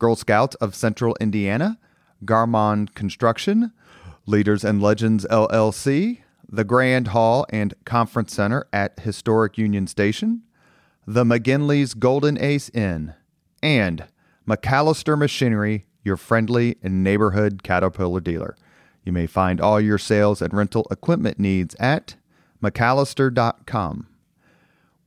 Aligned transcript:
Girl 0.00 0.16
Scouts 0.16 0.56
of 0.56 0.74
Central 0.74 1.16
Indiana, 1.20 1.78
Garmong 2.24 2.92
Construction, 2.94 3.72
Leaders 4.26 4.64
and 4.64 4.82
Legends 4.82 5.24
LLC, 5.30 6.22
the 6.48 6.64
Grand 6.64 7.08
Hall 7.08 7.46
and 7.50 7.74
Conference 7.84 8.34
Center 8.34 8.66
at 8.72 8.98
Historic 8.98 9.56
Union 9.56 9.86
Station, 9.86 10.42
the 11.06 11.22
McGinley's 11.22 11.94
Golden 11.94 12.36
Ace 12.42 12.68
Inn, 12.70 13.14
and 13.62 14.06
MacAllister 14.48 15.16
Machinery, 15.16 15.86
your 16.02 16.16
friendly 16.16 16.76
and 16.82 17.04
neighborhood 17.04 17.62
Caterpillar 17.62 18.20
dealer. 18.20 18.56
You 19.04 19.12
may 19.12 19.26
find 19.26 19.60
all 19.60 19.80
your 19.80 19.98
sales 19.98 20.42
and 20.42 20.52
rental 20.52 20.86
equipment 20.90 21.38
needs 21.38 21.76
at 21.78 22.16
MacAllister.com. 22.62 24.06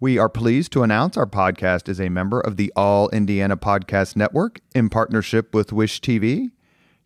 We 0.03 0.17
are 0.17 0.27
pleased 0.27 0.73
to 0.73 0.83
announce 0.83 1.15
our 1.15 1.25
podcast 1.25 1.87
is 1.87 2.01
a 2.01 2.09
member 2.09 2.41
of 2.41 2.57
the 2.57 2.73
All 2.75 3.07
Indiana 3.11 3.55
Podcast 3.55 4.17
Network 4.17 4.59
in 4.75 4.89
partnership 4.89 5.55
with 5.55 5.71
Wish 5.71 6.01
TV. 6.01 6.51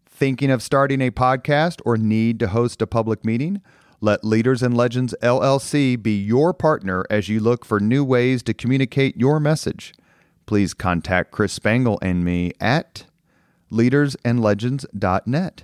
Thinking 0.05 0.51
of 0.51 0.61
starting 0.61 0.99
a 0.99 1.09
podcast 1.09 1.79
or 1.85 1.95
need 1.95 2.38
to 2.41 2.49
host 2.49 2.81
a 2.81 2.88
public 2.88 3.23
meeting? 3.23 3.61
Let 4.01 4.25
Leaders 4.25 4.61
and 4.61 4.75
Legends 4.75 5.15
LLC 5.21 6.03
be 6.03 6.17
your 6.17 6.53
partner 6.53 7.05
as 7.09 7.29
you 7.29 7.39
look 7.39 7.63
for 7.63 7.79
new 7.79 8.03
ways 8.03 8.43
to 8.43 8.53
communicate 8.53 9.15
your 9.15 9.39
message. 9.39 9.93
Please 10.47 10.73
contact 10.73 11.31
Chris 11.31 11.53
Spangle 11.53 11.97
and 12.01 12.25
me 12.25 12.51
at 12.59 13.05
leadersandlegends.net. 13.71 15.63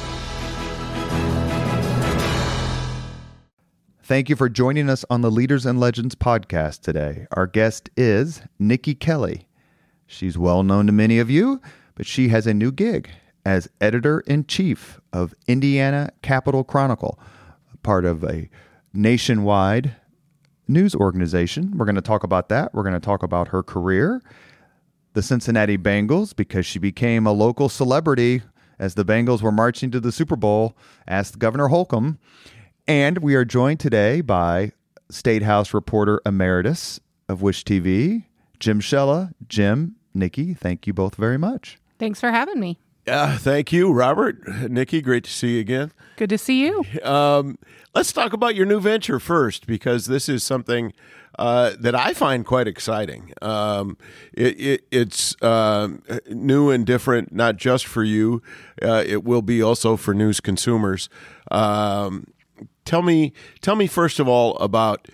Thank 4.11 4.27
you 4.27 4.35
for 4.35 4.49
joining 4.49 4.89
us 4.89 5.05
on 5.09 5.21
the 5.21 5.31
Leaders 5.31 5.65
and 5.65 5.79
Legends 5.79 6.15
podcast 6.15 6.81
today. 6.81 7.27
Our 7.31 7.47
guest 7.47 7.89
is 7.95 8.41
Niki 8.59 8.99
Kelly. 8.99 9.47
She's 10.05 10.37
well 10.37 10.63
known 10.63 10.87
to 10.87 10.91
many 10.91 11.17
of 11.19 11.29
you, 11.29 11.61
but 11.95 12.05
she 12.05 12.27
has 12.27 12.45
a 12.45 12.53
new 12.53 12.73
gig 12.73 13.09
as 13.45 13.69
editor 13.79 14.19
in 14.27 14.47
chief 14.47 14.99
of 15.13 15.33
Indiana 15.47 16.11
Capital 16.23 16.65
Chronicle, 16.65 17.17
part 17.83 18.03
of 18.03 18.21
a 18.25 18.49
nationwide 18.91 19.95
news 20.67 20.93
organization. 20.93 21.77
We're 21.77 21.85
going 21.85 21.95
to 21.95 22.01
talk 22.01 22.25
about 22.25 22.49
that. 22.49 22.73
We're 22.73 22.83
going 22.83 22.95
to 22.95 22.99
talk 22.99 23.23
about 23.23 23.47
her 23.47 23.63
career, 23.63 24.21
the 25.13 25.21
Cincinnati 25.21 25.77
Bengals, 25.77 26.35
because 26.35 26.65
she 26.65 26.79
became 26.79 27.25
a 27.25 27.31
local 27.31 27.69
celebrity 27.69 28.41
as 28.77 28.95
the 28.95 29.05
Bengals 29.05 29.41
were 29.41 29.53
marching 29.53 29.89
to 29.91 30.01
the 30.01 30.11
Super 30.11 30.35
Bowl, 30.35 30.75
asked 31.07 31.39
Governor 31.39 31.69
Holcomb 31.69 32.19
and 32.87 33.19
we 33.19 33.35
are 33.35 33.45
joined 33.45 33.79
today 33.79 34.21
by 34.21 34.71
State 35.09 35.43
House 35.43 35.73
reporter 35.73 36.21
emeritus 36.25 36.99
of 37.27 37.41
Wish 37.41 37.63
TV, 37.63 38.25
Jim 38.59 38.79
Shella. 38.79 39.33
Jim, 39.47 39.95
Niki, 40.15 40.57
thank 40.57 40.87
you 40.87 40.93
both 40.93 41.15
very 41.15 41.37
much. 41.37 41.77
Thanks 41.99 42.19
for 42.19 42.31
having 42.31 42.59
me. 42.59 42.79
Uh, 43.07 43.37
thank 43.37 43.71
you, 43.71 43.91
Robert. 43.91 44.43
Niki, 44.45 45.03
great 45.03 45.23
to 45.23 45.31
see 45.31 45.55
you 45.55 45.61
again. 45.61 45.91
Good 46.17 46.29
to 46.29 46.37
see 46.37 46.63
you. 46.63 46.83
Um, 47.03 47.57
let's 47.95 48.13
talk 48.13 48.33
about 48.33 48.55
your 48.55 48.65
new 48.65 48.79
venture 48.79 49.19
first, 49.19 49.65
because 49.65 50.05
this 50.05 50.29
is 50.29 50.43
something 50.43 50.93
uh, 51.39 51.71
that 51.79 51.95
I 51.95 52.13
find 52.13 52.45
quite 52.45 52.67
exciting. 52.67 53.33
Um, 53.41 53.97
it, 54.33 54.59
it, 54.59 54.81
it's 54.91 55.41
uh, 55.41 55.89
new 56.29 56.69
and 56.69 56.85
different, 56.85 57.33
not 57.33 57.57
just 57.57 57.87
for 57.87 58.03
you, 58.03 58.43
uh, 58.81 59.03
it 59.05 59.23
will 59.23 59.41
be 59.41 59.63
also 59.63 59.97
for 59.97 60.13
news 60.13 60.39
consumers. 60.39 61.09
Um, 61.49 62.27
tell 62.85 63.01
me 63.01 63.33
tell 63.61 63.75
me 63.75 63.87
first 63.87 64.19
of 64.19 64.27
all 64.27 64.57
about 64.57 65.07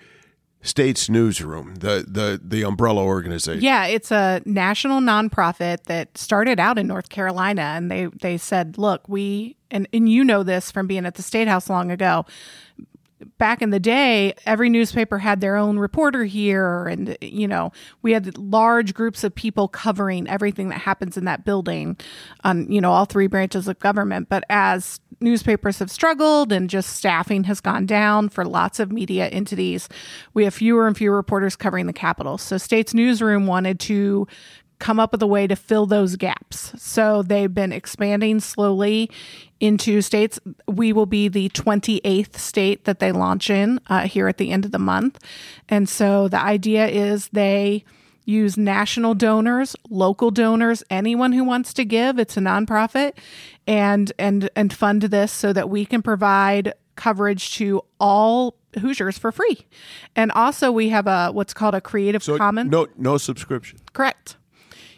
States 0.60 1.08
Newsroom, 1.08 1.76
the 1.76 2.04
the 2.08 2.40
the 2.42 2.62
umbrella 2.64 3.02
organization. 3.04 3.62
Yeah, 3.62 3.86
it's 3.86 4.10
a 4.10 4.42
national 4.44 5.00
nonprofit 5.00 5.84
that 5.84 6.18
started 6.18 6.58
out 6.58 6.78
in 6.78 6.86
North 6.88 7.10
Carolina, 7.10 7.62
and 7.62 7.90
they 7.90 8.06
they 8.06 8.36
said, 8.38 8.76
look, 8.76 9.08
we 9.08 9.56
and 9.70 9.88
and 9.92 10.08
you 10.08 10.24
know 10.24 10.42
this 10.42 10.70
from 10.70 10.86
being 10.86 11.06
at 11.06 11.14
the 11.14 11.22
state 11.22 11.46
house 11.46 11.70
long 11.70 11.90
ago 11.90 12.26
back 13.38 13.62
in 13.62 13.70
the 13.70 13.80
day, 13.80 14.34
every 14.46 14.68
newspaper 14.68 15.18
had 15.18 15.40
their 15.40 15.56
own 15.56 15.78
reporter 15.78 16.24
here, 16.24 16.86
and 16.86 17.16
you 17.20 17.48
know 17.48 17.72
we 18.02 18.12
had 18.12 18.36
large 18.38 18.94
groups 18.94 19.24
of 19.24 19.34
people 19.34 19.68
covering 19.68 20.28
everything 20.28 20.68
that 20.68 20.80
happens 20.80 21.16
in 21.16 21.24
that 21.24 21.44
building, 21.44 21.96
on 22.44 22.70
you 22.70 22.80
know 22.80 22.92
all 22.92 23.04
three 23.04 23.26
branches 23.26 23.68
of 23.68 23.78
government. 23.78 24.28
But 24.28 24.44
as 24.48 25.00
newspapers 25.20 25.78
have 25.80 25.90
struggled 25.90 26.52
and 26.52 26.70
just 26.70 26.96
staffing 26.96 27.44
has 27.44 27.60
gone 27.60 27.86
down 27.86 28.28
for 28.28 28.44
lots 28.44 28.78
of 28.78 28.92
media 28.92 29.26
entities, 29.28 29.88
we 30.34 30.44
have 30.44 30.54
fewer 30.54 30.86
and 30.86 30.96
fewer 30.96 31.16
reporters 31.16 31.56
covering 31.56 31.86
the 31.86 31.92
Capitol. 31.92 32.38
So 32.38 32.58
States 32.58 32.94
Newsroom 32.94 33.46
wanted 33.46 33.80
to 33.80 34.26
come 34.78 35.00
up 35.00 35.12
with 35.12 35.22
a 35.22 35.26
way 35.26 35.46
to 35.46 35.56
fill 35.56 35.86
those 35.86 36.16
gaps. 36.16 36.72
So 36.76 37.22
they've 37.22 37.52
been 37.52 37.72
expanding 37.72 38.40
slowly 38.40 39.10
into 39.60 40.00
states. 40.00 40.38
We 40.66 40.92
will 40.92 41.06
be 41.06 41.28
the 41.28 41.48
28th 41.50 42.36
state 42.36 42.84
that 42.84 42.98
they 42.98 43.12
launch 43.12 43.50
in 43.50 43.80
uh, 43.88 44.06
here 44.06 44.28
at 44.28 44.38
the 44.38 44.50
end 44.50 44.64
of 44.64 44.72
the 44.72 44.78
month. 44.78 45.18
And 45.68 45.88
so 45.88 46.28
the 46.28 46.40
idea 46.40 46.86
is 46.86 47.28
they 47.28 47.84
use 48.24 48.58
national 48.58 49.14
donors, 49.14 49.74
local 49.88 50.30
donors, 50.30 50.82
anyone 50.90 51.32
who 51.32 51.42
wants 51.42 51.72
to 51.72 51.84
give. 51.84 52.18
It's 52.18 52.36
a 52.36 52.40
nonprofit 52.40 53.14
and 53.66 54.12
and 54.18 54.50
and 54.54 54.72
fund 54.72 55.02
this 55.02 55.32
so 55.32 55.52
that 55.52 55.70
we 55.70 55.86
can 55.86 56.02
provide 56.02 56.74
coverage 56.94 57.54
to 57.56 57.82
all 57.98 58.56
Hoosiers 58.78 59.16
for 59.16 59.32
free. 59.32 59.66
And 60.14 60.30
also 60.32 60.70
we 60.70 60.90
have 60.90 61.06
a 61.06 61.30
what's 61.32 61.54
called 61.54 61.74
a 61.74 61.80
Creative 61.80 62.22
so 62.22 62.36
Commons. 62.36 62.70
No 62.70 62.86
no 62.98 63.16
subscription. 63.16 63.78
Correct. 63.94 64.36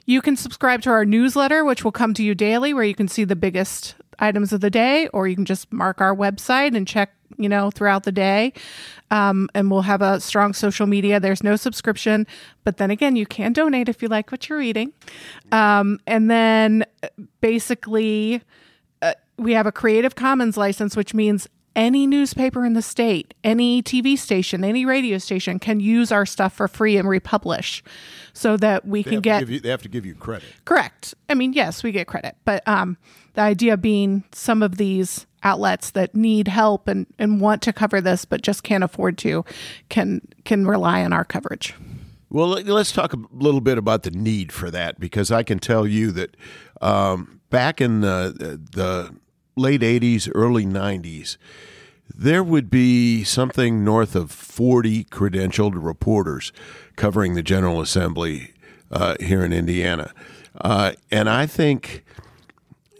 You 0.06 0.20
can 0.20 0.36
subscribe 0.36 0.82
to 0.82 0.90
our 0.90 1.04
newsletter, 1.04 1.64
which 1.64 1.84
will 1.84 1.92
come 1.92 2.14
to 2.14 2.22
you 2.24 2.34
daily, 2.34 2.74
where 2.74 2.82
you 2.82 2.96
can 2.96 3.06
see 3.06 3.22
the 3.22 3.36
biggest 3.36 3.94
items 4.20 4.52
of 4.52 4.60
the 4.60 4.70
day, 4.70 5.08
or 5.08 5.26
you 5.26 5.34
can 5.34 5.44
just 5.44 5.72
mark 5.72 6.00
our 6.00 6.14
website 6.14 6.76
and 6.76 6.86
check, 6.86 7.12
you 7.36 7.48
know, 7.48 7.70
throughout 7.70 8.04
the 8.04 8.12
day. 8.12 8.52
Um, 9.10 9.48
and 9.54 9.70
we'll 9.70 9.82
have 9.82 10.02
a 10.02 10.20
strong 10.20 10.52
social 10.52 10.86
media. 10.86 11.18
There's 11.18 11.42
no 11.42 11.56
subscription, 11.56 12.26
but 12.64 12.76
then 12.76 12.90
again, 12.90 13.16
you 13.16 13.26
can 13.26 13.52
donate 13.52 13.88
if 13.88 14.02
you 14.02 14.08
like 14.08 14.30
what 14.30 14.48
you're 14.48 14.58
reading. 14.58 14.92
Um, 15.50 15.98
and 16.06 16.30
then 16.30 16.84
basically, 17.40 18.42
uh, 19.02 19.14
we 19.36 19.52
have 19.54 19.66
a 19.66 19.72
Creative 19.72 20.14
Commons 20.14 20.56
license, 20.56 20.96
which 20.96 21.14
means 21.14 21.48
any 21.80 22.06
newspaper 22.06 22.64
in 22.66 22.74
the 22.74 22.82
state, 22.82 23.32
any 23.42 23.82
TV 23.82 24.16
station, 24.18 24.62
any 24.64 24.84
radio 24.84 25.16
station 25.16 25.58
can 25.58 25.80
use 25.80 26.12
our 26.12 26.26
stuff 26.26 26.52
for 26.52 26.68
free 26.68 26.98
and 26.98 27.08
republish 27.08 27.82
so 28.34 28.56
that 28.58 28.86
we 28.86 29.02
They 29.02 29.10
can 29.12 29.20
get 29.22 29.48
you, 29.48 29.58
they 29.60 29.70
have 29.70 29.80
to 29.82 29.88
give 29.88 30.04
you 30.04 30.14
credit. 30.14 30.48
correct. 30.66 31.14
I 31.30 31.34
mean, 31.34 31.54
yes, 31.54 31.82
we 31.82 31.90
get 31.90 32.06
credit, 32.06 32.36
but 32.44 32.66
um, 32.68 32.98
the 33.32 33.40
idea 33.40 33.78
being 33.78 34.24
some 34.32 34.62
of 34.62 34.76
these 34.76 35.26
outlets 35.42 35.92
that 35.92 36.14
need 36.14 36.48
help 36.48 36.86
and, 36.86 37.06
and 37.18 37.40
want 37.40 37.62
to 37.62 37.72
cover 37.72 38.02
this 38.02 38.26
but 38.26 38.42
just 38.42 38.62
can't 38.62 38.84
afford 38.84 39.16
to 39.16 39.42
can 39.88 40.20
can 40.44 40.66
rely 40.66 41.02
on 41.02 41.14
our 41.14 41.24
coverage. 41.24 41.74
Well, 42.28 42.48
let- 42.48 42.66
let's 42.66 42.92
talk 42.92 43.14
a 43.14 43.18
little 43.32 43.62
bit 43.62 43.78
about 43.78 44.02
the 44.02 44.10
need 44.10 44.52
for 44.52 44.70
that 44.70 45.00
because 45.00 45.32
I 45.32 45.42
can 45.42 45.58
tell 45.58 45.86
you 45.86 46.10
that 46.12 46.36
um, 46.82 47.40
back 47.48 47.80
in 47.80 48.02
the, 48.02 48.60
the 48.72 49.14
late 49.60 49.82
80s, 49.82 50.30
early 50.34 50.64
90s, 50.64 51.36
there 52.14 52.42
would 52.42 52.70
be 52.70 53.22
something 53.24 53.84
north 53.84 54.16
of 54.16 54.30
40 54.30 55.04
credentialed 55.04 55.74
reporters 55.76 56.52
covering 56.96 57.34
the 57.34 57.42
General 57.42 57.80
Assembly 57.80 58.52
uh, 58.90 59.14
here 59.20 59.44
in 59.44 59.52
Indiana. 59.52 60.12
Uh, 60.60 60.92
and 61.10 61.28
I 61.28 61.46
think 61.46 62.04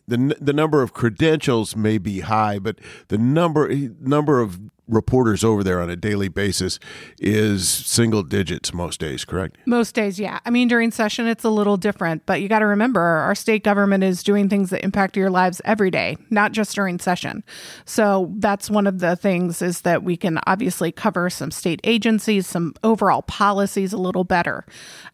the 0.06 0.36
the 0.40 0.52
number 0.52 0.82
of 0.82 0.92
credentials 0.92 1.76
may 1.76 1.98
be 1.98 2.20
high, 2.20 2.58
but 2.58 2.78
the 3.08 3.18
number 3.18 3.68
number 4.00 4.40
of 4.40 4.58
reporters 4.90 5.44
over 5.44 5.62
there 5.62 5.80
on 5.80 5.88
a 5.88 5.96
daily 5.96 6.28
basis 6.28 6.78
is 7.18 7.68
single 7.68 8.22
digits 8.22 8.72
most 8.72 9.00
days, 9.00 9.24
correct? 9.24 9.56
Most 9.66 9.94
days, 9.94 10.18
yeah. 10.18 10.40
I 10.44 10.50
mean, 10.50 10.68
during 10.68 10.90
session, 10.90 11.26
it's 11.26 11.44
a 11.44 11.50
little 11.50 11.76
different, 11.76 12.26
but 12.26 12.40
you 12.40 12.48
got 12.48 12.60
to 12.60 12.66
remember 12.66 13.00
our 13.00 13.34
state 13.34 13.64
government 13.64 14.04
is 14.04 14.22
doing 14.22 14.48
things 14.48 14.70
that 14.70 14.84
impact 14.84 15.16
your 15.16 15.30
lives 15.30 15.60
every 15.64 15.90
day, 15.90 16.16
not 16.30 16.52
just 16.52 16.74
during 16.74 16.98
session. 16.98 17.44
So 17.84 18.32
that's 18.36 18.70
one 18.70 18.86
of 18.86 18.98
the 18.98 19.16
things 19.16 19.62
is 19.62 19.82
that 19.82 20.02
we 20.02 20.16
can 20.16 20.38
obviously 20.46 20.92
cover 20.92 21.30
some 21.30 21.50
state 21.50 21.80
agencies, 21.84 22.46
some 22.46 22.74
overall 22.82 23.22
policies 23.22 23.92
a 23.92 23.98
little 23.98 24.24
better. 24.24 24.64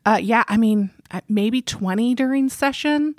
Uh, 0.04 0.18
yeah, 0.20 0.44
I 0.48 0.56
mean, 0.56 0.90
maybe 1.28 1.62
20 1.62 2.14
during 2.14 2.48
session 2.48 3.16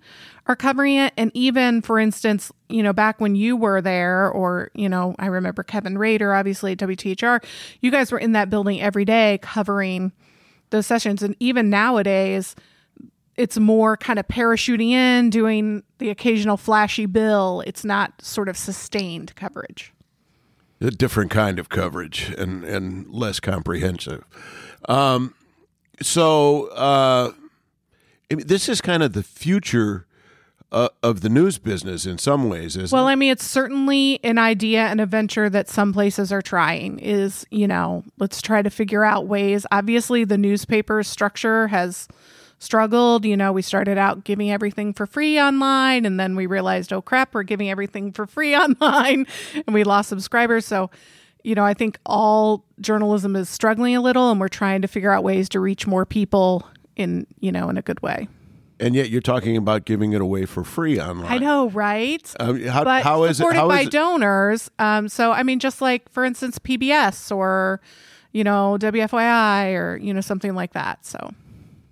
are 0.47 0.55
covering 0.55 0.95
it. 0.95 1.13
And 1.17 1.31
even, 1.33 1.81
for 1.81 1.99
instance, 1.99 2.51
you 2.69 2.81
know, 2.81 2.93
back 2.93 3.19
when 3.19 3.35
you 3.35 3.55
were 3.55 3.81
there, 3.81 4.29
or, 4.29 4.71
you 4.73 4.89
know, 4.89 5.15
I 5.19 5.27
remember 5.27 5.63
Kevin 5.63 5.97
Rader, 5.97 6.33
obviously 6.33 6.73
at 6.73 6.77
WTHR, 6.79 7.43
you 7.81 7.91
guys 7.91 8.11
were 8.11 8.19
in 8.19 8.31
that 8.33 8.49
building 8.49 8.81
every 8.81 9.05
day 9.05 9.39
covering 9.41 10.11
those 10.69 10.87
sessions. 10.87 11.21
And 11.21 11.35
even 11.39 11.69
nowadays, 11.69 12.55
it's 13.35 13.57
more 13.57 13.97
kind 13.97 14.19
of 14.19 14.27
parachuting 14.27 14.89
in, 14.89 15.29
doing 15.29 15.83
the 15.99 16.09
occasional 16.09 16.57
flashy 16.57 17.05
bill. 17.05 17.63
It's 17.67 17.85
not 17.85 18.21
sort 18.21 18.49
of 18.49 18.57
sustained 18.57 19.35
coverage. 19.35 19.93
A 20.81 20.91
different 20.91 21.31
kind 21.31 21.59
of 21.59 21.69
coverage 21.69 22.33
and, 22.37 22.63
and 22.63 23.07
less 23.09 23.39
comprehensive. 23.39 24.23
Um, 24.87 25.33
so, 26.01 26.67
uh, 26.67 27.31
this 28.29 28.67
is 28.67 28.81
kind 28.81 29.03
of 29.03 29.13
the 29.13 29.23
future 29.23 30.05
uh, 30.71 30.89
of 31.01 31.21
the 31.21 31.29
news 31.29 31.57
business 31.57 32.05
in 32.05 32.17
some 32.17 32.49
ways, 32.49 32.75
isn't 32.75 32.95
well, 32.95 33.07
it? 33.07 33.11
I 33.11 33.15
mean, 33.15 33.31
it's 33.31 33.45
certainly 33.45 34.19
an 34.23 34.37
idea 34.37 34.81
and 34.81 34.99
a 34.99 35.05
venture 35.05 35.49
that 35.49 35.69
some 35.69 35.93
places 35.93 36.31
are 36.31 36.41
trying. 36.41 36.99
Is 36.99 37.45
you 37.49 37.67
know, 37.67 38.03
let's 38.17 38.41
try 38.41 38.61
to 38.61 38.69
figure 38.69 39.03
out 39.03 39.27
ways. 39.27 39.65
Obviously, 39.71 40.23
the 40.23 40.37
newspaper 40.37 41.03
structure 41.03 41.67
has 41.67 42.07
struggled. 42.59 43.23
You 43.23 43.37
know, 43.37 43.53
we 43.53 43.61
started 43.61 43.97
out 43.97 44.23
giving 44.23 44.51
everything 44.51 44.93
for 44.93 45.05
free 45.05 45.39
online, 45.39 46.05
and 46.05 46.19
then 46.19 46.35
we 46.35 46.47
realized, 46.47 46.91
oh 46.91 47.01
crap, 47.01 47.33
we're 47.33 47.43
giving 47.43 47.69
everything 47.69 48.11
for 48.11 48.25
free 48.25 48.55
online, 48.57 49.25
and 49.53 49.73
we 49.73 49.85
lost 49.85 50.09
subscribers. 50.09 50.65
So, 50.65 50.89
you 51.43 51.55
know, 51.55 51.63
I 51.63 51.73
think 51.73 51.97
all 52.05 52.65
journalism 52.81 53.37
is 53.37 53.47
struggling 53.47 53.95
a 53.95 54.01
little, 54.01 54.31
and 54.31 54.39
we're 54.39 54.49
trying 54.49 54.81
to 54.81 54.89
figure 54.89 55.13
out 55.13 55.23
ways 55.23 55.47
to 55.49 55.61
reach 55.61 55.87
more 55.87 56.05
people 56.05 56.67
in 56.97 57.25
you 57.39 57.51
know 57.51 57.69
in 57.69 57.77
a 57.77 57.81
good 57.81 58.01
way. 58.01 58.27
And 58.79 58.93
yet 58.93 59.09
you're 59.09 59.21
talking 59.21 59.57
about 59.57 59.85
giving 59.85 60.13
it 60.13 60.21
away 60.21 60.45
for 60.45 60.63
free 60.63 60.99
online. 60.99 61.31
I 61.31 61.39
know, 61.39 61.69
right? 61.71 62.31
Um, 62.39 62.61
how, 62.61 62.83
but 62.83 63.01
how 63.01 63.23
is 63.23 63.37
supported 63.37 63.57
it? 63.57 63.59
How 63.61 63.67
by 63.67 63.81
it? 63.81 63.91
donors. 63.91 64.69
Um, 64.77 65.07
so 65.09 65.31
I 65.31 65.41
mean, 65.43 65.59
just 65.59 65.81
like 65.81 66.07
for 66.11 66.23
instance, 66.23 66.59
PBS 66.59 67.35
or 67.35 67.81
you 68.33 68.43
know 68.43 68.77
WFYI 68.79 69.73
or 69.79 69.97
you 69.97 70.13
know 70.13 70.21
something 70.21 70.53
like 70.53 70.73
that. 70.73 71.05
So. 71.05 71.31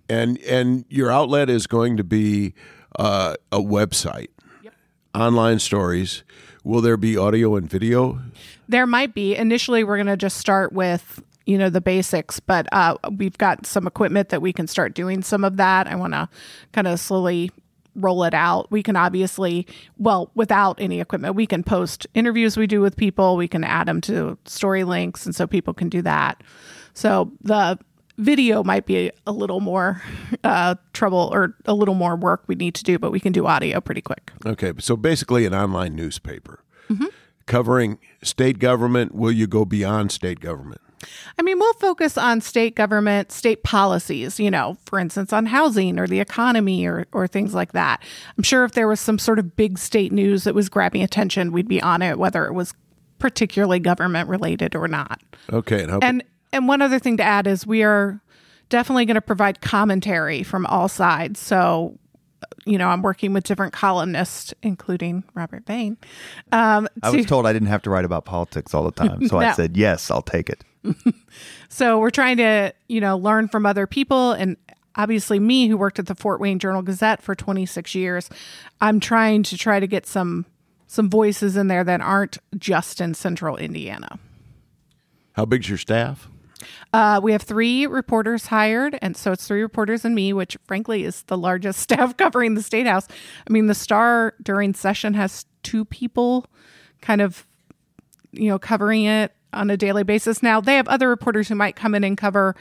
And 0.08 0.38
and 0.42 0.86
your 0.90 1.10
outlet 1.12 1.50
is 1.50 1.66
going 1.66 1.98
to 1.98 2.04
be 2.04 2.54
uh, 3.00 3.34
a 3.52 3.58
website, 3.58 4.28
Yep. 4.62 4.74
online 5.16 5.58
stories. 5.58 6.24
Will 6.64 6.82
there 6.82 6.98
be 6.98 7.18
audio 7.18 7.56
and 7.56 7.68
video? 7.68 8.20
There 8.68 8.86
might 8.86 9.16
be. 9.16 9.36
Initially, 9.36 9.84
we're 9.84 9.98
going 9.98 10.06
to 10.08 10.18
just 10.18 10.38
start 10.38 10.74
with 10.74 11.24
you 11.46 11.58
know 11.58 11.70
the 11.70 11.82
basics 11.82 12.40
but 12.40 12.68
uh, 12.72 12.96
we've 13.18 13.38
got 13.38 13.66
some 13.66 13.88
equipment 13.88 14.30
that 14.30 14.42
we 14.42 14.52
can 14.54 14.68
start 14.68 14.94
doing 14.94 15.22
some 15.22 15.44
of 15.44 15.58
that. 15.58 15.88
I 15.88 15.96
want 15.96 16.14
to 16.14 16.30
kind 16.72 16.88
of 16.88 17.00
slowly 17.00 17.52
roll 17.96 18.24
it 18.24 18.34
out. 18.34 18.70
We 18.72 18.84
can 18.84 18.96
obviously 18.96 19.68
well 19.98 20.32
without 20.36 20.80
any 20.82 21.00
equipment 21.00 21.36
we 21.36 21.48
can 21.48 21.64
post 21.64 22.08
interviews 22.14 22.58
we 22.58 22.68
do 22.68 22.82
with 22.82 22.98
people. 22.98 23.38
We 23.38 23.48
can 23.48 23.64
add 23.64 23.88
them 23.88 24.02
to 24.02 24.38
story 24.46 24.84
links 24.84 25.26
and 25.26 25.36
so 25.36 25.48
people 25.48 25.74
can 25.74 25.90
do 25.90 26.02
that. 26.02 26.44
So 26.94 27.32
the 27.42 27.80
video 28.18 28.64
might 28.64 28.86
be 28.86 29.12
a 29.28 29.32
little 29.32 29.60
more 29.60 30.02
uh, 30.44 30.76
trouble 30.94 31.30
or 31.34 31.56
a 31.66 31.74
little 31.74 31.96
more 31.96 32.16
work 32.16 32.44
we 32.48 32.56
need 32.56 32.74
to 32.76 32.84
do 32.84 32.98
but 32.98 33.12
we 33.12 33.20
can 33.20 33.34
do 33.34 33.46
audio 33.46 33.80
pretty 33.82 34.02
quick. 34.02 34.32
Okay, 34.46 34.74
so 34.80 34.96
basically 34.96 35.46
an 35.46 35.54
online 35.54 35.96
newspaper. 35.96 36.62
Covering 37.46 38.00
state 38.24 38.58
government. 38.60 39.14
Will 39.14 39.32
you 39.32 39.46
go 39.48 39.66
beyond 39.66 40.12
state 40.12 40.40
government? 40.40 40.82
I 41.38 41.42
mean, 41.42 41.60
we'll 41.60 41.74
focus 41.74 42.18
on 42.18 42.42
state 42.42 42.76
government, 42.76 43.32
state 43.32 43.64
policies, 43.64 44.40
you 44.40 44.50
know, 44.50 44.78
for 44.86 45.00
instance, 45.00 45.34
on 45.34 45.46
housing 45.46 46.00
or 46.00 46.08
the 46.08 46.20
economy 46.20 46.86
or, 46.86 47.06
or 47.12 47.28
things 47.28 47.54
like 47.54 47.74
that. 47.74 48.02
I'm 48.38 48.44
sure 48.44 48.64
if 48.66 48.74
there 48.74 48.88
was 48.88 49.00
some 49.00 49.20
sort 49.20 49.40
of 49.40 49.56
big 49.56 49.78
state 49.78 50.12
news 50.12 50.46
that 50.46 50.56
was 50.56 50.70
grabbing 50.70 51.04
attention, 51.04 51.52
we'd 51.52 51.68
be 51.68 51.82
on 51.82 52.02
it, 52.02 52.18
whether 52.18 52.46
it 52.46 52.54
was 52.54 52.74
particularly 53.20 53.80
government 53.80 54.30
related 54.30 54.76
or 54.76 54.88
not. 54.88 55.22
Okay, 55.52 55.84
and 55.84 55.92
how, 55.92 56.00
And 56.02 56.24
and 56.54 56.68
one 56.68 56.82
other 56.82 57.00
thing 57.00 57.18
to 57.18 57.24
add 57.24 57.48
is 57.48 57.68
we 57.68 57.84
are 57.84 58.22
definitely 58.70 59.06
going 59.06 59.16
to 59.16 59.22
provide 59.22 59.62
commentary 59.62 60.44
from 60.44 60.66
all 60.68 60.88
sides. 60.88 61.40
So, 61.40 61.98
you 62.66 62.78
know, 62.78 62.88
I'm 62.88 63.02
working 63.02 63.34
with 63.34 63.44
different 63.44 63.74
columnists, 63.74 64.54
including 64.64 65.24
Robert 65.34 65.66
Vane. 65.66 65.98
Um, 66.52 66.88
I 67.04 67.10
was 67.10 67.26
told 67.26 67.46
I 67.46 67.54
didn't 67.54 67.68
have 67.68 67.82
to 67.84 67.90
write 67.90 68.06
about 68.06 68.26
politics 68.26 68.74
all 68.74 68.84
the 68.84 68.92
time, 68.92 69.28
so 69.28 69.40
No. 69.40 69.48
I 69.48 69.52
said 69.54 69.76
yes, 69.78 70.10
I'll 70.10 70.22
take 70.22 70.50
it. 70.50 70.64
So 71.68 72.00
we're 72.00 72.12
trying 72.12 72.38
to, 72.38 72.74
you 72.88 73.02
know, 73.02 73.18
learn 73.18 73.50
from 73.50 73.66
other 73.66 73.86
people 73.86 74.32
and 74.32 74.56
obviously 74.96 75.40
me 75.40 75.68
who 75.68 75.78
worked 75.78 76.00
at 76.00 76.06
the 76.06 76.16
Fort 76.16 76.40
Wayne 76.40 76.60
Journal 76.60 76.82
Gazette 76.82 77.22
for 77.22 77.36
26 77.36 77.96
years, 77.96 78.30
I'm 78.82 79.00
trying 79.00 79.44
to 79.44 79.58
try 79.58 79.80
to 79.80 79.88
get 79.88 80.06
some 80.06 80.46
some 80.88 81.10
voices 81.10 81.58
in 81.58 81.68
there 81.68 81.84
that 81.84 82.00
aren't 82.00 82.38
just 82.58 83.02
in 83.02 83.14
central 83.14 83.58
Indiana. 83.58 84.20
how 85.34 85.44
big's 85.44 85.68
your 85.68 85.78
staff? 85.78 86.30
Uh, 86.94 87.20
we 87.22 87.34
have 87.34 87.42
three 87.42 87.86
reporters 87.86 88.46
hired, 88.46 88.98
and 89.02 89.18
so 89.18 89.34
it's 89.34 89.46
three 89.46 89.62
reporters 89.62 90.06
and 90.06 90.16
me, 90.16 90.32
which 90.32 90.56
frankly 90.66 91.04
is 91.04 91.24
the 91.24 91.38
largest 91.38 91.80
staff 91.82 92.16
covering 92.16 92.54
the 92.54 92.62
state 92.62 92.88
house. 92.88 93.08
I 93.10 93.52
mean, 93.52 93.68
the 93.68 93.76
Star 93.76 94.36
during 94.42 94.74
session 94.74 95.14
has 95.16 95.46
two 95.64 95.84
people, 95.84 96.46
kind 97.02 97.20
of, 97.20 97.46
you 98.32 98.48
know, 98.48 98.60
covering 98.60 99.04
it 99.04 99.35
on 99.56 99.70
a 99.70 99.78
daily 99.78 100.04
basis. 100.04 100.44
Now 100.44 100.62
they 100.62 100.76
have 100.76 100.88
other 100.88 101.10
reporters 101.10 101.48
who 101.48 101.56
might 101.56 101.76
come 101.76 101.96
in 101.96 102.04
and 102.04 102.18
cover, 102.18 102.56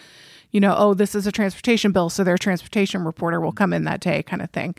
you 0.51 0.61
know, 0.61 0.75
oh, 0.77 0.95
this 0.95 1.15
is 1.15 1.27
a 1.27 1.33
transportation 1.33 1.93
bill, 1.93 2.09
so 2.09 2.25
their 2.25 2.39
transportation 2.39 3.05
reporter 3.05 3.41
will 3.41 3.53
come 3.53 3.73
in 3.73 3.85
that 3.85 4.01
day, 4.01 4.23
kind 4.23 4.43
of 4.43 4.51
thing. 4.51 4.75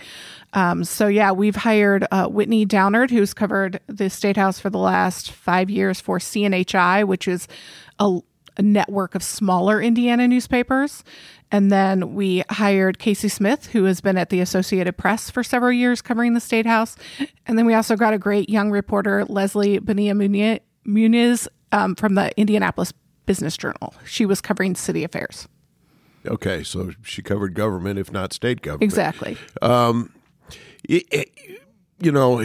Um, 0.54 0.84
so 0.84 1.08
yeah, 1.08 1.32
we've 1.32 1.56
hired 1.56 2.08
uh, 2.12 2.28
Whitney 2.28 2.66
Downard, 2.66 3.12
who's 3.12 3.34
covered 3.34 3.80
the 3.88 4.10
state 4.10 4.38
house 4.38 4.60
for 4.60 4.70
the 4.70 4.78
last 4.78 5.32
five 5.32 5.70
years 5.70 6.00
for 6.00 6.20
CNHI, 6.20 7.06
which 7.06 7.28
is 7.28 7.48
a 8.00 8.20
a 8.58 8.62
network 8.62 9.16
of 9.16 9.24
smaller 9.24 9.82
Indiana 9.82 10.28
newspapers. 10.28 11.04
And 11.52 11.72
then 11.72 12.16
we 12.16 12.44
hired 12.50 13.00
Casey 13.00 13.30
Smith, 13.30 13.68
who 13.68 13.84
has 13.86 14.02
been 14.02 14.18
at 14.18 14.30
the 14.30 14.42
Associated 14.42 14.98
Press 14.98 15.30
for 15.30 15.44
several 15.44 15.72
years 15.72 16.02
covering 16.02 16.34
the 16.34 16.40
State 16.40 16.66
House. 16.66 16.96
And 17.46 17.58
then 17.58 17.66
we 17.66 17.74
also 17.74 17.96
got 17.96 18.14
a 18.14 18.18
great 18.18 18.50
young 18.50 18.72
reporter, 18.72 19.26
Leslie 19.26 19.80
Muniz, 19.80 20.60
Muniz 20.88 21.48
um, 21.72 21.96
from 21.96 22.16
the 22.16 22.32
Indianapolis 22.40 22.94
Business 23.26 23.58
Journal. 23.58 23.94
She 24.06 24.26
was 24.26 24.42
covering 24.42 24.76
city 24.76 25.04
affairs. 25.04 25.48
Okay, 26.28 26.64
so 26.64 26.92
she 27.04 27.22
covered 27.22 27.54
government, 27.54 28.00
if 28.00 28.12
not 28.12 28.34
state 28.34 28.62
government. 28.62 28.84
Exactly. 28.84 29.38
It- 29.62 31.06
it- 31.12 31.32
you 32.00 32.12
know, 32.12 32.40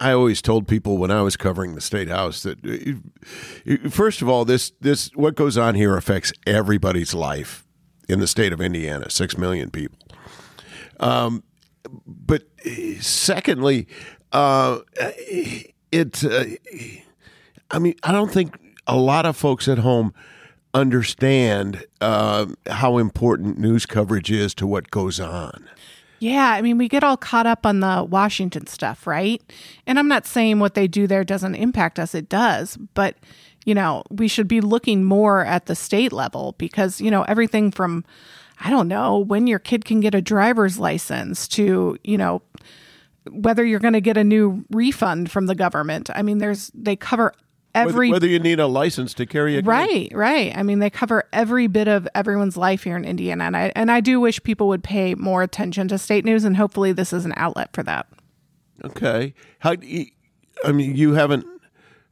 I 0.00 0.12
always 0.12 0.42
told 0.42 0.68
people 0.68 0.98
when 0.98 1.10
I 1.10 1.22
was 1.22 1.36
covering 1.36 1.74
the 1.74 1.80
state 1.80 2.08
house 2.08 2.42
that 2.42 2.58
uh, 2.64 3.88
first 3.88 4.20
of 4.22 4.28
all, 4.28 4.44
this 4.44 4.72
this 4.80 5.08
what 5.14 5.34
goes 5.34 5.56
on 5.56 5.74
here 5.74 5.96
affects 5.96 6.32
everybody's 6.46 7.14
life 7.14 7.64
in 8.08 8.20
the 8.20 8.26
state 8.26 8.52
of 8.52 8.60
Indiana, 8.60 9.08
six 9.10 9.38
million 9.38 9.70
people. 9.70 9.98
Um, 11.00 11.42
but 12.06 12.42
uh, 12.66 12.70
secondly, 13.00 13.86
uh, 14.32 14.80
it. 15.90 16.22
Uh, 16.24 16.44
I 17.70 17.78
mean, 17.78 17.94
I 18.02 18.12
don't 18.12 18.32
think 18.32 18.58
a 18.86 18.96
lot 18.96 19.26
of 19.26 19.36
folks 19.36 19.68
at 19.68 19.78
home 19.78 20.14
understand 20.74 21.86
uh, 22.00 22.46
how 22.66 22.98
important 22.98 23.58
news 23.58 23.86
coverage 23.86 24.30
is 24.30 24.54
to 24.54 24.66
what 24.66 24.90
goes 24.90 25.18
on. 25.18 25.68
Yeah, 26.18 26.50
I 26.50 26.62
mean, 26.62 26.78
we 26.78 26.88
get 26.88 27.04
all 27.04 27.16
caught 27.16 27.46
up 27.46 27.66
on 27.66 27.80
the 27.80 28.06
Washington 28.08 28.66
stuff, 28.66 29.06
right? 29.06 29.42
And 29.86 29.98
I'm 29.98 30.08
not 30.08 30.26
saying 30.26 30.58
what 30.58 30.74
they 30.74 30.86
do 30.86 31.06
there 31.06 31.24
doesn't 31.24 31.54
impact 31.54 31.98
us, 31.98 32.14
it 32.14 32.28
does. 32.28 32.76
But, 32.94 33.16
you 33.64 33.74
know, 33.74 34.02
we 34.10 34.28
should 34.28 34.48
be 34.48 34.60
looking 34.60 35.04
more 35.04 35.44
at 35.44 35.66
the 35.66 35.74
state 35.74 36.12
level 36.12 36.54
because, 36.58 37.00
you 37.00 37.10
know, 37.10 37.22
everything 37.22 37.70
from, 37.70 38.04
I 38.60 38.70
don't 38.70 38.88
know, 38.88 39.18
when 39.18 39.46
your 39.46 39.58
kid 39.58 39.84
can 39.84 40.00
get 40.00 40.14
a 40.14 40.22
driver's 40.22 40.78
license 40.78 41.46
to, 41.48 41.98
you 42.02 42.16
know, 42.16 42.40
whether 43.30 43.64
you're 43.64 43.80
going 43.80 43.92
to 43.92 44.00
get 44.00 44.16
a 44.16 44.24
new 44.24 44.64
refund 44.70 45.30
from 45.30 45.46
the 45.46 45.54
government. 45.54 46.08
I 46.14 46.22
mean, 46.22 46.38
there's, 46.38 46.70
they 46.74 46.96
cover 46.96 47.34
every 47.76 48.08
whether, 48.10 48.16
whether 48.16 48.26
you 48.26 48.38
need 48.38 48.58
a 48.60 48.66
license 48.66 49.14
to 49.14 49.26
carry 49.26 49.56
a 49.56 49.62
gun. 49.62 49.68
Right, 49.74 50.08
right. 50.12 50.56
I 50.56 50.62
mean, 50.62 50.78
they 50.78 50.90
cover 50.90 51.24
every 51.32 51.66
bit 51.66 51.88
of 51.88 52.08
everyone's 52.14 52.56
life 52.56 52.82
here 52.82 52.96
in 52.96 53.04
Indiana, 53.04 53.44
and 53.44 53.56
I 53.56 53.72
and 53.76 53.90
I 53.90 54.00
do 54.00 54.18
wish 54.20 54.42
people 54.42 54.68
would 54.68 54.82
pay 54.82 55.14
more 55.14 55.42
attention 55.42 55.88
to 55.88 55.98
state 55.98 56.24
news, 56.24 56.44
and 56.44 56.56
hopefully, 56.56 56.92
this 56.92 57.12
is 57.12 57.24
an 57.24 57.34
outlet 57.36 57.72
for 57.72 57.82
that. 57.84 58.06
Okay. 58.84 59.34
How? 59.60 59.74
I 60.64 60.72
mean, 60.72 60.96
you 60.96 61.14
haven't. 61.14 61.46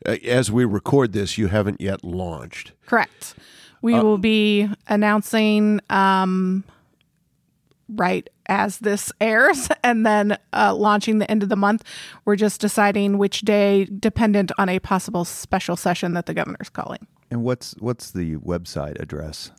uh, 0.06 0.16
As 0.24 0.50
we 0.52 0.64
record 0.64 1.12
this, 1.12 1.38
you 1.38 1.48
haven't 1.48 1.80
yet 1.80 2.04
launched. 2.04 2.72
Correct. 2.86 3.34
We 3.82 3.94
will 4.00 4.16
be 4.18 4.68
announcing 4.88 5.80
um, 5.90 6.64
right 7.88 8.28
as 8.46 8.78
this 8.78 9.12
airs, 9.20 9.68
and 9.82 10.04
then 10.04 10.38
uh, 10.52 10.74
launching 10.74 11.18
the 11.18 11.30
end 11.30 11.42
of 11.42 11.48
the 11.48 11.56
month. 11.56 11.84
We're 12.24 12.36
just 12.36 12.60
deciding 12.60 13.18
which 13.18 13.40
day, 13.42 13.84
dependent 13.84 14.52
on 14.58 14.68
a 14.68 14.78
possible 14.78 15.24
special 15.24 15.76
session 15.76 16.14
that 16.14 16.26
the 16.26 16.34
governor's 16.34 16.68
calling. 16.68 17.06
And 17.30 17.42
what's 17.42 17.74
what's 17.78 18.10
the 18.10 18.36
website 18.36 19.00
address? 19.00 19.50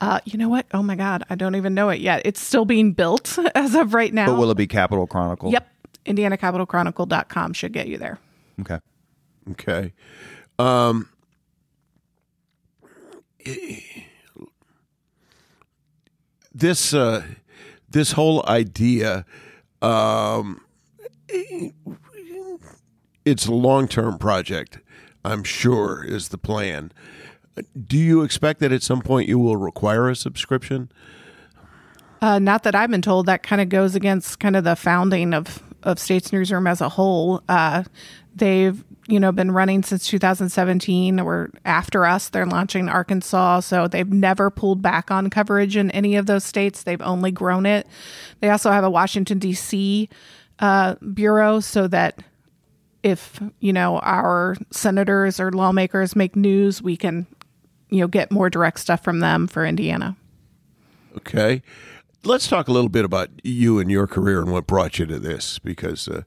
Uh, 0.00 0.20
you 0.24 0.38
know 0.38 0.48
what? 0.48 0.66
Oh 0.72 0.82
my 0.82 0.96
God, 0.96 1.24
I 1.28 1.34
don't 1.34 1.56
even 1.56 1.74
know 1.74 1.90
it 1.90 2.00
yet. 2.00 2.22
It's 2.24 2.40
still 2.40 2.64
being 2.64 2.92
built 2.92 3.38
as 3.54 3.74
of 3.74 3.92
right 3.92 4.12
now. 4.12 4.26
But 4.26 4.38
will 4.38 4.50
it 4.50 4.56
be 4.56 4.66
Capital 4.66 5.06
Chronicle? 5.06 5.52
Yep. 5.52 5.66
IndianaCapitalChronicle.com 6.06 7.52
should 7.52 7.72
get 7.72 7.86
you 7.86 7.98
there. 7.98 8.18
Okay. 8.60 8.78
Okay. 9.50 9.92
Um, 10.58 11.08
this 16.60 16.94
uh, 16.94 17.24
this 17.88 18.12
whole 18.12 18.44
idea, 18.46 19.24
um, 19.82 20.60
it's 23.24 23.46
a 23.46 23.52
long 23.52 23.88
term 23.88 24.18
project. 24.18 24.78
I'm 25.24 25.44
sure 25.44 26.04
is 26.04 26.28
the 26.28 26.38
plan. 26.38 26.92
Do 27.86 27.98
you 27.98 28.22
expect 28.22 28.60
that 28.60 28.72
at 28.72 28.82
some 28.82 29.02
point 29.02 29.28
you 29.28 29.38
will 29.38 29.56
require 29.56 30.08
a 30.08 30.16
subscription? 30.16 30.90
Uh, 32.22 32.38
not 32.38 32.62
that 32.62 32.74
I've 32.74 32.90
been 32.90 33.02
told. 33.02 33.26
That 33.26 33.42
kind 33.42 33.60
of 33.60 33.68
goes 33.68 33.94
against 33.94 34.38
kind 34.40 34.56
of 34.56 34.64
the 34.64 34.76
founding 34.76 35.34
of 35.34 35.62
of 35.82 35.98
States 35.98 36.32
Newsroom 36.32 36.66
as 36.66 36.80
a 36.80 36.90
whole. 36.90 37.42
Uh, 37.48 37.84
they've 38.34 38.84
you 39.10 39.20
know 39.20 39.32
been 39.32 39.50
running 39.50 39.82
since 39.82 40.06
2017. 40.06 41.20
Or 41.20 41.50
after 41.64 42.06
us, 42.06 42.28
they're 42.28 42.46
launching 42.46 42.88
Arkansas, 42.88 43.60
so 43.60 43.88
they've 43.88 44.10
never 44.10 44.50
pulled 44.50 44.80
back 44.80 45.10
on 45.10 45.30
coverage 45.30 45.76
in 45.76 45.90
any 45.90 46.16
of 46.16 46.26
those 46.26 46.44
states. 46.44 46.82
They've 46.82 47.02
only 47.02 47.30
grown 47.30 47.66
it. 47.66 47.86
They 48.40 48.50
also 48.50 48.70
have 48.70 48.84
a 48.84 48.90
Washington 48.90 49.38
D.C. 49.38 50.08
Uh, 50.58 50.94
bureau, 51.14 51.60
so 51.60 51.88
that 51.88 52.22
if 53.02 53.40
you 53.60 53.72
know 53.72 53.98
our 53.98 54.56
senators 54.70 55.40
or 55.40 55.50
lawmakers 55.50 56.14
make 56.14 56.36
news, 56.36 56.80
we 56.80 56.96
can 56.96 57.26
you 57.90 58.00
know 58.00 58.08
get 58.08 58.30
more 58.30 58.48
direct 58.48 58.80
stuff 58.80 59.02
from 59.02 59.20
them 59.20 59.46
for 59.46 59.66
Indiana. 59.66 60.16
Okay. 61.16 61.62
Let's 62.22 62.48
talk 62.48 62.68
a 62.68 62.72
little 62.72 62.90
bit 62.90 63.04
about 63.06 63.30
you 63.42 63.78
and 63.78 63.90
your 63.90 64.06
career 64.06 64.40
and 64.40 64.52
what 64.52 64.66
brought 64.66 64.98
you 64.98 65.06
to 65.06 65.18
this, 65.18 65.58
because 65.58 66.06
uh, 66.06 66.22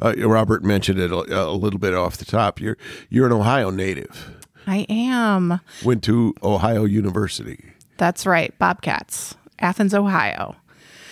uh, 0.00 0.12
Robert 0.18 0.62
mentioned 0.62 1.00
it 1.00 1.10
a, 1.10 1.48
a 1.48 1.52
little 1.52 1.78
bit 1.80 1.94
off 1.94 2.18
the 2.18 2.26
top. 2.26 2.60
You're 2.60 2.76
you're 3.08 3.26
an 3.26 3.32
Ohio 3.32 3.70
native. 3.70 4.30
I 4.66 4.84
am. 4.90 5.60
Went 5.82 6.04
to 6.04 6.34
Ohio 6.42 6.84
University. 6.84 7.72
That's 7.96 8.26
right, 8.26 8.56
Bobcats, 8.58 9.36
Athens, 9.58 9.94
Ohio. 9.94 10.54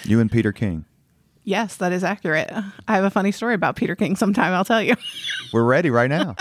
You 0.04 0.20
and 0.20 0.30
Peter 0.30 0.52
King. 0.52 0.84
Yes, 1.42 1.76
that 1.76 1.92
is 1.92 2.02
accurate. 2.02 2.50
I 2.52 2.94
have 2.96 3.04
a 3.04 3.10
funny 3.10 3.30
story 3.30 3.54
about 3.54 3.76
Peter 3.76 3.94
King 3.94 4.16
sometime, 4.16 4.52
I'll 4.52 4.64
tell 4.64 4.82
you. 4.82 4.96
We're 5.52 5.62
ready 5.62 5.90
right 5.90 6.10
now. 6.10 6.34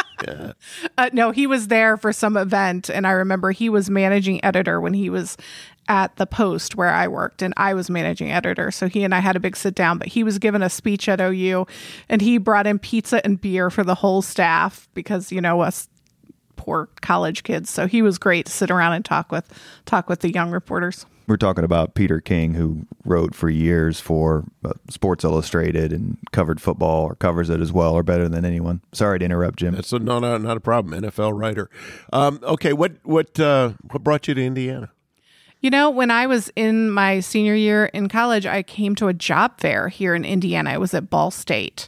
Uh, 0.98 1.10
no, 1.14 1.30
he 1.30 1.46
was 1.46 1.68
there 1.68 1.96
for 1.96 2.12
some 2.12 2.36
event, 2.36 2.90
and 2.90 3.06
I 3.06 3.12
remember 3.12 3.52
he 3.52 3.70
was 3.70 3.88
managing 3.88 4.44
editor 4.44 4.82
when 4.82 4.96
he 4.96 5.12
was 5.12 5.38
at 5.88 6.16
the 6.16 6.26
Post 6.26 6.76
where 6.76 6.94
I 6.94 7.08
worked, 7.08 7.42
and 7.42 7.54
I 7.58 7.74
was 7.74 7.90
managing 7.90 8.32
editor. 8.32 8.72
So 8.72 8.88
he 8.88 9.04
and 9.04 9.14
I 9.14 9.20
had 9.20 9.36
a 9.36 9.40
big 9.40 9.56
sit 9.56 9.76
down, 9.76 9.98
but 9.98 10.08
he 10.08 10.24
was 10.24 10.40
given 10.40 10.62
a 10.62 10.70
speech 10.70 11.08
at 11.08 11.22
OU, 11.22 11.68
and 12.10 12.22
he 12.22 12.38
brought 12.38 12.68
in 12.68 12.80
pizza 12.80 13.24
and 13.26 13.40
beer 13.40 13.70
for 13.70 13.84
the 13.84 13.96
whole 13.96 14.22
staff 14.22 14.88
because, 14.94 15.32
you 15.32 15.42
know, 15.42 15.62
us 15.62 15.90
poor 16.56 16.90
college 17.02 17.44
kids. 17.44 17.70
So 17.70 17.88
he 17.88 18.02
was 18.02 18.18
great 18.18 18.48
to 18.48 18.52
sit 18.52 18.72
around 18.72 18.94
and 18.94 19.06
talk 19.06 19.32
with 19.32 19.46
talk 19.86 20.10
with 20.10 20.22
the 20.22 20.32
young 20.32 20.52
reporters. 20.52 21.06
We're 21.28 21.38
talking 21.38 21.64
about 21.64 21.96
Peter 21.96 22.22
King, 22.22 22.54
who 22.54 22.86
wrote 23.04 23.34
for 23.34 23.50
years 23.50 24.00
for 24.00 24.46
uh, 24.64 24.74
Sports 24.92 25.24
Illustrated 25.24 25.92
and 25.92 26.18
covered 26.32 26.62
football, 26.62 27.04
or 27.06 27.16
covers 27.16 27.50
it 27.50 27.62
as 27.62 27.74
well, 27.74 27.94
or 27.94 28.04
better 28.04 28.30
than 28.30 28.46
anyone. 28.46 28.82
Sorry 28.94 29.18
to 29.18 29.26
interrupt, 29.26 29.58
Jim. 29.58 29.74
That's 29.74 29.92
a, 29.92 29.98
no, 29.98 30.20
no, 30.20 30.38
not 30.38 30.58
a 30.58 30.60
problem. 30.60 31.02
NFL 31.02 31.38
writer. 31.40 31.70
Um, 32.14 32.40
okay, 32.44 32.74
what 32.74 32.94
what 33.04 33.40
uh, 33.40 33.74
what 33.90 34.04
brought 34.04 34.28
you 34.28 34.36
to 34.36 34.46
Indiana? 34.46 34.92
You 35.66 35.72
know, 35.72 35.90
when 35.90 36.12
I 36.12 36.28
was 36.28 36.52
in 36.56 36.92
my 36.92 37.22
senior 37.22 37.56
year 37.56 37.86
in 37.86 38.08
college, 38.08 38.46
I 38.46 38.62
came 38.62 38.94
to 38.98 39.08
a 39.08 39.16
job 39.16 39.60
fair 39.60 39.88
here 39.88 40.14
in 40.14 40.24
Indiana. 40.24 40.70
I 40.70 40.78
was 40.78 40.94
at 40.94 41.10
Ball 41.10 41.32
State. 41.32 41.88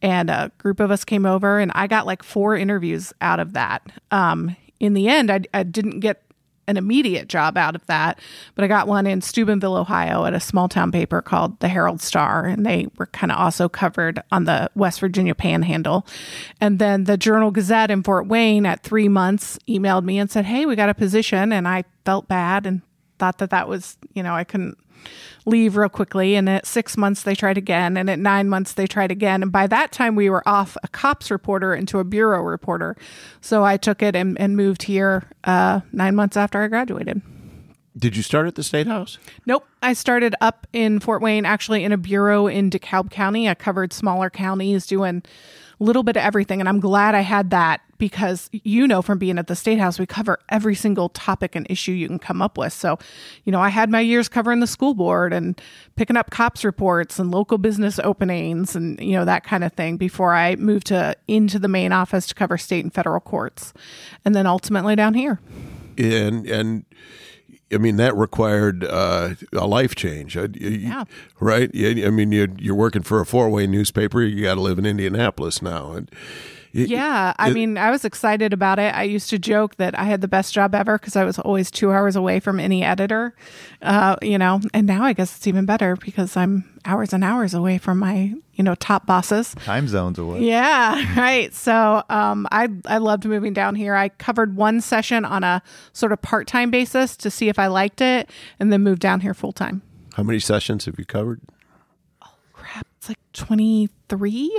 And 0.00 0.30
a 0.30 0.52
group 0.58 0.78
of 0.78 0.92
us 0.92 1.04
came 1.04 1.26
over, 1.26 1.58
and 1.58 1.72
I 1.74 1.88
got 1.88 2.06
like 2.06 2.22
four 2.22 2.56
interviews 2.56 3.12
out 3.20 3.40
of 3.40 3.54
that. 3.54 3.82
Um, 4.12 4.54
in 4.78 4.94
the 4.94 5.08
end, 5.08 5.32
I, 5.32 5.40
I 5.52 5.64
didn't 5.64 5.98
get 5.98 6.22
an 6.68 6.76
immediate 6.76 7.28
job 7.28 7.58
out 7.58 7.74
of 7.74 7.84
that, 7.86 8.20
but 8.54 8.64
I 8.64 8.68
got 8.68 8.86
one 8.86 9.08
in 9.08 9.20
Steubenville, 9.20 9.76
Ohio 9.76 10.24
at 10.24 10.32
a 10.32 10.38
small 10.38 10.68
town 10.68 10.92
paper 10.92 11.20
called 11.20 11.58
the 11.58 11.66
Herald 11.66 12.00
Star. 12.00 12.44
And 12.44 12.64
they 12.64 12.86
were 12.96 13.06
kind 13.06 13.32
of 13.32 13.38
also 13.38 13.68
covered 13.68 14.22
on 14.30 14.44
the 14.44 14.70
West 14.76 15.00
Virginia 15.00 15.34
panhandle. 15.34 16.06
And 16.60 16.78
then 16.78 17.04
the 17.04 17.16
Journal 17.16 17.50
Gazette 17.50 17.90
in 17.90 18.04
Fort 18.04 18.28
Wayne 18.28 18.66
at 18.66 18.84
three 18.84 19.08
months 19.08 19.58
emailed 19.68 20.04
me 20.04 20.16
and 20.16 20.30
said, 20.30 20.44
Hey, 20.44 20.64
we 20.64 20.76
got 20.76 20.88
a 20.88 20.94
position. 20.94 21.52
And 21.52 21.66
I 21.66 21.82
felt 22.04 22.28
bad 22.28 22.66
and 22.66 22.82
thought 23.18 23.38
that 23.38 23.50
that 23.50 23.68
was, 23.68 23.96
you 24.14 24.22
know, 24.22 24.34
I 24.34 24.44
couldn't 24.44 24.78
leave 25.44 25.76
real 25.76 25.88
quickly. 25.88 26.34
And 26.34 26.48
at 26.48 26.66
six 26.66 26.96
months, 26.96 27.22
they 27.22 27.34
tried 27.34 27.58
again. 27.58 27.96
And 27.96 28.10
at 28.10 28.18
nine 28.18 28.48
months, 28.48 28.72
they 28.72 28.86
tried 28.86 29.10
again. 29.10 29.42
And 29.42 29.52
by 29.52 29.66
that 29.68 29.92
time, 29.92 30.16
we 30.16 30.28
were 30.28 30.46
off 30.48 30.76
a 30.82 30.88
cops 30.88 31.30
reporter 31.30 31.74
into 31.74 31.98
a 31.98 32.04
bureau 32.04 32.42
reporter. 32.42 32.96
So 33.40 33.64
I 33.64 33.76
took 33.76 34.02
it 34.02 34.16
and, 34.16 34.38
and 34.40 34.56
moved 34.56 34.84
here 34.84 35.30
uh, 35.44 35.80
nine 35.92 36.14
months 36.14 36.36
after 36.36 36.60
I 36.60 36.68
graduated. 36.68 37.22
Did 37.96 38.14
you 38.14 38.22
start 38.22 38.46
at 38.46 38.56
the 38.56 38.62
State 38.62 38.86
House? 38.86 39.18
Nope. 39.46 39.66
I 39.80 39.94
started 39.94 40.34
up 40.42 40.66
in 40.74 41.00
Fort 41.00 41.22
Wayne, 41.22 41.46
actually 41.46 41.82
in 41.82 41.92
a 41.92 41.96
bureau 41.96 42.46
in 42.46 42.68
DeKalb 42.68 43.10
County. 43.10 43.48
I 43.48 43.54
covered 43.54 43.92
smaller 43.92 44.28
counties 44.28 44.86
doing 44.86 45.22
a 45.80 45.84
little 45.84 46.02
bit 46.02 46.16
of 46.16 46.22
everything. 46.22 46.60
And 46.60 46.68
I'm 46.68 46.80
glad 46.80 47.14
I 47.14 47.20
had 47.20 47.50
that 47.50 47.80
because 47.98 48.48
you 48.52 48.86
know 48.86 49.02
from 49.02 49.18
being 49.18 49.38
at 49.38 49.46
the 49.46 49.56
State 49.56 49.78
House, 49.78 49.98
we 49.98 50.06
cover 50.06 50.38
every 50.48 50.74
single 50.74 51.08
topic 51.10 51.54
and 51.54 51.66
issue 51.70 51.92
you 51.92 52.08
can 52.08 52.18
come 52.18 52.40
up 52.42 52.56
with. 52.58 52.72
So, 52.72 52.98
you 53.44 53.52
know, 53.52 53.60
I 53.60 53.68
had 53.68 53.90
my 53.90 54.00
years 54.00 54.28
covering 54.28 54.60
the 54.60 54.66
school 54.66 54.94
board 54.94 55.32
and 55.32 55.60
picking 55.96 56.16
up 56.16 56.30
cops 56.30 56.64
reports 56.64 57.18
and 57.18 57.30
local 57.30 57.58
business 57.58 57.98
openings 58.04 58.76
and, 58.76 59.00
you 59.00 59.12
know, 59.12 59.24
that 59.24 59.44
kind 59.44 59.64
of 59.64 59.72
thing 59.72 59.96
before 59.96 60.34
I 60.34 60.56
moved 60.56 60.86
to 60.88 61.16
into 61.28 61.58
the 61.58 61.68
main 61.68 61.92
office 61.92 62.26
to 62.26 62.34
cover 62.34 62.58
state 62.58 62.84
and 62.84 62.92
federal 62.92 63.20
courts. 63.20 63.72
And 64.24 64.34
then 64.34 64.46
ultimately 64.46 64.96
down 64.96 65.14
here. 65.14 65.40
And 65.98 66.46
and 66.46 66.84
I 67.72 67.78
mean 67.78 67.96
that 67.96 68.14
required 68.14 68.84
uh, 68.84 69.30
a 69.52 69.66
life 69.66 69.94
change. 69.94 70.36
Uh, 70.36 70.48
you- 70.54 70.68
Yeah. 70.70 71.04
Right. 71.40 71.70
Yeah, 71.74 72.06
I 72.06 72.10
mean 72.10 72.30
you're 72.32 72.48
you're 72.58 72.74
working 72.76 73.02
for 73.02 73.20
a 73.20 73.26
Fort 73.26 73.50
Wayne 73.50 73.70
newspaper. 73.70 74.22
You 74.22 74.42
got 74.44 74.54
to 74.54 74.60
live 74.60 74.78
in 74.78 74.86
Indianapolis 74.86 75.62
now, 75.62 75.92
and 75.92 76.10
y- 76.76 76.86
Yeah, 76.88 77.32
I 77.38 77.48
it- 77.50 77.54
mean, 77.54 77.78
I 77.78 77.90
was 77.90 78.04
excited 78.04 78.52
about 78.52 78.78
it. 78.78 78.94
I 78.94 79.02
used 79.04 79.30
to 79.30 79.38
joke 79.38 79.76
that 79.76 79.98
I 79.98 80.04
had 80.04 80.20
the 80.20 80.28
best 80.28 80.52
job 80.54 80.74
ever 80.74 80.98
because 80.98 81.16
I 81.16 81.24
was 81.24 81.38
always 81.38 81.70
two 81.70 81.90
hours 81.92 82.16
away 82.16 82.38
from 82.40 82.60
any 82.60 82.84
editor, 82.84 83.34
uh, 83.82 84.16
you 84.22 84.38
know. 84.38 84.60
And 84.74 84.86
now 84.86 85.02
I 85.04 85.12
guess 85.12 85.36
it's 85.36 85.46
even 85.46 85.66
better 85.66 85.96
because 85.96 86.36
I'm 86.36 86.64
hours 86.84 87.12
and 87.12 87.24
hours 87.24 87.54
away 87.54 87.78
from 87.78 87.98
my, 87.98 88.32
you 88.54 88.62
know, 88.62 88.74
top 88.76 89.06
bosses. 89.06 89.54
Time 89.64 89.88
zones 89.88 90.18
away. 90.18 90.42
Yeah, 90.44 90.94
right. 91.20 91.52
So 91.54 92.02
um, 92.10 92.46
I 92.52 92.68
I 92.86 92.98
loved 92.98 93.24
moving 93.24 93.52
down 93.54 93.74
here. 93.74 93.94
I 93.94 94.10
covered 94.10 94.54
one 94.56 94.80
session 94.80 95.24
on 95.24 95.42
a 95.44 95.62
sort 95.92 96.12
of 96.12 96.22
part 96.22 96.46
time 96.46 96.70
basis 96.70 97.16
to 97.18 97.30
see 97.30 97.48
if 97.48 97.58
I 97.58 97.66
liked 97.68 98.00
it, 98.00 98.30
and 98.60 98.72
then 98.72 98.82
moved 98.82 99.00
down 99.00 99.20
here 99.20 99.34
full 99.34 99.52
time. 99.52 99.82
how 100.14 100.22
many 100.22 100.38
sessions 100.40 100.84
have 100.86 100.98
you 100.98 101.04
covered? 101.04 101.40
Oh 102.22 102.28
crap, 102.52 102.86
it's 102.98 103.08
like 103.08 103.18
twenty 103.32 103.88
three. 104.08 104.50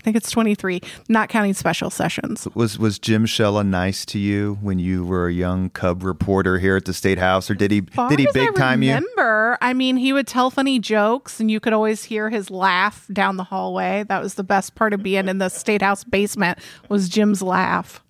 I 0.00 0.02
think 0.02 0.16
it's 0.16 0.30
twenty 0.30 0.54
three, 0.54 0.80
not 1.10 1.28
counting 1.28 1.52
special 1.52 1.90
sessions. 1.90 2.48
Was 2.54 2.78
was 2.78 2.98
Jim 2.98 3.26
Shella 3.26 3.66
nice 3.66 4.06
to 4.06 4.18
you 4.18 4.56
when 4.62 4.78
you 4.78 5.04
were 5.04 5.28
a 5.28 5.32
young 5.32 5.68
cub 5.68 6.02
reporter 6.02 6.58
here 6.58 6.74
at 6.74 6.86
the 6.86 6.94
State 6.94 7.18
House, 7.18 7.50
or 7.50 7.54
did 7.54 7.70
he 7.70 7.82
did 7.82 8.18
he 8.18 8.26
big 8.32 8.48
I 8.48 8.52
time 8.52 8.82
you? 8.82 8.94
remember, 8.94 9.58
I 9.60 9.74
mean, 9.74 9.98
he 9.98 10.14
would 10.14 10.26
tell 10.26 10.48
funny 10.50 10.78
jokes, 10.78 11.38
and 11.38 11.50
you 11.50 11.60
could 11.60 11.74
always 11.74 12.04
hear 12.04 12.30
his 12.30 12.50
laugh 12.50 13.06
down 13.12 13.36
the 13.36 13.44
hallway. 13.44 14.04
That 14.08 14.22
was 14.22 14.34
the 14.34 14.42
best 14.42 14.74
part 14.74 14.94
of 14.94 15.02
being 15.02 15.28
in 15.28 15.36
the 15.36 15.50
state 15.50 15.82
house 15.82 16.02
basement 16.02 16.58
was 16.88 17.10
Jim's 17.10 17.42
laugh. 17.42 18.02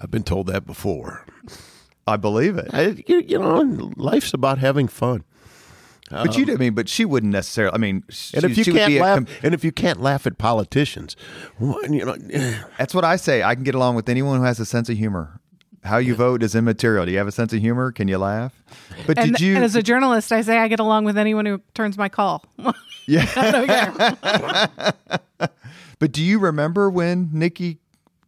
I've 0.00 0.10
been 0.10 0.24
told 0.24 0.48
that 0.48 0.66
before. 0.66 1.24
I 2.04 2.16
believe 2.16 2.58
it. 2.58 2.74
I, 2.74 3.04
you, 3.06 3.20
you 3.20 3.38
know, 3.38 3.92
life's 3.96 4.34
about 4.34 4.58
having 4.58 4.88
fun. 4.88 5.22
But 6.12 6.36
you, 6.36 6.52
I 6.52 6.56
mean, 6.56 6.74
but 6.74 6.88
she 6.88 7.04
wouldn't 7.04 7.32
necessarily. 7.32 7.74
I 7.74 7.78
mean, 7.78 8.04
she, 8.10 8.36
And 8.36 8.44
if 8.44 8.56
you 8.58 8.64
she 8.64 8.72
can't 8.72 8.88
be 8.88 8.98
a 8.98 9.02
laugh, 9.02 9.16
com- 9.16 9.26
and 9.42 9.54
if 9.54 9.64
you 9.64 9.72
can't 9.72 10.00
laugh 10.00 10.26
at 10.26 10.38
politicians, 10.38 11.16
well, 11.58 11.78
you 11.90 12.04
know, 12.04 12.16
that's 12.78 12.94
what 12.94 13.04
I 13.04 13.16
say. 13.16 13.42
I 13.42 13.54
can 13.54 13.64
get 13.64 13.74
along 13.74 13.96
with 13.96 14.08
anyone 14.08 14.38
who 14.38 14.44
has 14.44 14.60
a 14.60 14.66
sense 14.66 14.88
of 14.88 14.96
humor. 14.98 15.40
How 15.84 15.96
you 15.96 16.14
vote 16.14 16.44
is 16.44 16.54
immaterial. 16.54 17.06
Do 17.06 17.10
you 17.10 17.18
have 17.18 17.26
a 17.26 17.32
sense 17.32 17.52
of 17.52 17.60
humor? 17.60 17.90
Can 17.90 18.06
you 18.06 18.18
laugh? 18.18 18.52
But 19.06 19.18
And, 19.18 19.32
did 19.32 19.40
you? 19.40 19.56
and 19.56 19.64
as 19.64 19.74
a 19.74 19.82
journalist, 19.82 20.30
I 20.30 20.42
say 20.42 20.58
I 20.58 20.68
get 20.68 20.78
along 20.78 21.04
with 21.06 21.18
anyone 21.18 21.44
who 21.44 21.60
turns 21.74 21.98
my 21.98 22.08
call. 22.08 22.44
yeah. 23.08 24.12
but 25.98 26.12
do 26.12 26.22
you 26.22 26.38
remember 26.38 26.88
when 26.88 27.28
Niki 27.30 27.78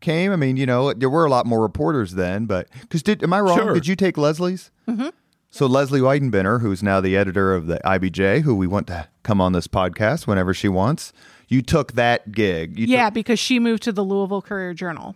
came? 0.00 0.32
I 0.32 0.36
mean, 0.36 0.56
you 0.56 0.66
know, 0.66 0.92
there 0.94 1.10
were 1.10 1.24
a 1.24 1.30
lot 1.30 1.46
more 1.46 1.62
reporters 1.62 2.14
then. 2.14 2.46
But 2.46 2.68
because 2.80 3.04
did 3.04 3.22
am 3.22 3.32
I 3.32 3.40
wrong? 3.40 3.56
Sure. 3.56 3.74
Did 3.74 3.86
you 3.86 3.94
take 3.94 4.18
Leslie's? 4.18 4.72
Mm-hmm. 4.88 5.08
So 5.54 5.66
Leslie 5.66 6.00
Weidenbener, 6.00 6.61
who's 6.61 6.82
now 6.82 7.00
the 7.00 7.16
editor 7.16 7.54
of 7.54 7.68
the 7.68 7.78
IBJ, 7.84 8.40
who 8.40 8.56
we 8.56 8.66
want 8.66 8.88
to 8.88 9.06
come 9.23 9.40
on 9.40 9.52
this 9.52 9.68
podcast 9.68 10.26
whenever 10.26 10.52
she 10.52 10.66
wants, 10.66 11.12
you 11.46 11.62
took 11.62 11.92
that 11.92 12.32
gig. 12.32 12.76
You 12.76 12.88
yeah, 12.88 13.04
took- 13.04 13.14
because 13.14 13.38
she 13.38 13.61
moved 13.61 13.84
to 13.84 13.92
the 13.92 14.02
Louisville 14.02 14.42
Courier 14.42 14.75
Journal 14.75 15.14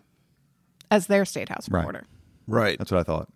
as 0.93 1.09
their 1.09 1.25
state 1.25 1.49
house 1.49 1.69
reporter. 1.69 2.05
right? 2.47 2.79
that's 2.79 2.93
what 2.93 3.01
I 3.01 3.03
thought. 3.03 3.29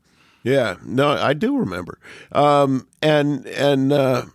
Yeah, 0.45 0.77
no, 0.85 1.09
I 1.11 1.33
do 1.35 1.57
remember. 1.57 1.99
Um, 2.31 2.87
and 3.03 3.47
and 3.49 3.93
uh, 3.93 4.27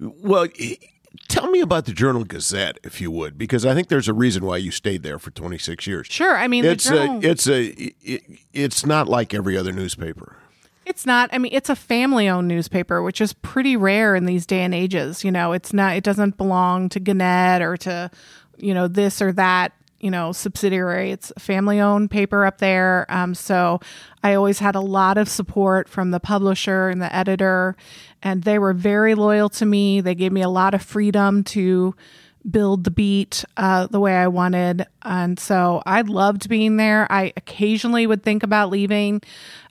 well, 0.00 0.48
tell 1.28 1.48
me 1.48 1.60
about 1.60 1.84
the 1.84 1.92
Journal 1.92 2.24
Gazette, 2.24 2.78
if 2.82 3.00
you 3.00 3.12
would, 3.12 3.38
because 3.38 3.64
I 3.64 3.74
think 3.74 3.86
there's 3.86 4.08
a 4.08 4.12
reason 4.14 4.44
why 4.44 4.56
you 4.56 4.72
stayed 4.72 5.04
there 5.04 5.20
for 5.20 5.30
26 5.30 5.86
years. 5.86 6.08
Sure, 6.08 6.36
I 6.36 6.48
mean 6.48 6.64
It's 6.64 6.88
the 6.88 6.96
journal. 6.96 7.24
a, 7.24 7.30
it's 7.30 7.46
a, 7.46 7.66
it, 8.02 8.24
it's 8.52 8.84
not 8.84 9.08
like 9.08 9.32
every 9.32 9.56
other 9.56 9.70
newspaper. 9.70 10.38
It's 10.88 11.04
not. 11.04 11.28
I 11.32 11.38
mean, 11.38 11.52
it's 11.54 11.68
a 11.68 11.76
family-owned 11.76 12.48
newspaper, 12.48 13.02
which 13.02 13.20
is 13.20 13.34
pretty 13.34 13.76
rare 13.76 14.14
in 14.14 14.24
these 14.24 14.46
day 14.46 14.62
and 14.64 14.74
ages. 14.74 15.22
You 15.22 15.30
know, 15.30 15.52
it's 15.52 15.74
not. 15.74 15.96
It 15.96 16.02
doesn't 16.02 16.38
belong 16.38 16.88
to 16.88 16.98
Gannett 16.98 17.60
or 17.60 17.76
to, 17.76 18.10
you 18.56 18.72
know, 18.72 18.88
this 18.88 19.20
or 19.20 19.32
that. 19.32 19.72
You 20.00 20.12
know, 20.12 20.30
subsidiary. 20.30 21.10
It's 21.10 21.32
a 21.36 21.40
family-owned 21.40 22.08
paper 22.08 22.46
up 22.46 22.58
there. 22.58 23.04
Um, 23.08 23.34
so 23.34 23.80
I 24.22 24.34
always 24.34 24.60
had 24.60 24.76
a 24.76 24.80
lot 24.80 25.18
of 25.18 25.28
support 25.28 25.88
from 25.88 26.12
the 26.12 26.20
publisher 26.20 26.88
and 26.88 27.02
the 27.02 27.12
editor, 27.12 27.74
and 28.22 28.44
they 28.44 28.60
were 28.60 28.72
very 28.72 29.16
loyal 29.16 29.48
to 29.48 29.66
me. 29.66 30.00
They 30.00 30.14
gave 30.14 30.30
me 30.30 30.42
a 30.42 30.48
lot 30.48 30.72
of 30.72 30.82
freedom 30.82 31.42
to 31.44 31.96
build 32.48 32.84
the 32.84 32.92
beat 32.92 33.44
uh, 33.56 33.88
the 33.88 33.98
way 33.98 34.14
I 34.14 34.28
wanted. 34.28 34.86
And 35.02 35.36
so 35.36 35.82
I 35.84 36.02
loved 36.02 36.48
being 36.48 36.76
there. 36.76 37.10
I 37.10 37.32
occasionally 37.36 38.06
would 38.06 38.22
think 38.22 38.44
about 38.44 38.70
leaving. 38.70 39.20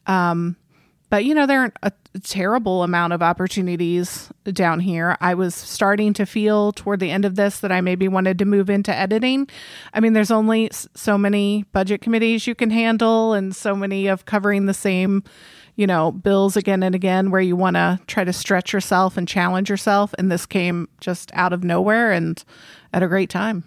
Um, 0.07 0.57
but 1.09 1.25
you 1.25 1.33
know 1.33 1.45
there 1.45 1.61
aren't 1.61 1.77
a 1.83 1.91
terrible 2.23 2.83
amount 2.83 3.13
of 3.13 3.21
opportunities 3.21 4.29
down 4.45 4.79
here. 4.79 5.17
I 5.21 5.33
was 5.33 5.55
starting 5.55 6.13
to 6.13 6.25
feel 6.25 6.71
toward 6.71 6.99
the 6.99 7.11
end 7.11 7.25
of 7.25 7.35
this 7.35 7.59
that 7.59 7.71
i 7.71 7.81
maybe 7.81 8.07
wanted 8.07 8.39
to 8.39 8.45
move 8.45 8.69
into 8.69 8.93
editing. 8.93 9.47
I 9.93 9.99
mean 9.99 10.13
there's 10.13 10.31
only 10.31 10.69
so 10.71 11.17
many 11.17 11.65
budget 11.71 12.01
committees 12.01 12.47
you 12.47 12.55
can 12.55 12.69
handle 12.69 13.33
and 13.33 13.55
so 13.55 13.75
many 13.75 14.07
of 14.07 14.25
covering 14.25 14.65
the 14.65 14.73
same 14.73 15.23
you 15.75 15.87
know 15.87 16.11
bills 16.11 16.57
again 16.57 16.83
and 16.83 16.95
again 16.95 17.31
where 17.31 17.41
you 17.41 17.55
want 17.55 17.75
to 17.75 17.99
try 18.07 18.23
to 18.23 18.33
stretch 18.33 18.73
yourself 18.73 19.15
and 19.15 19.27
challenge 19.27 19.69
yourself. 19.69 20.13
And 20.17 20.31
this 20.31 20.45
came 20.45 20.89
just 20.99 21.31
out 21.33 21.53
of 21.53 21.63
nowhere 21.63 22.11
and 22.11 22.43
at 22.91 23.03
a 23.03 23.07
great 23.07 23.29
time. 23.29 23.63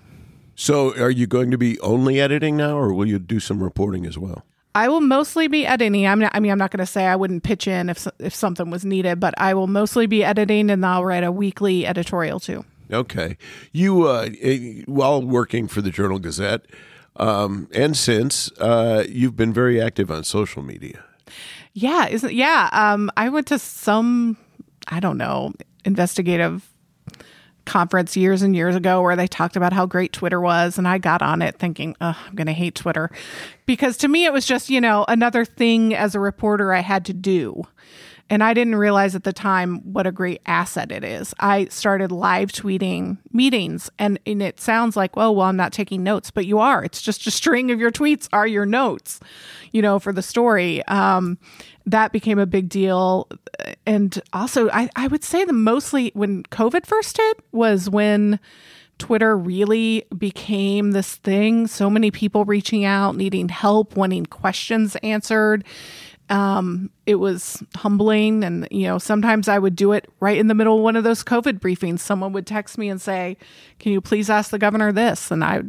So, 0.57 0.95
are 1.01 1.11
you 1.11 1.27
going 1.27 1.51
to 1.53 1.57
be 1.57 1.81
only 1.81 2.21
editing 2.21 2.55
now, 2.55 2.77
or 2.77 2.93
will 2.93 3.07
you 3.07 3.19
do 3.19 3.41
some 3.41 3.63
reporting 3.63 4.05
as 4.05 4.19
well? 4.19 4.45
I 4.75 4.89
will 4.89 5.01
mostly 5.01 5.49
be 5.49 5.67
editing. 5.67 6.07
I'm 6.07 6.21
not, 6.21 6.33
I 6.35 6.41
mean, 6.41 6.53
I'm 6.53 6.59
not 6.59 6.71
going 6.71 6.85
to 6.85 6.87
say 6.87 7.07
I 7.07 7.17
wouldn't 7.17 7.43
pitch 7.43 7.67
in 7.67 7.91
if 7.91 8.07
if 8.19 8.35
something 8.35 8.71
was 8.71 8.85
needed, 8.85 9.19
but 9.19 9.35
I 9.39 9.55
will 9.55 9.67
mostly 9.67 10.07
be 10.07 10.23
editing, 10.23 10.71
and 10.71 10.85
I'll 10.87 11.05
write 11.05 11.25
a 11.25 11.33
weekly 11.33 11.87
editorial 11.87 12.39
too. 12.41 12.65
Okay, 12.93 13.37
you 13.73 14.07
uh, 14.07 14.29
eh, 14.41 14.83
while 14.87 15.23
working 15.23 15.69
for 15.69 15.81
the 15.81 15.91
Journal 15.91 16.19
Gazette, 16.19 16.67
um, 17.17 17.69
and 17.73 17.97
since 17.97 18.51
uh, 18.59 19.05
you've 19.09 19.37
been 19.37 19.53
very 19.53 19.81
active 19.81 20.11
on 20.11 20.25
social 20.25 20.63
media. 20.63 21.05
Yeah, 21.73 22.07
isn't 22.09 22.33
yeah. 22.33 22.69
Um, 22.73 23.11
I 23.17 23.29
went 23.29 23.47
to 23.49 23.59
some 23.59 24.37
I 24.89 25.01
don't 25.01 25.19
know 25.19 25.53
investigative 25.85 26.70
conference 27.65 28.17
years 28.17 28.43
and 28.43 28.55
years 28.57 28.75
ago 28.75 29.03
where 29.03 29.17
they 29.17 29.27
talked 29.27 29.57
about 29.57 29.73
how 29.73 29.87
great 29.87 30.13
Twitter 30.13 30.41
was, 30.41 30.79
and 30.79 30.89
I 30.89 30.99
got 30.99 31.23
on 31.23 31.43
it 31.43 31.57
thinking, 31.59 31.97
Ugh, 32.01 32.17
I'm 32.27 32.35
going 32.35 32.47
to 32.47 32.53
hate 32.53 32.75
Twitter 32.75 33.11
because 33.67 33.97
to 33.99 34.09
me 34.09 34.25
it 34.25 34.33
was 34.33 34.47
just 34.47 34.71
you 34.71 34.81
know 34.81 35.05
another 35.09 35.45
thing 35.45 35.95
as 35.95 36.15
a 36.15 36.21
reporter 36.21 36.73
I 36.73 36.81
had 36.81 37.05
to 37.07 37.13
do. 37.13 37.65
And 38.31 38.45
I 38.45 38.55
didn't 38.55 38.77
realize 38.77 39.17
at 39.17 39.25
the 39.25 39.33
time 39.33 39.81
what 39.93 40.07
a 40.07 40.13
great 40.13 40.41
asset 40.47 40.93
it 40.93 41.03
is. 41.03 41.35
I 41.41 41.65
started 41.67 42.13
live 42.13 42.53
tweeting 42.53 43.19
meetings, 43.33 43.91
and, 43.99 44.21
and 44.25 44.41
it 44.41 44.61
sounds 44.61 44.97
like, 44.97 45.11
oh, 45.17 45.33
well, 45.33 45.49
I'm 45.49 45.57
not 45.57 45.73
taking 45.73 46.05
notes, 46.05 46.31
but 46.31 46.47
you 46.47 46.61
are. 46.61 46.85
It's 46.85 47.03
just 47.03 47.27
a 47.27 47.31
string 47.33 47.73
of 47.73 47.81
your 47.81 47.91
tweets 47.91 48.29
are 48.33 48.47
your 48.47 48.65
notes, 48.65 49.19
you 49.73 49.83
know, 49.83 49.99
for 49.99 50.13
the 50.13 50.23
story. 50.23 50.87
Um, 50.87 51.39
that 51.87 52.13
became 52.13 52.39
a 52.39 52.47
big 52.47 52.69
deal. 52.69 53.29
And 53.85 54.23
also, 54.33 54.71
I, 54.71 54.89
I 54.95 55.09
would 55.09 55.25
say 55.25 55.45
the 55.45 55.53
mostly 55.53 56.13
when 56.15 56.45
COVID 56.45 56.87
first 56.87 57.17
hit 57.17 57.41
was 57.51 57.91
when 57.91 58.39
Twitter 58.99 59.37
really 59.37 60.05
became 60.17 60.93
this 60.93 61.17
thing. 61.17 61.67
So 61.67 61.91
many 61.91 62.13
people 62.13 62.45
reaching 62.45 62.85
out, 62.85 63.17
needing 63.17 63.49
help, 63.49 63.97
wanting 63.97 64.27
questions 64.27 64.95
answered. 65.03 65.65
Um, 66.31 66.91
it 67.07 67.17
was 67.17 67.63
humbling. 67.77 68.45
And, 68.45 68.67
you 68.71 68.87
know, 68.87 68.99
sometimes 68.99 69.49
I 69.49 69.59
would 69.59 69.77
do 69.77 69.93
it 69.93 70.09
right 70.21 70.39
in 70.39 70.47
the 70.47 70.55
middle 70.55 70.79
of 70.79 70.83
one 70.83 70.97
of 70.97 71.05
those 71.05 71.25
COVID 71.25 71.59
briefings. 71.59 71.99
Someone 71.99 72.33
would 72.33 72.47
text 72.47 72.79
me 72.79 72.89
and 72.89 73.01
say, 73.01 73.37
Can 73.79 73.93
you 73.93 74.01
please 74.01 74.31
ask 74.31 74.51
the 74.51 74.59
governor 74.59 74.93
this? 74.93 75.31
And 75.31 75.45
I 75.45 75.63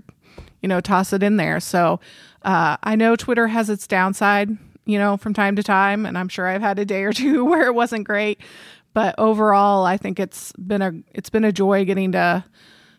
you 0.62 0.70
know, 0.70 0.80
toss 0.80 1.14
it 1.14 1.24
in 1.24 1.38
there. 1.38 1.60
So 1.60 2.00
uh, 2.44 2.78
I 2.84 2.96
know 2.96 3.16
Twitter 3.16 3.48
has 3.48 3.70
its 3.70 3.88
downside, 3.88 4.50
you 4.86 4.98
know, 4.98 5.18
from 5.18 5.34
time 5.34 5.56
to 5.56 5.64
time. 5.64 6.06
And 6.06 6.18
I'm 6.18 6.30
sure 6.30 6.48
I've 6.48 6.62
had 6.62 6.80
a 6.80 6.86
day 6.86 7.04
or 7.04 7.14
two 7.14 7.46
where 7.46 7.66
it 7.66 7.76
wasn't 7.76 8.06
great. 8.06 8.40
But 8.94 9.16
overall, 9.18 9.86
I 9.86 9.98
think 9.98 10.20
it's 10.20 10.52
been 10.54 10.82
a 10.82 10.92
it's 11.14 11.30
been 11.30 11.46
a 11.46 11.52
joy 11.54 11.86
getting 11.86 12.12
to, 12.12 12.44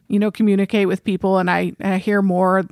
you 0.09 0.19
know, 0.19 0.31
communicate 0.31 0.89
with 0.89 1.05
people, 1.05 1.37
and 1.37 1.51
I, 1.51 1.75
and 1.81 1.93
I 1.93 1.99
hear 1.99 2.23
more, 2.23 2.65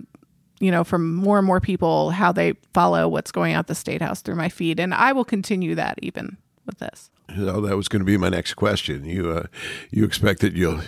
you 0.61 0.71
know, 0.71 0.85
from 0.85 1.15
more 1.15 1.39
and 1.39 1.47
more 1.47 1.61
people 1.61 2.11
how 2.11 2.33
they 2.33 2.55
follow 2.73 3.09
what's 3.09 3.33
going 3.33 3.55
on 3.55 3.61
at 3.61 3.67
the 3.67 3.75
state 3.75 4.03
house 4.03 4.21
through 4.23 4.37
my 4.37 4.49
feed, 4.49 4.79
and 4.79 4.95
I 4.95 5.13
will 5.13 5.25
continue 5.25 5.75
that 5.75 5.99
even 6.03 6.37
with 6.67 6.79
this. 6.79 7.11
Oh, 7.37 7.61
that 7.63 7.77
was 7.77 7.89
going 7.89 8.01
to 8.01 8.07
be 8.07 8.17
my 8.17 8.29
next 8.29 8.55
question. 8.55 9.05
You 9.05 9.31
uh, 9.31 9.47
you 9.91 10.05
expect 10.05 10.41
that 10.41 10.53
you'll 10.53 10.81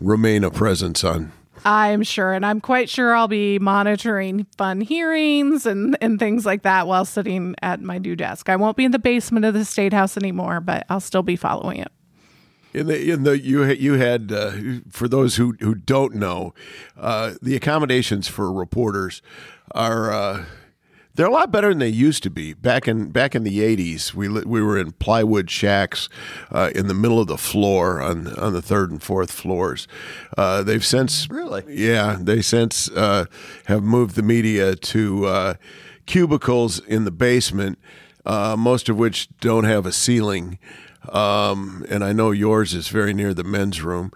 remain 0.00 0.42
a 0.42 0.50
presence 0.50 1.04
on 1.04 1.32
I'm 1.64 2.02
sure, 2.02 2.32
and 2.32 2.44
I'm 2.44 2.60
quite 2.60 2.90
sure 2.90 3.14
I'll 3.14 3.28
be 3.28 3.58
monitoring 3.58 4.46
fun 4.56 4.80
hearings 4.80 5.64
and 5.66 5.96
and 6.00 6.18
things 6.18 6.44
like 6.44 6.62
that 6.62 6.86
while 6.86 7.04
sitting 7.04 7.54
at 7.62 7.80
my 7.80 7.98
new 7.98 8.16
desk. 8.16 8.48
I 8.48 8.56
won't 8.56 8.76
be 8.76 8.84
in 8.84 8.90
the 8.90 8.98
basement 8.98 9.44
of 9.44 9.54
the 9.54 9.64
state 9.64 9.92
house 9.92 10.16
anymore, 10.16 10.60
but 10.60 10.84
I'll 10.88 11.00
still 11.00 11.22
be 11.22 11.36
following 11.36 11.78
it. 11.78 11.92
In 12.74 12.86
the 12.86 13.10
in 13.10 13.22
the 13.24 13.38
you 13.38 13.60
had- 13.60 13.78
you 13.80 13.94
had 13.94 14.32
uh, 14.32 14.52
for 14.90 15.08
those 15.08 15.36
who 15.36 15.54
who 15.60 15.74
don't 15.74 16.14
know, 16.14 16.54
uh, 16.96 17.32
the 17.42 17.54
accommodations 17.54 18.28
for 18.28 18.50
reporters 18.52 19.20
are 19.72 20.10
uh, 20.12 20.44
they're 21.14 21.26
a 21.26 21.30
lot 21.30 21.50
better 21.52 21.68
than 21.68 21.80
they 21.80 21.88
used 21.88 22.22
to 22.22 22.30
be. 22.30 22.54
Back 22.54 22.88
in 22.88 23.10
back 23.10 23.34
in 23.34 23.44
the 23.44 23.62
eighties, 23.62 24.14
we 24.14 24.26
we 24.28 24.62
were 24.62 24.78
in 24.78 24.92
plywood 24.92 25.50
shacks 25.50 26.08
uh, 26.50 26.70
in 26.74 26.86
the 26.86 26.94
middle 26.94 27.20
of 27.20 27.26
the 27.26 27.36
floor 27.36 28.00
on 28.00 28.28
on 28.38 28.54
the 28.54 28.62
third 28.62 28.90
and 28.90 29.02
fourth 29.02 29.30
floors. 29.30 29.86
Uh, 30.38 30.62
they've 30.62 30.84
since 30.84 31.28
Really? 31.28 31.64
yeah 31.68 32.16
they 32.18 32.40
since 32.40 32.88
uh, 32.92 33.26
have 33.66 33.82
moved 33.82 34.14
the 34.16 34.22
media 34.22 34.74
to 34.76 35.26
uh, 35.26 35.54
cubicles 36.06 36.78
in 36.86 37.04
the 37.04 37.10
basement, 37.10 37.78
uh, 38.24 38.56
most 38.58 38.88
of 38.88 38.96
which 38.96 39.28
don't 39.40 39.64
have 39.64 39.84
a 39.84 39.92
ceiling. 39.92 40.58
Um, 41.08 41.84
and 41.88 42.04
I 42.04 42.12
know 42.12 42.30
yours 42.30 42.74
is 42.74 42.88
very 42.88 43.12
near 43.12 43.34
the 43.34 43.44
men's 43.44 43.82
room. 43.82 44.12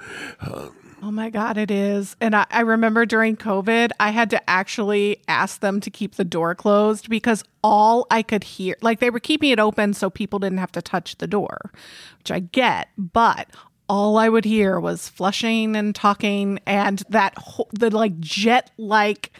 Oh 1.03 1.11
my 1.11 1.31
God, 1.31 1.57
it 1.57 1.71
is. 1.71 2.17
And 2.21 2.35
I, 2.35 2.47
I 2.51 2.61
remember 2.63 3.07
during 3.07 3.37
COVID, 3.37 3.91
I 4.01 4.11
had 4.11 4.31
to 4.31 4.51
actually 4.51 5.23
ask 5.29 5.61
them 5.61 5.81
to 5.81 5.91
keep 5.91 6.15
the 6.17 6.25
door 6.25 6.55
closed 6.55 7.09
because 7.09 7.45
all 7.63 8.07
I 8.11 8.23
could 8.23 8.43
hear, 8.43 8.77
like 8.81 8.99
they 9.01 9.11
were 9.11 9.21
keeping 9.21 9.51
it 9.51 9.61
open 9.61 9.95
so 9.95 10.11
people 10.11 10.39
didn't 10.39 10.59
have 10.59 10.73
to 10.73 10.83
touch 10.83 11.19
the 11.19 11.27
door, 11.27 11.71
which 12.19 12.33
I 12.33 12.41
get, 12.41 12.89
but 12.97 13.49
all 13.89 14.17
I 14.19 14.29
would 14.29 14.45
hear 14.45 14.81
was 14.81 15.09
flushing 15.09 15.77
and 15.77 15.95
talking 15.95 16.59
and 16.67 17.03
that 17.11 17.37
whole, 17.39 17.69
the 17.73 17.91
like 17.91 18.19
jet 18.19 18.71
like 18.77 19.33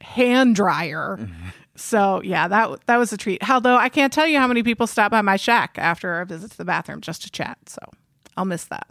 hand 0.00 0.56
dryer. 0.56 1.28
So 1.74 2.20
yeah, 2.22 2.48
that 2.48 2.86
that 2.86 2.96
was 2.98 3.12
a 3.12 3.16
treat. 3.16 3.48
Although 3.48 3.76
I 3.76 3.88
can't 3.88 4.12
tell 4.12 4.26
you 4.26 4.38
how 4.38 4.46
many 4.46 4.62
people 4.62 4.86
stop 4.86 5.10
by 5.10 5.22
my 5.22 5.36
shack 5.36 5.76
after 5.78 6.20
a 6.20 6.26
visit 6.26 6.50
to 6.52 6.56
the 6.56 6.64
bathroom 6.64 7.00
just 7.00 7.22
to 7.22 7.30
chat. 7.30 7.58
So 7.66 7.80
I'll 8.36 8.44
miss 8.44 8.64
that. 8.66 8.86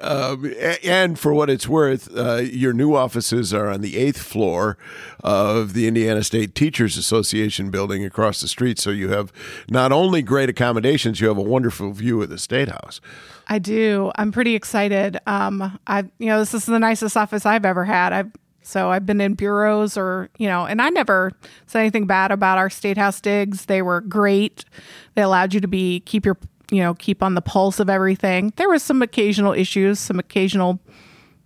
um, 0.00 0.52
and 0.84 1.18
for 1.18 1.32
what 1.32 1.48
it's 1.48 1.66
worth, 1.66 2.14
uh, 2.14 2.36
your 2.36 2.74
new 2.74 2.94
offices 2.94 3.54
are 3.54 3.68
on 3.68 3.80
the 3.80 3.96
eighth 3.96 4.20
floor 4.20 4.76
of 5.24 5.72
the 5.72 5.88
Indiana 5.88 6.22
State 6.22 6.54
Teachers 6.54 6.98
Association 6.98 7.70
building 7.70 8.04
across 8.04 8.40
the 8.42 8.48
street. 8.48 8.78
So 8.78 8.90
you 8.90 9.08
have 9.08 9.32
not 9.70 9.92
only 9.92 10.20
great 10.20 10.50
accommodations, 10.50 11.20
you 11.20 11.28
have 11.28 11.38
a 11.38 11.42
wonderful 11.42 11.92
view 11.92 12.20
of 12.22 12.28
the 12.28 12.38
State 12.38 12.68
House. 12.68 13.00
I 13.48 13.58
do. 13.58 14.12
I'm 14.16 14.32
pretty 14.32 14.54
excited. 14.54 15.18
Um, 15.26 15.78
I, 15.86 16.00
you 16.18 16.26
know, 16.26 16.40
this 16.40 16.52
is 16.52 16.66
the 16.66 16.78
nicest 16.78 17.16
office 17.16 17.46
I've 17.46 17.64
ever 17.64 17.84
had. 17.84 18.12
I've 18.12 18.32
so 18.66 18.90
I've 18.90 19.06
been 19.06 19.20
in 19.20 19.34
bureaus 19.34 19.96
or 19.96 20.28
you 20.38 20.48
know, 20.48 20.66
and 20.66 20.82
I 20.82 20.88
never 20.90 21.32
said 21.66 21.80
anything 21.80 22.06
bad 22.06 22.32
about 22.32 22.58
our 22.58 22.68
state 22.68 22.98
house 22.98 23.20
digs. 23.20 23.66
They 23.66 23.80
were 23.82 24.00
great. 24.00 24.64
They 25.14 25.22
allowed 25.22 25.54
you 25.54 25.60
to 25.60 25.68
be 25.68 26.00
keep 26.00 26.26
your 26.26 26.36
you 26.70 26.82
know 26.82 26.94
keep 26.94 27.22
on 27.22 27.34
the 27.34 27.42
pulse 27.42 27.78
of 27.80 27.88
everything. 27.88 28.52
There 28.56 28.68
was 28.68 28.82
some 28.82 29.02
occasional 29.02 29.52
issues, 29.52 29.98
some 30.00 30.18
occasional 30.18 30.80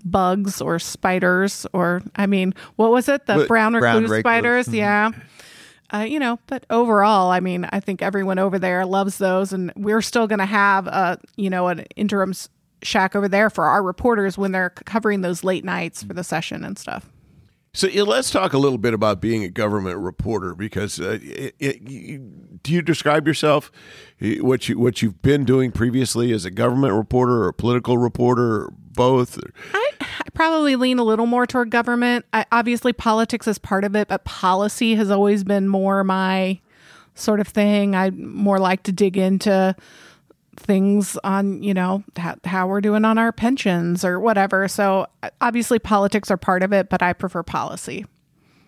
bugs 0.04 0.62
or 0.62 0.78
spiders 0.78 1.66
or 1.74 2.02
I 2.16 2.26
mean, 2.26 2.54
what 2.76 2.90
was 2.90 3.08
it? 3.08 3.26
The 3.26 3.34
But- 3.36 3.48
brown 3.48 3.72
Brown 3.72 3.96
recluse 4.04 4.10
recluse. 4.10 4.20
spiders? 4.22 4.68
Yeah. 4.68 5.10
Uh, 5.92 5.98
you 6.08 6.20
know, 6.20 6.38
but 6.46 6.64
overall, 6.70 7.30
I 7.32 7.40
mean, 7.40 7.66
I 7.72 7.80
think 7.80 8.00
everyone 8.00 8.38
over 8.38 8.60
there 8.60 8.86
loves 8.86 9.18
those, 9.18 9.52
and 9.52 9.72
we're 9.74 10.00
still 10.02 10.28
going 10.28 10.38
to 10.38 10.44
have 10.46 10.86
a, 10.86 11.18
you 11.34 11.50
know, 11.50 11.66
an 11.66 11.80
interim 11.96 12.32
shack 12.82 13.14
over 13.14 13.28
there 13.28 13.50
for 13.50 13.64
our 13.64 13.82
reporters 13.82 14.38
when 14.38 14.52
they're 14.52 14.70
covering 14.70 15.20
those 15.20 15.44
late 15.44 15.64
nights 15.64 16.02
for 16.02 16.14
the 16.14 16.24
session 16.24 16.64
and 16.64 16.78
stuff. 16.78 17.10
So 17.72 17.86
yeah, 17.86 18.02
let's 18.02 18.30
talk 18.30 18.52
a 18.52 18.58
little 18.58 18.78
bit 18.78 18.94
about 18.94 19.20
being 19.20 19.44
a 19.44 19.48
government 19.48 19.98
reporter 19.98 20.56
because 20.56 20.98
uh, 20.98 21.18
it, 21.22 21.54
it, 21.60 21.82
you, 21.82 22.18
do 22.64 22.72
you 22.72 22.82
describe 22.82 23.28
yourself 23.28 23.70
what 24.40 24.68
you 24.68 24.76
what 24.76 25.02
you've 25.02 25.22
been 25.22 25.44
doing 25.44 25.70
previously 25.70 26.32
as 26.32 26.44
a 26.44 26.50
government 26.50 26.94
reporter 26.94 27.44
or 27.44 27.48
a 27.48 27.54
political 27.54 27.96
reporter 27.96 28.62
or 28.62 28.72
both? 28.74 29.38
I, 29.72 29.92
I 30.00 30.30
probably 30.34 30.74
lean 30.74 30.98
a 30.98 31.04
little 31.04 31.26
more 31.26 31.46
toward 31.46 31.70
government. 31.70 32.24
I, 32.32 32.44
obviously, 32.50 32.92
politics 32.92 33.46
is 33.46 33.58
part 33.58 33.84
of 33.84 33.94
it, 33.94 34.08
but 34.08 34.24
policy 34.24 34.96
has 34.96 35.08
always 35.08 35.44
been 35.44 35.68
more 35.68 36.02
my 36.02 36.58
sort 37.14 37.38
of 37.38 37.46
thing. 37.46 37.94
I 37.94 38.10
more 38.10 38.58
like 38.58 38.82
to 38.84 38.92
dig 38.92 39.16
into 39.16 39.76
things 40.60 41.16
on, 41.24 41.62
you 41.62 41.74
know, 41.74 42.04
how, 42.16 42.36
how 42.44 42.66
we're 42.68 42.80
doing 42.80 43.04
on 43.04 43.18
our 43.18 43.32
pensions 43.32 44.04
or 44.04 44.20
whatever. 44.20 44.68
So 44.68 45.06
obviously, 45.40 45.78
politics 45.78 46.30
are 46.30 46.36
part 46.36 46.62
of 46.62 46.72
it, 46.72 46.88
but 46.88 47.02
I 47.02 47.12
prefer 47.12 47.42
policy. 47.42 48.06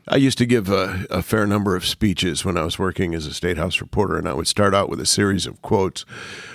I 0.09 0.17
used 0.17 0.39
to 0.39 0.47
give 0.47 0.69
a, 0.69 1.07
a 1.11 1.23
fair 1.23 1.47
number 1.47 1.77
of 1.77 1.87
speeches 1.87 2.45
when 2.45 2.57
I 2.59 2.65
was 2.65 2.79
working 2.79 3.15
as 3.15 3.27
a 3.27 3.33
state 3.33 3.57
house 3.57 3.81
reporter, 3.81 4.17
and 4.17 4.29
I 4.29 4.33
would 4.33 4.49
start 4.49 4.75
out 4.75 4.89
with 4.89 5.01
a 5.01 5.07
series 5.07 5.47
of 5.47 5.63
quotes. 5.63 6.03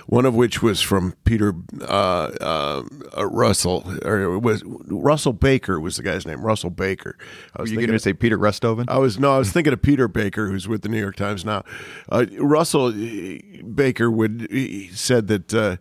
One 0.05 0.25
of 0.25 0.35
which 0.35 0.61
was 0.61 0.81
from 0.81 1.13
Peter 1.23 1.53
uh, 1.81 2.31
uh, 2.41 2.83
uh, 3.17 3.25
Russell, 3.25 3.83
or 4.05 4.21
it 4.21 4.39
was 4.39 4.63
Russell 4.65 5.33
Baker 5.33 5.79
was 5.79 5.97
the 5.97 6.03
guy's 6.03 6.25
name. 6.25 6.41
Russell 6.41 6.69
Baker. 6.69 7.17
I 7.19 7.23
Were 7.59 7.63
was 7.63 7.71
you 7.71 7.77
thinking 7.77 7.87
going 7.87 7.99
to 7.99 8.03
say 8.03 8.13
Peter 8.13 8.37
Rusthoven? 8.37 8.85
I 8.87 8.97
was 8.97 9.19
no, 9.19 9.33
I 9.33 9.37
was 9.37 9.51
thinking 9.51 9.73
of 9.73 9.81
Peter 9.81 10.07
Baker, 10.07 10.49
who's 10.49 10.67
with 10.67 10.81
the 10.81 10.89
New 10.89 10.99
York 10.99 11.15
Times 11.15 11.43
now. 11.45 11.63
Uh, 12.09 12.25
Russell 12.39 12.87
uh, 12.87 13.37
Baker 13.73 14.09
would 14.11 14.47
he 14.49 14.89
said 14.93 15.27
that 15.27 15.53
uh, 15.53 15.77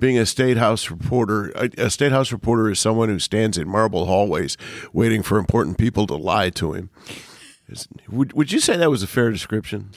being 0.00 0.18
a 0.18 0.26
state 0.26 0.56
house 0.56 0.90
reporter, 0.90 1.50
a, 1.54 1.70
a 1.78 1.90
state 1.90 2.10
house 2.12 2.32
reporter 2.32 2.70
is 2.70 2.80
someone 2.80 3.08
who 3.08 3.18
stands 3.18 3.56
in 3.58 3.68
marble 3.68 4.06
hallways 4.06 4.56
waiting 4.92 5.22
for 5.22 5.38
important 5.38 5.78
people 5.78 6.06
to 6.08 6.14
lie 6.16 6.50
to 6.50 6.72
him. 6.72 6.90
Is- 7.68 7.86
Would 8.08 8.32
would 8.32 8.50
you 8.50 8.58
say 8.60 8.76
that 8.76 8.90
was 8.90 9.02
a 9.02 9.06
fair 9.06 9.30
description? 9.30 9.90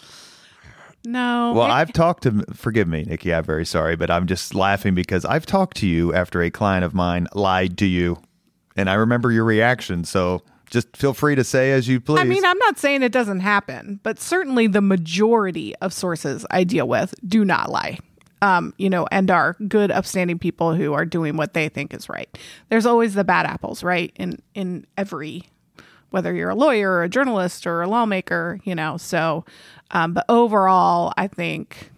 No. 1.05 1.53
Well, 1.55 1.63
I- 1.69 1.81
I've 1.81 1.91
talked 1.93 2.23
to, 2.23 2.45
forgive 2.53 2.87
me, 2.87 3.03
Niki, 3.05 3.35
I'm 3.35 3.43
very 3.43 3.65
sorry, 3.65 3.95
but 3.95 4.09
I'm 4.09 4.25
just 4.27 4.55
laughing 4.55 4.95
because 4.95 5.25
I've 5.25 5.45
talked 5.45 5.77
to 5.77 5.87
you 5.87 6.13
after 6.13 6.41
a 6.41 6.49
client 6.49 6.85
of 6.85 6.93
mine 6.93 7.27
lied 7.33 7.77
to 7.79 7.85
you. 7.85 8.21
And 8.75 8.89
I 8.89 8.93
remember 8.93 9.31
your 9.31 9.43
reaction. 9.43 10.03
So 10.05 10.43
just 10.69 10.95
feel 10.95 11.13
free 11.13 11.35
to 11.35 11.43
say 11.43 11.71
as 11.71 11.87
you 11.87 11.99
please. 11.99 12.19
I 12.21 12.23
mean, 12.23 12.43
I'm 12.45 12.57
not 12.59 12.79
saying 12.79 13.03
it 13.03 13.11
doesn't 13.11 13.41
happen, 13.41 13.99
but 14.01 14.19
certainly 14.19 14.65
the 14.67 14.81
majority 14.81 15.75
of 15.81 15.93
sources 15.93 16.45
I 16.49 16.63
deal 16.63 16.87
with 16.87 17.13
do 17.27 17.43
not 17.45 17.69
lie. 17.69 17.99
Um, 18.43 18.73
you 18.77 18.89
know, 18.89 19.07
and 19.09 19.31
are 19.31 19.55
good, 19.69 19.89
upstanding 19.89 20.37
people 20.37 20.75
who 20.75 20.91
are 20.91 21.05
doing 21.05 21.37
what 21.37 21.53
they 21.53 21.69
think 21.69 21.93
is 21.93 22.09
right. 22.09 22.27
There's 22.67 22.85
always 22.85 23.13
the 23.13 23.23
bad 23.23 23.45
apples, 23.45 23.83
right? 23.83 24.11
In 24.17 24.41
in 24.53 24.85
every, 24.97 25.43
whether 26.09 26.33
you're 26.33 26.49
a 26.49 26.55
lawyer 26.55 26.91
or 26.91 27.03
a 27.03 27.09
journalist 27.09 27.65
or 27.65 27.81
a 27.81 27.87
lawmaker, 27.87 28.59
you 28.65 28.75
know. 28.75 28.97
So, 28.97 29.45
um, 29.91 30.13
but 30.13 30.25
overall, 30.27 31.13
I 31.15 31.27
think 31.27 31.91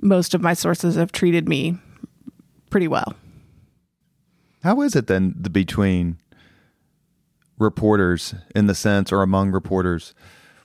most 0.00 0.32
of 0.32 0.40
my 0.40 0.54
sources 0.54 0.94
have 0.94 1.10
treated 1.10 1.48
me 1.48 1.76
pretty 2.70 2.86
well. 2.86 3.14
How 4.62 4.80
is 4.82 4.94
it 4.94 5.08
then 5.08 5.34
the 5.36 5.50
between 5.50 6.18
reporters 7.58 8.34
in 8.54 8.66
the 8.68 8.74
sense 8.74 9.10
or 9.10 9.22
among 9.22 9.50
reporters 9.50 10.14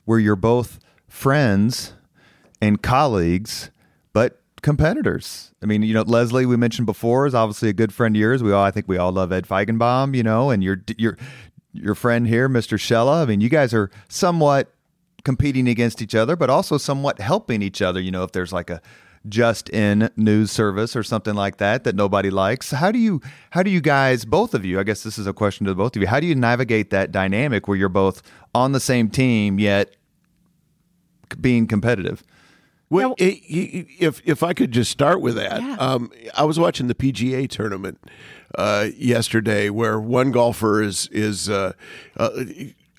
where 0.04 0.20
you're 0.20 0.36
both 0.36 0.78
friends 1.08 1.94
and 2.60 2.80
colleagues 2.80 3.70
competitors? 4.64 5.52
I 5.62 5.66
mean, 5.66 5.82
you 5.82 5.92
know, 5.92 6.02
Leslie 6.02 6.46
we 6.46 6.56
mentioned 6.56 6.86
before 6.86 7.26
is 7.26 7.34
obviously 7.34 7.68
a 7.68 7.74
good 7.74 7.92
friend 7.92 8.16
of 8.16 8.20
yours. 8.20 8.42
We 8.42 8.50
all 8.50 8.64
I 8.64 8.70
think 8.70 8.88
we 8.88 8.96
all 8.96 9.12
love 9.12 9.30
Ed 9.30 9.46
Feigenbaum, 9.46 10.16
you 10.16 10.22
know, 10.22 10.50
and 10.50 10.64
your 10.64 10.82
your 10.96 11.16
your 11.72 11.94
friend 11.94 12.26
here, 12.26 12.48
Mr. 12.48 12.78
Shella. 12.78 13.22
I 13.22 13.26
mean, 13.26 13.40
you 13.40 13.50
guys 13.50 13.74
are 13.74 13.90
somewhat 14.08 14.72
competing 15.22 15.68
against 15.68 16.00
each 16.00 16.14
other, 16.14 16.34
but 16.34 16.48
also 16.48 16.78
somewhat 16.78 17.20
helping 17.20 17.60
each 17.60 17.82
other. 17.82 18.00
You 18.00 18.10
know, 18.10 18.24
if 18.24 18.32
there's 18.32 18.52
like 18.52 18.70
a 18.70 18.80
just 19.28 19.68
in 19.70 20.10
news 20.16 20.50
service 20.50 20.96
or 20.96 21.02
something 21.02 21.34
like 21.34 21.58
that 21.58 21.84
that 21.84 21.94
nobody 21.94 22.30
likes. 22.30 22.70
How 22.70 22.90
do 22.90 22.98
you 22.98 23.20
how 23.50 23.62
do 23.62 23.70
you 23.70 23.82
guys 23.82 24.24
both 24.24 24.54
of 24.54 24.64
you, 24.64 24.80
I 24.80 24.82
guess 24.82 25.02
this 25.02 25.18
is 25.18 25.26
a 25.26 25.32
question 25.32 25.66
to 25.66 25.74
both 25.74 25.94
of 25.94 26.02
you. 26.02 26.08
How 26.08 26.20
do 26.20 26.26
you 26.26 26.34
navigate 26.34 26.90
that 26.90 27.12
dynamic 27.12 27.68
where 27.68 27.76
you're 27.76 27.88
both 27.90 28.22
on 28.54 28.72
the 28.72 28.80
same 28.80 29.10
team 29.10 29.58
yet 29.58 29.94
being 31.40 31.66
competitive? 31.66 32.22
Well, 32.94 33.14
i- 33.20 33.24
i- 33.24 33.86
if 33.98 34.20
if 34.24 34.42
I 34.42 34.52
could 34.52 34.70
just 34.72 34.90
start 34.90 35.20
with 35.20 35.34
that, 35.34 35.60
Yeah. 35.60 35.76
um, 35.78 36.10
I 36.36 36.44
was 36.44 36.58
watching 36.58 36.86
the 36.86 36.94
PGA 36.94 37.46
tournament 37.48 37.98
uh, 38.56 38.86
yesterday, 38.96 39.68
where 39.68 39.98
one 39.98 40.30
golfer 40.30 40.80
is 40.82 41.08
is 41.12 41.48
uh, 41.48 41.72
uh, 42.16 42.30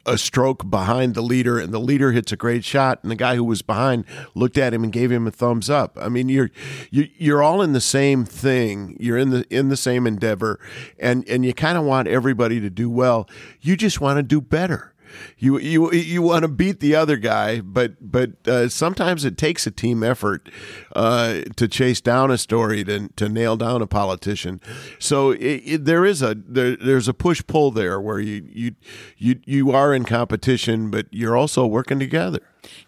a 0.07 0.17
stroke 0.17 0.69
behind 0.69 1.15
the 1.15 1.21
leader, 1.21 1.57
and 1.57 1.73
the 1.73 1.79
leader 1.79 2.11
hits 2.11 2.31
a 2.31 2.35
great 2.35 2.63
shot, 2.65 2.99
and 3.01 3.09
the 3.11 3.15
guy 3.15 3.35
who 3.35 3.43
was 3.43 3.61
behind 3.61 4.03
looked 4.35 4.57
at 4.57 4.73
him 4.73 4.83
and 4.83 4.91
gave 4.93 5.11
him 5.11 5.25
a 5.27 5.31
thumbs 5.31 5.69
up. 5.69 5.97
I 5.99 6.09
mean, 6.09 6.27
you're 6.29 6.51
you, 6.91 7.07
you're 7.17 7.41
all 7.41 7.61
in 7.61 7.71
the 7.73 7.81
same 7.81 8.25
thing. 8.25 8.97
You're 8.99 9.17
in 9.17 9.29
the 9.29 9.45
in 9.49 9.69
the 9.69 9.77
same 9.77 10.05
endeavor, 10.05 10.59
and 10.99 11.27
and 11.29 11.45
you 11.45 11.53
kind 11.53 11.77
of 11.77 11.85
want 11.85 12.07
everybody 12.09 12.59
to 12.59 12.69
do 12.69 12.89
well. 12.89 13.27
You 13.61 13.75
just 13.77 14.01
want 14.01 14.17
to 14.17 14.23
do 14.23 14.41
better 14.41 14.93
you 15.37 15.59
you 15.59 15.91
you 15.91 16.21
want 16.21 16.43
to 16.43 16.47
beat 16.47 16.79
the 16.79 16.95
other 16.95 17.17
guy, 17.17 17.61
but 17.61 17.95
but 17.99 18.47
uh, 18.47 18.69
sometimes 18.69 19.25
it 19.25 19.37
takes 19.37 19.67
a 19.67 19.71
team 19.71 20.03
effort 20.03 20.49
uh, 20.95 21.41
to 21.55 21.67
chase 21.67 22.01
down 22.01 22.31
a 22.31 22.37
story 22.37 22.83
to 22.83 23.09
to 23.15 23.29
nail 23.29 23.57
down 23.57 23.81
a 23.81 23.87
politician. 23.87 24.61
So 24.99 25.31
it, 25.31 25.61
it, 25.65 25.85
there 25.85 26.05
is 26.05 26.21
a 26.21 26.35
there, 26.35 26.75
there's 26.75 27.07
a 27.07 27.13
push 27.13 27.41
pull 27.47 27.71
there 27.71 27.99
where 27.99 28.19
you 28.19 28.47
you 28.51 28.75
you 29.17 29.39
you 29.45 29.71
are 29.71 29.93
in 29.93 30.05
competition, 30.05 30.89
but 30.91 31.07
you're 31.11 31.37
also 31.37 31.65
working 31.65 31.99
together. 31.99 32.41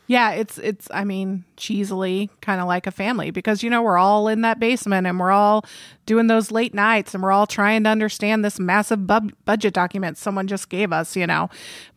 Yeah, 0.08 0.32
it's 0.32 0.58
it's 0.58 0.88
I 0.94 1.04
mean, 1.04 1.44
cheesily 1.58 2.30
kind 2.42 2.62
of 2.62 2.68
like 2.68 2.88
a 2.88 2.92
family 2.92 3.30
because 3.32 3.62
you 3.62 3.70
know 3.70 3.82
we're 3.82 3.98
all 3.98 4.30
in 4.30 4.42
that 4.42 4.60
basement 4.60 5.06
and 5.06 5.20
we're 5.20 5.32
all 5.32 5.66
doing 6.06 6.28
those 6.28 6.50
late 6.52 6.74
nights 6.74 7.14
and 7.14 7.22
we're 7.22 7.34
all 7.34 7.46
trying 7.46 7.84
to 7.84 7.90
understand 7.90 8.46
this 8.46 8.58
massive 8.60 9.06
bu- 9.06 9.32
budget 9.44 9.74
document 9.74 10.18
someone 10.18 10.48
just 10.48 10.70
gave 10.70 10.94
us, 10.94 11.18
you 11.18 11.28
know. 11.28 11.50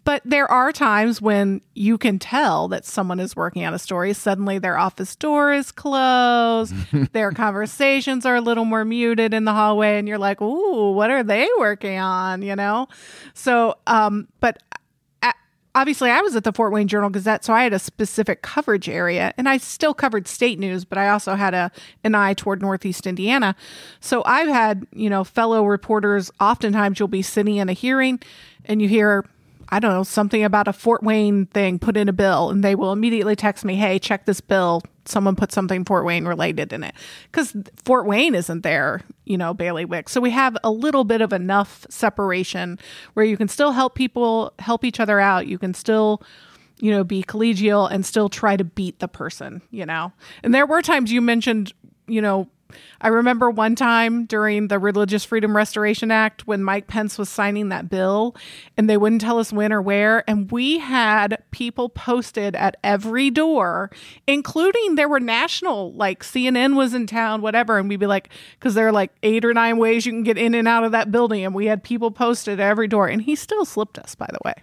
But 0.02 0.22
there 0.24 0.50
are 0.50 0.72
times 0.72 1.22
when 1.22 1.60
you 1.74 1.98
can 1.98 2.18
tell 2.18 2.66
that 2.68 2.84
someone 2.84 3.20
is 3.20 3.36
working 3.36 3.64
on 3.64 3.74
a 3.74 3.78
story. 3.78 4.12
Suddenly 4.12 4.58
their 4.58 4.76
office 4.76 5.14
door 5.14 5.52
is 5.52 5.70
closed, 5.70 6.74
their 7.12 7.30
conversations 7.30 8.26
are 8.26 8.34
a 8.34 8.40
little 8.40 8.64
more 8.64 8.84
muted 8.84 9.32
in 9.32 9.44
the 9.44 9.52
hallway 9.52 9.98
and 9.98 10.08
you're 10.08 10.18
like, 10.18 10.40
"Ooh, 10.40 10.90
what 10.92 11.10
are 11.10 11.22
they 11.22 11.48
working 11.58 11.98
on?" 11.98 12.42
you 12.42 12.56
know. 12.56 12.88
So, 13.34 13.76
um 13.86 14.26
but 14.40 14.60
obviously 15.74 16.10
I 16.10 16.20
was 16.20 16.36
at 16.36 16.44
the 16.44 16.52
Fort 16.52 16.72
Wayne 16.72 16.88
Journal 16.88 17.10
Gazette, 17.10 17.44
so 17.44 17.52
I 17.52 17.62
had 17.64 17.72
a 17.72 17.78
specific 17.78 18.42
coverage 18.42 18.88
area, 18.88 19.32
and 19.36 19.48
I 19.48 19.58
still 19.58 19.94
covered 19.94 20.26
state 20.26 20.58
news, 20.58 20.84
but 20.84 20.98
I 20.98 21.08
also 21.08 21.34
had 21.34 21.54
a 21.54 21.70
an 22.04 22.14
eye 22.14 22.34
toward 22.34 22.62
Northeast 22.62 23.06
Indiana. 23.06 23.54
So 24.00 24.22
I've 24.24 24.48
had 24.48 24.86
you 24.92 25.10
know 25.10 25.24
fellow 25.24 25.64
reporters. 25.64 26.30
Oftentimes 26.40 26.98
you'll 26.98 27.08
be 27.08 27.22
sitting 27.22 27.56
in 27.56 27.68
a 27.68 27.74
hearing, 27.74 28.20
and 28.64 28.80
you 28.82 28.88
hear. 28.88 29.24
I 29.72 29.78
don't 29.78 29.92
know, 29.92 30.02
something 30.02 30.42
about 30.42 30.66
a 30.66 30.72
Fort 30.72 31.02
Wayne 31.02 31.46
thing 31.46 31.78
put 31.78 31.96
in 31.96 32.08
a 32.08 32.12
bill, 32.12 32.50
and 32.50 32.64
they 32.64 32.74
will 32.74 32.92
immediately 32.92 33.36
text 33.36 33.64
me, 33.64 33.76
Hey, 33.76 33.98
check 33.98 34.26
this 34.26 34.40
bill. 34.40 34.82
Someone 35.04 35.36
put 35.36 35.52
something 35.52 35.84
Fort 35.84 36.04
Wayne 36.04 36.26
related 36.26 36.72
in 36.72 36.82
it. 36.82 36.94
Because 37.30 37.54
Fort 37.84 38.06
Wayne 38.06 38.34
isn't 38.34 38.62
there, 38.62 39.02
you 39.24 39.38
know, 39.38 39.54
bailiwick. 39.54 40.08
So 40.08 40.20
we 40.20 40.30
have 40.30 40.56
a 40.64 40.70
little 40.70 41.04
bit 41.04 41.20
of 41.20 41.32
enough 41.32 41.86
separation 41.88 42.78
where 43.14 43.24
you 43.24 43.36
can 43.36 43.48
still 43.48 43.72
help 43.72 43.94
people 43.94 44.52
help 44.58 44.84
each 44.84 45.00
other 45.00 45.20
out. 45.20 45.46
You 45.46 45.58
can 45.58 45.74
still, 45.74 46.22
you 46.80 46.90
know, 46.90 47.04
be 47.04 47.22
collegial 47.22 47.90
and 47.90 48.04
still 48.04 48.28
try 48.28 48.56
to 48.56 48.64
beat 48.64 48.98
the 48.98 49.08
person, 49.08 49.62
you 49.70 49.86
know. 49.86 50.12
And 50.42 50.52
there 50.52 50.66
were 50.66 50.82
times 50.82 51.12
you 51.12 51.20
mentioned, 51.20 51.72
you 52.06 52.20
know, 52.20 52.48
I 53.00 53.08
remember 53.08 53.50
one 53.50 53.74
time 53.74 54.24
during 54.26 54.68
the 54.68 54.78
Religious 54.78 55.24
Freedom 55.24 55.56
Restoration 55.56 56.10
Act 56.10 56.46
when 56.46 56.62
Mike 56.62 56.86
Pence 56.86 57.18
was 57.18 57.28
signing 57.28 57.68
that 57.68 57.88
bill 57.88 58.36
and 58.76 58.88
they 58.88 58.96
wouldn't 58.96 59.20
tell 59.20 59.38
us 59.38 59.52
when 59.52 59.72
or 59.72 59.82
where. 59.82 60.28
And 60.28 60.50
we 60.50 60.78
had 60.78 61.42
people 61.50 61.88
posted 61.88 62.54
at 62.56 62.76
every 62.82 63.30
door, 63.30 63.90
including 64.26 64.94
there 64.94 65.08
were 65.08 65.20
national, 65.20 65.92
like 65.92 66.22
CNN 66.22 66.76
was 66.76 66.94
in 66.94 67.06
town, 67.06 67.42
whatever. 67.42 67.78
And 67.78 67.88
we'd 67.88 68.00
be 68.00 68.06
like, 68.06 68.30
because 68.58 68.74
there 68.74 68.88
are 68.88 68.92
like 68.92 69.12
eight 69.22 69.44
or 69.44 69.54
nine 69.54 69.78
ways 69.78 70.06
you 70.06 70.12
can 70.12 70.22
get 70.22 70.38
in 70.38 70.54
and 70.54 70.68
out 70.68 70.84
of 70.84 70.92
that 70.92 71.10
building. 71.10 71.44
And 71.44 71.54
we 71.54 71.66
had 71.66 71.82
people 71.82 72.10
posted 72.10 72.60
at 72.60 72.70
every 72.70 72.88
door. 72.88 73.08
And 73.08 73.22
he 73.22 73.34
still 73.34 73.64
slipped 73.64 73.98
us, 73.98 74.14
by 74.14 74.28
the 74.30 74.38
way. 74.44 74.54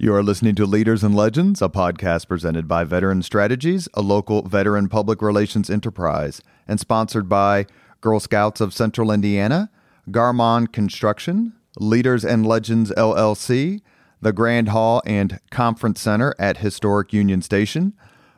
You 0.00 0.14
are 0.14 0.22
listening 0.22 0.54
to 0.54 0.64
Leaders 0.64 1.02
and 1.02 1.12
Legends, 1.12 1.60
a 1.60 1.68
podcast 1.68 2.28
presented 2.28 2.68
by 2.68 2.84
Veteran 2.84 3.20
Strategies, 3.20 3.88
a 3.94 4.00
local 4.00 4.42
veteran 4.42 4.88
public 4.88 5.20
relations 5.20 5.68
enterprise, 5.68 6.40
and 6.68 6.78
sponsored 6.78 7.28
by 7.28 7.66
Girl 8.00 8.20
Scouts 8.20 8.60
of 8.60 8.72
Central 8.72 9.10
Indiana, 9.10 9.70
Garmong 10.08 10.70
Construction, 10.70 11.52
Leaders 11.80 12.24
and 12.24 12.46
Legends 12.46 12.92
LLC, 12.92 13.80
the 14.20 14.32
Grand 14.32 14.68
Hall 14.68 15.02
and 15.04 15.40
Conference 15.50 16.00
Center 16.00 16.32
at 16.38 16.58
Historic 16.58 17.12
Union 17.12 17.42
Station, 17.42 17.92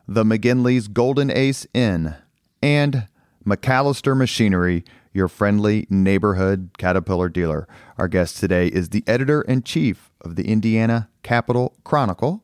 the 0.09 0.25
McGinley's 0.25 0.89
Golden 0.89 1.31
Ace 1.31 1.67
Inn, 1.75 2.15
and 2.63 3.07
MacAllister 3.47 4.17
Machinery, 4.17 4.83
your 5.13 5.29
friendly 5.29 5.87
neighborhood 5.91 6.71
Caterpillar 6.79 7.29
dealer. 7.29 7.69
Our 7.99 8.09
guest 8.09 8.39
today 8.39 8.69
is 8.69 8.89
the 8.91 9.05
editor 9.07 9.43
in 9.43 9.63
chief 9.63 10.11
of 10.21 10.37
the 10.37 10.49
Indiana 10.49 11.09
Capital 11.23 11.77
Chronicle, 11.85 12.43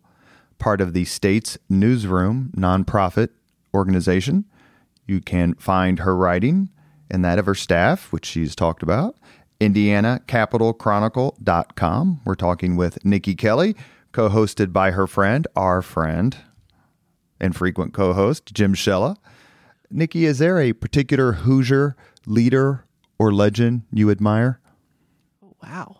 part 0.58 0.80
of 0.80 0.92
the 0.92 1.04
States 1.04 1.58
Newsroom 1.68 2.52
nonprofit 2.56 3.30
organization. 3.74 4.44
You 5.06 5.20
can 5.20 5.54
find 5.54 6.00
her 6.00 6.16
writing 6.16 6.70
and 7.10 7.24
that 7.24 7.38
of 7.38 7.46
her 7.46 7.54
staff, 7.54 8.12
which 8.12 8.26
she's 8.26 8.56
talked 8.56 8.82
about, 8.82 9.16
indianacapitalchronicle.com. 9.60 12.20
We're 12.24 12.34
talking 12.34 12.74
with 12.76 12.98
Niki 13.04 13.38
Kelly, 13.38 13.76
co 14.12 14.28
hosted 14.28 14.72
by 14.72 14.90
her 14.90 15.06
friend, 15.06 15.46
our 15.54 15.82
friend, 15.82 16.36
and 17.38 17.54
frequent 17.54 17.94
co 17.94 18.12
host, 18.12 18.52
Jim 18.52 18.74
Shella. 18.74 19.16
Niki, 19.92 20.22
is 20.22 20.38
there 20.38 20.58
a 20.58 20.72
particular 20.72 21.32
Hoosier 21.32 21.94
leader 22.26 22.84
or 23.18 23.32
legend 23.32 23.82
you 23.92 24.10
admire? 24.10 24.60
Wow. 25.62 25.96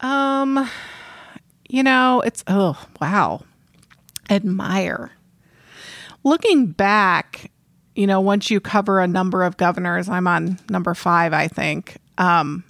Um, 0.00 0.68
you 1.68 1.82
know, 1.82 2.20
it's 2.20 2.44
oh 2.46 2.78
wow, 3.00 3.42
admire. 4.30 5.10
Looking 6.24 6.66
back, 6.66 7.50
you 7.94 8.06
know, 8.06 8.20
once 8.20 8.50
you 8.50 8.60
cover 8.60 9.00
a 9.00 9.08
number 9.08 9.42
of 9.42 9.56
governors, 9.56 10.08
I'm 10.08 10.26
on 10.26 10.58
number 10.70 10.94
five, 10.94 11.32
I 11.32 11.48
think. 11.48 11.98
Um, 12.16 12.64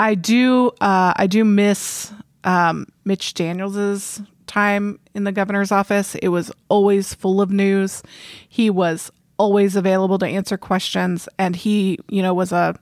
I 0.00 0.14
do, 0.14 0.68
uh, 0.80 1.12
I 1.16 1.26
do 1.26 1.44
miss 1.44 2.12
um, 2.44 2.86
Mitch 3.04 3.34
Daniels's 3.34 4.22
time 4.46 4.98
in 5.14 5.24
the 5.24 5.32
governor's 5.32 5.72
office. 5.72 6.14
It 6.16 6.28
was 6.28 6.52
always 6.68 7.14
full 7.14 7.40
of 7.40 7.50
news. 7.50 8.02
He 8.48 8.70
was 8.70 9.10
always 9.38 9.76
available 9.76 10.18
to 10.18 10.26
answer 10.26 10.58
questions, 10.58 11.28
and 11.38 11.56
he, 11.56 11.98
you 12.08 12.22
know, 12.22 12.34
was 12.34 12.52
a 12.52 12.74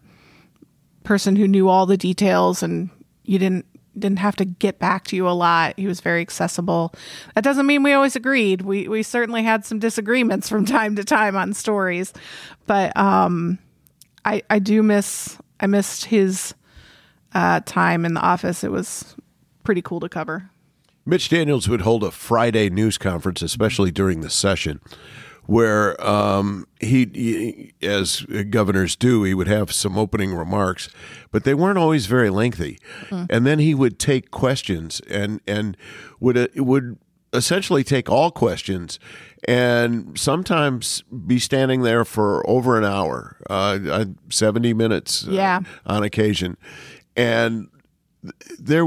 person 1.04 1.36
who 1.36 1.46
knew 1.46 1.68
all 1.68 1.86
the 1.86 1.96
details 1.96 2.62
and 2.62 2.90
you 3.24 3.38
didn't 3.38 3.64
didn't 3.98 4.18
have 4.18 4.36
to 4.36 4.44
get 4.44 4.78
back 4.78 5.04
to 5.04 5.16
you 5.16 5.26
a 5.26 5.30
lot. 5.30 5.72
He 5.78 5.86
was 5.86 6.00
very 6.00 6.20
accessible. 6.20 6.92
That 7.34 7.44
doesn't 7.44 7.66
mean 7.66 7.82
we 7.82 7.92
always 7.92 8.16
agreed. 8.16 8.62
We 8.62 8.88
we 8.88 9.02
certainly 9.02 9.42
had 9.42 9.64
some 9.64 9.78
disagreements 9.78 10.48
from 10.48 10.64
time 10.66 10.96
to 10.96 11.04
time 11.04 11.36
on 11.36 11.54
stories, 11.54 12.12
but 12.66 12.96
um, 12.96 13.58
I 14.24 14.42
I 14.50 14.58
do 14.58 14.82
miss 14.82 15.38
I 15.60 15.66
missed 15.66 16.06
his 16.06 16.54
uh, 17.34 17.60
time 17.64 18.04
in 18.04 18.14
the 18.14 18.20
office. 18.20 18.64
It 18.64 18.70
was 18.70 19.14
pretty 19.64 19.82
cool 19.82 20.00
to 20.00 20.08
cover. 20.08 20.50
Mitch 21.04 21.28
Daniels 21.28 21.68
would 21.68 21.82
hold 21.82 22.02
a 22.02 22.10
Friday 22.10 22.68
news 22.68 22.98
conference, 22.98 23.40
especially 23.40 23.92
during 23.92 24.22
the 24.22 24.30
session, 24.30 24.80
where 25.46 26.00
um, 26.04 26.66
he, 26.80 27.08
he, 27.12 27.86
as 27.86 28.22
governors 28.50 28.96
do, 28.96 29.22
he 29.22 29.34
would 29.34 29.48
have 29.48 29.72
some 29.72 29.96
opening 29.96 30.34
remarks, 30.34 30.88
but 31.30 31.44
they 31.44 31.54
weren't 31.54 31.78
always 31.78 32.06
very 32.06 32.30
lengthy. 32.30 32.78
Mm. 33.08 33.26
And 33.30 33.46
then 33.46 33.58
he 33.58 33.74
would 33.74 33.98
take 33.98 34.30
questions 34.30 35.00
and 35.08 35.40
and 35.46 35.76
would 36.20 36.36
uh, 36.36 36.48
would 36.56 36.98
essentially 37.32 37.84
take 37.84 38.08
all 38.08 38.30
questions 38.30 38.98
and 39.46 40.18
sometimes 40.18 41.02
be 41.26 41.38
standing 41.38 41.82
there 41.82 42.04
for 42.04 42.48
over 42.48 42.78
an 42.78 42.84
hour, 42.84 43.36
uh, 43.48 44.06
70 44.30 44.74
minutes 44.74 45.26
uh, 45.28 45.30
yeah. 45.30 45.60
on 45.84 46.02
occasion. 46.02 46.56
And 47.14 47.68
there 48.58 48.86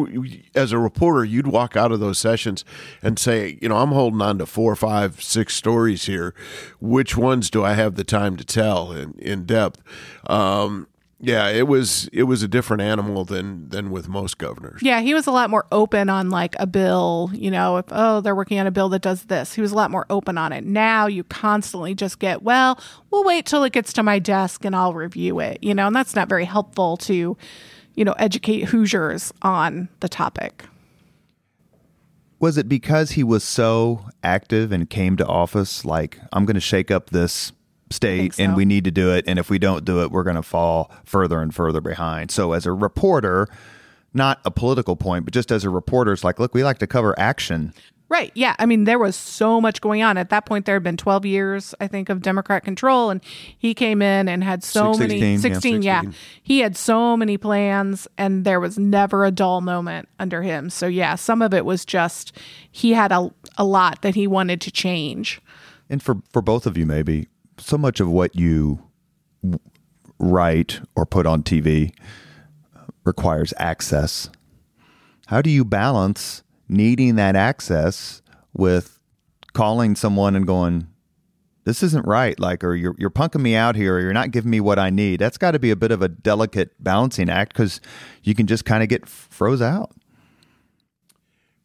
as 0.56 0.72
a 0.72 0.78
reporter 0.78 1.24
you'd 1.24 1.48
walk 1.48 1.76
out 1.76 1.92
of 1.92 2.00
those 2.00 2.18
sessions 2.18 2.66
and 3.02 3.18
say 3.20 3.58
you 3.62 3.70
know 3.70 3.78
i'm 3.78 3.90
holding 3.90 4.22
on 4.22 4.38
to 4.38 4.46
four 4.46 4.76
five 4.76 5.22
six 5.22 5.56
stories 5.56 6.06
here. 6.06 6.34
Which 6.80 7.18
ones 7.18 7.50
do 7.50 7.64
i 7.64 7.74
have 7.74 7.96
the 7.96 8.04
time 8.04 8.36
to 8.38 8.46
tell 8.46 8.92
in, 8.92 9.14
in 9.20 9.46
depth? 9.46 9.82
Um, 10.28 10.88
yeah 11.22 11.50
it 11.50 11.68
was 11.68 12.10
it 12.14 12.24
was 12.24 12.44
a 12.44 12.48
different 12.48 12.82
animal 12.82 13.26
than 13.26 13.68
than 13.70 13.92
with 13.92 14.08
most 14.08 14.38
governors. 14.38 14.82
Yeah 14.82 15.02
he 15.02 15.14
was 15.14 15.28
a 15.28 15.32
lot 15.32 15.50
more 15.50 15.66
open 15.72 16.10
on 16.10 16.30
like 16.30 16.56
a 16.60 16.68
bill 16.68 17.30
you 17.34 17.52
know 17.52 17.78
if 17.78 17.86
oh 17.92 18.22
they're 18.22 18.36
working 18.36 18.60
on 18.60 18.68
a 18.68 18.72
bill 18.72 18.90
that 18.90 19.02
does 19.02 19.24
this. 19.24 19.54
He 19.54 19.62
was 19.62 19.72
a 19.72 19.76
lot 19.76 19.92
more 19.92 20.06
open 20.10 20.38
on 20.38 20.54
it. 20.54 20.64
Now 20.64 21.08
you 21.08 21.24
constantly 21.26 21.94
just 21.94 22.20
get 22.20 22.42
well 22.42 22.80
we'll 23.12 23.24
wait 23.24 23.46
till 23.46 23.64
it 23.64 23.74
gets 23.74 23.92
to 23.94 24.04
my 24.04 24.20
desk 24.20 24.64
and 24.64 24.76
i'll 24.76 24.94
review 24.94 25.40
it 25.40 25.60
you 25.62 25.74
know 25.74 25.88
and 25.88 25.96
that's 25.96 26.16
not 26.16 26.30
very 26.30 26.46
helpful 26.46 26.96
to 26.98 27.36
you 28.00 28.06
know, 28.06 28.16
educate 28.18 28.64
Hoosiers 28.64 29.34
on 29.42 29.90
the 30.00 30.08
topic. 30.08 30.64
Was 32.40 32.58
it 32.58 32.70
because 32.70 33.12
he 33.12 33.26
was 33.26 33.44
so 33.44 34.06
active 34.24 34.72
and 34.72 34.90
came 34.90 35.18
to 35.18 35.28
office 35.28 35.84
like 35.84 36.18
I'm 36.32 36.46
going 36.46 36.56
to 36.56 36.62
shake 36.62 36.92
up 36.92 37.10
this 37.10 37.52
state 37.92 38.36
so. 38.36 38.44
and 38.44 38.56
we 38.56 38.64
need 38.64 38.86
to 38.86 38.92
do 38.92 39.14
it 39.14 39.26
and 39.28 39.38
if 39.38 39.50
we 39.50 39.60
don't 39.60 39.84
do 39.84 40.02
it 40.02 40.12
we're 40.12 40.24
going 40.24 40.38
to 40.38 40.44
fall 40.44 40.92
further 41.04 41.42
and 41.42 41.54
further 41.54 41.82
behind. 41.82 42.32
So 42.32 42.54
as 42.54 42.66
a 42.66 42.72
reporter, 42.72 43.50
not 44.14 44.40
a 44.46 44.52
political 44.52 44.96
point, 44.96 45.26
but 45.26 45.34
just 45.34 45.52
as 45.52 45.66
a 45.66 45.70
reporter, 45.70 46.14
it's 46.14 46.24
like, 46.24 46.40
look, 46.40 46.54
we 46.54 46.64
like 46.64 46.78
to 46.78 46.88
cover 46.88 47.14
action. 47.20 47.74
Right. 48.10 48.32
Yeah. 48.34 48.56
I 48.58 48.66
mean, 48.66 48.86
there 48.86 48.98
was 48.98 49.16
so 49.16 49.62
much 49.62 49.82
going 49.82 50.02
on. 50.02 50.18
At 50.18 50.32
that 50.32 50.48
point, 50.48 50.66
there 50.66 50.76
had 50.76 50.84
been 50.84 50.98
12 50.98 51.28
years, 51.28 51.76
I 51.80 51.88
think, 51.88 52.10
of 52.10 52.24
Democrat 52.24 52.64
control. 52.64 53.12
And 53.12 53.22
he 53.56 53.76
came 53.76 54.02
in 54.02 54.28
and 54.28 54.44
had 54.44 54.64
so 54.64 54.94
16, 54.94 55.20
many 55.20 55.38
16, 55.38 55.82
yeah, 55.84 56.02
16, 56.02 56.12
yeah. 56.12 56.18
He 56.42 56.60
had 56.62 56.76
so 56.76 57.16
many 57.16 57.38
plans, 57.38 58.08
and 58.18 58.46
there 58.46 58.60
was 58.60 58.80
never 58.80 59.26
a 59.26 59.32
dull 59.32 59.62
moment 59.62 60.10
under 60.18 60.42
him. 60.42 60.72
So, 60.72 60.88
yeah, 60.88 61.14
some 61.14 61.44
of 61.44 61.54
it 61.54 61.66
was 61.66 61.86
just 61.86 62.36
he 62.72 62.94
had 62.94 63.12
a, 63.12 63.32
a 63.60 63.64
lot 63.64 64.02
that 64.02 64.16
he 64.16 64.26
wanted 64.26 64.60
to 64.62 64.72
change. 64.72 65.40
And 65.88 66.02
for, 66.02 66.18
for 66.34 66.42
both 66.42 66.66
of 66.66 66.78
you, 66.78 66.88
maybe, 66.88 67.28
so 67.60 67.78
much 67.78 68.00
of 68.00 68.10
what 68.10 68.36
you 68.36 68.84
write 70.18 70.82
or 70.96 71.06
put 71.06 71.28
on 71.28 71.44
TV 71.44 71.94
requires 73.06 73.54
access. 73.58 74.30
How 75.28 75.44
do 75.44 75.52
you 75.52 75.64
balance? 75.64 76.44
Needing 76.70 77.16
that 77.16 77.36
access 77.36 78.22
with 78.54 79.00
calling 79.54 79.96
someone 79.96 80.36
and 80.36 80.48
going, 80.48 80.88
this 81.66 81.84
isn't 81.84 82.08
right. 82.08 82.40
Like, 82.40 82.64
or 82.64 82.76
you're, 82.76 82.96
you're 82.98 83.10
punking 83.10 83.42
me 83.42 83.56
out 83.56 83.76
here, 83.76 83.96
or 83.96 84.00
you're 84.00 84.14
not 84.14 84.32
giving 84.32 84.52
me 84.52 84.60
what 84.60 84.80
I 84.80 84.90
need. 84.90 85.20
That's 85.20 85.38
got 85.38 85.52
to 85.52 85.60
be 85.60 85.72
a 85.72 85.76
bit 85.76 85.92
of 85.92 86.02
a 86.02 86.08
delicate 86.08 86.72
balancing 86.82 87.30
act 87.30 87.54
because 87.54 87.82
you 88.24 88.34
can 88.34 88.48
just 88.48 88.66
kind 88.66 88.82
of 88.82 88.90
get 88.90 89.08
froze 89.08 89.62
out. 89.62 89.92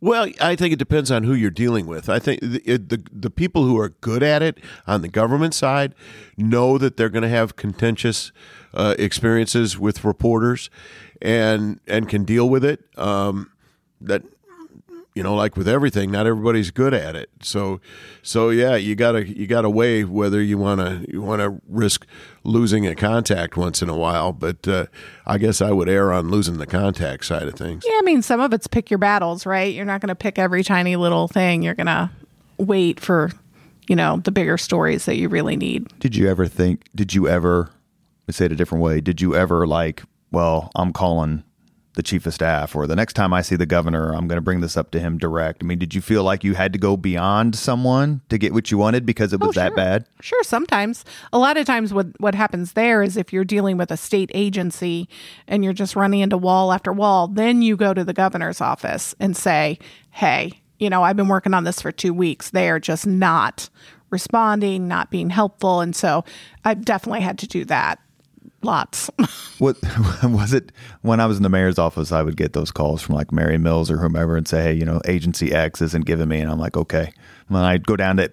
Well, 0.00 0.28
I 0.38 0.54
think 0.54 0.74
it 0.74 0.78
depends 0.78 1.10
on 1.10 1.22
who 1.22 1.32
you're 1.32 1.50
dealing 1.50 1.86
with. 1.86 2.10
I 2.10 2.18
think 2.18 2.42
the, 2.42 2.58
the, 2.76 3.02
the 3.10 3.30
people 3.30 3.64
who 3.64 3.78
are 3.78 3.88
good 3.88 4.22
at 4.22 4.42
it 4.42 4.58
on 4.86 5.00
the 5.00 5.08
government 5.08 5.54
side 5.54 5.94
know 6.36 6.76
that 6.76 6.98
they're 6.98 7.08
going 7.08 7.22
to 7.22 7.28
have 7.30 7.56
contentious 7.56 8.30
uh, 8.74 8.94
experiences 8.98 9.78
with 9.78 10.04
reporters, 10.04 10.68
and 11.22 11.80
and 11.86 12.06
can 12.06 12.24
deal 12.24 12.50
with 12.50 12.66
it. 12.66 12.84
Um, 12.98 13.50
that 14.02 14.24
you 15.14 15.22
know, 15.22 15.35
like 15.35 15.57
with 15.57 15.68
everything, 15.68 16.11
not 16.11 16.27
everybody's 16.27 16.72
good 16.72 16.92
at 16.92 17.14
it. 17.14 17.31
So, 17.40 17.81
so 18.22 18.50
yeah, 18.50 18.74
you 18.74 18.96
gotta 18.96 19.27
you 19.27 19.46
gotta 19.46 19.70
weigh 19.70 20.03
whether 20.03 20.42
you 20.42 20.59
wanna 20.59 21.05
you 21.09 21.22
wanna 21.22 21.61
risk 21.68 22.05
losing 22.42 22.85
a 22.87 22.96
contact 22.96 23.57
once 23.57 23.81
in 23.81 23.88
a 23.88 23.96
while. 23.96 24.33
But 24.33 24.66
uh, 24.66 24.87
I 25.24 25.38
guess 25.38 25.62
I 25.62 25.70
would 25.70 25.88
err 25.88 26.12
on 26.12 26.31
losing 26.31 26.59
the 26.59 26.66
contact 26.66 27.27
side 27.27 27.46
of 27.46 27.55
things. 27.55 27.85
Yeah, 27.87 27.96
I 27.96 28.03
mean, 28.03 28.22
some 28.22 28.40
of 28.40 28.53
it's 28.53 28.66
pick 28.66 28.90
your 28.90 28.98
battles, 28.98 29.46
right? 29.46 29.72
You're 29.72 29.85
not 29.85 30.00
gonna 30.00 30.16
pick 30.16 30.37
every 30.37 30.64
tiny 30.64 30.96
little 30.96 31.29
thing. 31.29 31.62
You're 31.62 31.74
gonna 31.74 32.11
wait 32.59 32.98
for, 32.98 33.31
you 33.87 33.94
know, 33.94 34.16
the 34.16 34.33
bigger 34.33 34.59
stories 34.59 35.05
that 35.05 35.16
you 35.16 35.29
really 35.29 35.57
need. 35.57 35.96
Did 36.00 36.16
you 36.16 36.29
ever 36.29 36.48
think? 36.48 36.88
Did 36.94 37.14
you 37.14 37.29
ever? 37.29 37.70
Let's 38.27 38.38
say 38.38 38.46
it 38.46 38.53
a 38.53 38.57
different 38.57 38.83
way. 38.83 39.00
Did 39.00 39.20
you 39.20 39.37
ever 39.37 39.64
like? 39.64 40.03
Well, 40.33 40.72
I'm 40.74 40.92
calling 40.92 41.44
the 41.94 42.02
chief 42.02 42.26
of 42.26 42.35
staff 42.35 42.74
or 42.74 42.87
the 42.87 42.96
next 42.96 43.14
time 43.14 43.33
I 43.33 43.40
see 43.40 43.57
the 43.57 43.66
governor, 43.66 44.12
I'm 44.12 44.26
going 44.26 44.37
to 44.37 44.42
bring 44.42 44.61
this 44.61 44.76
up 44.76 44.90
to 44.92 45.00
him 45.00 45.16
direct. 45.16 45.62
I 45.62 45.66
mean, 45.66 45.78
did 45.78 45.94
you 45.94 46.00
feel 46.00 46.24
like 46.24 46.42
you 46.44 46.54
had 46.54 46.72
to 46.72 46.78
go 46.78 46.96
beyond 46.96 47.54
someone 47.54 48.20
to 48.28 48.38
get 48.38 48.52
what 48.52 48.70
you 48.70 48.78
wanted 48.78 49.07
because 49.07 49.33
it 49.33 49.40
oh, 49.40 49.46
was 49.46 49.57
Oh, 49.57 49.61
that 49.61 49.76
bad? 49.76 50.04
Sure, 50.20 50.42
sometimes. 50.42 51.04
A 51.33 51.38
lot 51.38 51.57
of 51.57 51.66
times 51.66 51.94
what 51.94 52.09
what 52.20 52.35
happens 52.35 52.72
there 52.72 53.02
is 53.02 53.16
if 53.16 53.33
you're 53.33 53.44
dealing 53.44 53.76
with 53.76 53.90
a 53.90 53.96
state 53.96 54.30
agency 54.35 55.09
and 55.46 55.62
you're 55.62 55.72
just 55.72 55.94
running 55.94 56.20
into 56.20 56.37
wall 56.37 56.72
after 56.72 56.92
wall, 56.92 57.28
then 57.28 57.62
you 57.62 57.76
go 57.76 57.94
to 57.94 58.04
the 58.04 58.12
governor's 58.12 58.61
office 58.61 59.14
and 59.20 59.37
say, 59.37 59.78
"Hey, 60.11 60.61
you 60.78 60.90
know, 60.90 61.04
I've 61.04 61.16
been 61.16 61.28
working 61.28 61.54
on 61.54 61.62
this 61.64 61.80
for 61.80 61.92
2 61.92 62.12
weeks. 62.12 62.50
They 62.50 62.68
are 62.68 62.80
just 62.80 63.07
not 63.07 63.70
responding, 64.11 64.88
not 64.88 65.11
being 65.11 65.30
helpful." 65.30 65.80
And 65.80 65.94
so 65.94 66.24
I've 66.64 66.85
definitely 66.85 67.20
had 67.20 67.38
to 67.38 67.46
do 67.46 67.64
that. 67.66 68.00
Lots. 68.64 69.11
What 69.59 69.77
was 70.24 70.53
it 70.53 70.72
when 71.03 71.20
I 71.20 71.27
was 71.27 71.37
in 71.37 71.44
the 71.44 71.48
mayor's 71.48 71.79
office? 71.79 72.11
I 72.11 72.22
would 72.22 72.37
get 72.37 72.55
those 72.55 72.72
calls 72.72 73.00
from 73.03 73.14
like 73.14 73.31
Mary 73.31 73.57
Mills 73.57 73.88
or 73.88 73.98
whomever 73.98 74.37
and 74.37 74.48
say, 74.48 74.62
"Hey, 74.64 74.72
you 74.72 74.85
know, 74.85 75.00
agency 75.07 75.53
X 75.53 75.81
isn't 75.81 76.07
giving 76.07 76.29
me," 76.29 76.40
and 76.40 76.50
I'm 76.50 76.59
like, 76.59 76.77
"Okay." 76.77 77.12
And 77.48 77.57
then 77.57 77.62
I'd 77.62 77.87
go 77.87 77.94
down 77.94 78.16
to 78.16 78.33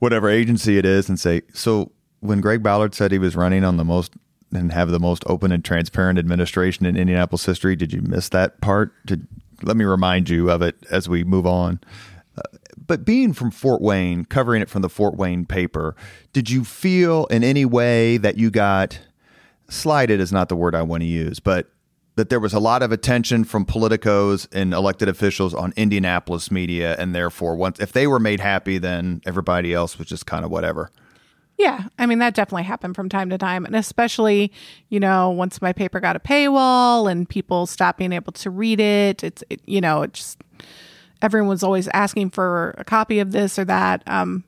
whatever 0.00 0.28
agency 0.28 0.78
it 0.78 0.84
is 0.84 1.08
and 1.08 1.18
say, 1.20 1.42
"So 1.54 1.92
when 2.18 2.40
Greg 2.40 2.60
Ballard 2.60 2.92
said 2.92 3.12
he 3.12 3.18
was 3.18 3.36
running 3.36 3.62
on 3.62 3.76
the 3.76 3.84
most 3.84 4.14
and 4.52 4.72
have 4.72 4.90
the 4.90 4.98
most 4.98 5.22
open 5.28 5.52
and 5.52 5.64
transparent 5.64 6.18
administration 6.18 6.84
in 6.84 6.96
Indianapolis 6.96 7.46
history, 7.46 7.76
did 7.76 7.92
you 7.92 8.02
miss 8.02 8.28
that 8.30 8.60
part? 8.60 8.92
Did, 9.06 9.28
let 9.62 9.76
me 9.76 9.84
remind 9.84 10.28
you 10.28 10.50
of 10.50 10.60
it 10.60 10.74
as 10.90 11.08
we 11.08 11.22
move 11.22 11.46
on." 11.46 11.78
Uh, 12.36 12.42
But 12.84 13.04
being 13.04 13.32
from 13.32 13.52
Fort 13.52 13.80
Wayne, 13.80 14.24
covering 14.24 14.60
it 14.60 14.68
from 14.68 14.82
the 14.82 14.88
Fort 14.90 15.16
Wayne 15.16 15.46
paper, 15.46 15.94
did 16.32 16.50
you 16.50 16.64
feel 16.64 17.26
in 17.26 17.44
any 17.44 17.64
way 17.64 18.16
that 18.16 18.36
you 18.38 18.50
got 18.50 18.98
slighted 19.68 20.20
is 20.20 20.32
not 20.32 20.48
the 20.48 20.56
word 20.56 20.74
I 20.74 20.82
want 20.82 21.02
to 21.02 21.06
use, 21.06 21.40
but 21.40 21.68
that 22.16 22.30
there 22.30 22.40
was 22.40 22.54
a 22.54 22.60
lot 22.60 22.82
of 22.82 22.92
attention 22.92 23.44
from 23.44 23.66
politicos 23.66 24.48
and 24.52 24.72
elected 24.72 25.08
officials 25.08 25.52
on 25.54 25.72
Indianapolis 25.76 26.50
media, 26.50 26.96
and 26.98 27.14
therefore, 27.14 27.56
once 27.56 27.78
if 27.78 27.92
they 27.92 28.06
were 28.06 28.18
made 28.18 28.40
happy, 28.40 28.78
then 28.78 29.20
everybody 29.26 29.74
else 29.74 29.98
was 29.98 30.08
just 30.08 30.26
kind 30.26 30.44
of 30.44 30.50
whatever. 30.50 30.90
Yeah, 31.58 31.84
I 31.98 32.04
mean 32.06 32.18
that 32.18 32.34
definitely 32.34 32.64
happened 32.64 32.96
from 32.96 33.08
time 33.08 33.30
to 33.30 33.38
time, 33.38 33.64
and 33.64 33.76
especially 33.76 34.52
you 34.88 35.00
know 35.00 35.30
once 35.30 35.62
my 35.62 35.72
paper 35.72 36.00
got 36.00 36.16
a 36.16 36.20
paywall 36.20 37.10
and 37.10 37.28
people 37.28 37.66
stopped 37.66 37.98
being 37.98 38.12
able 38.12 38.32
to 38.32 38.50
read 38.50 38.80
it. 38.80 39.22
It's 39.22 39.44
it, 39.48 39.60
you 39.66 39.80
know 39.80 40.02
it 40.02 40.14
just 40.14 40.42
everyone 41.22 41.48
was 41.48 41.62
always 41.62 41.88
asking 41.88 42.30
for 42.30 42.74
a 42.78 42.84
copy 42.84 43.18
of 43.20 43.32
this 43.32 43.58
or 43.58 43.64
that. 43.66 44.02
Um, 44.06 44.44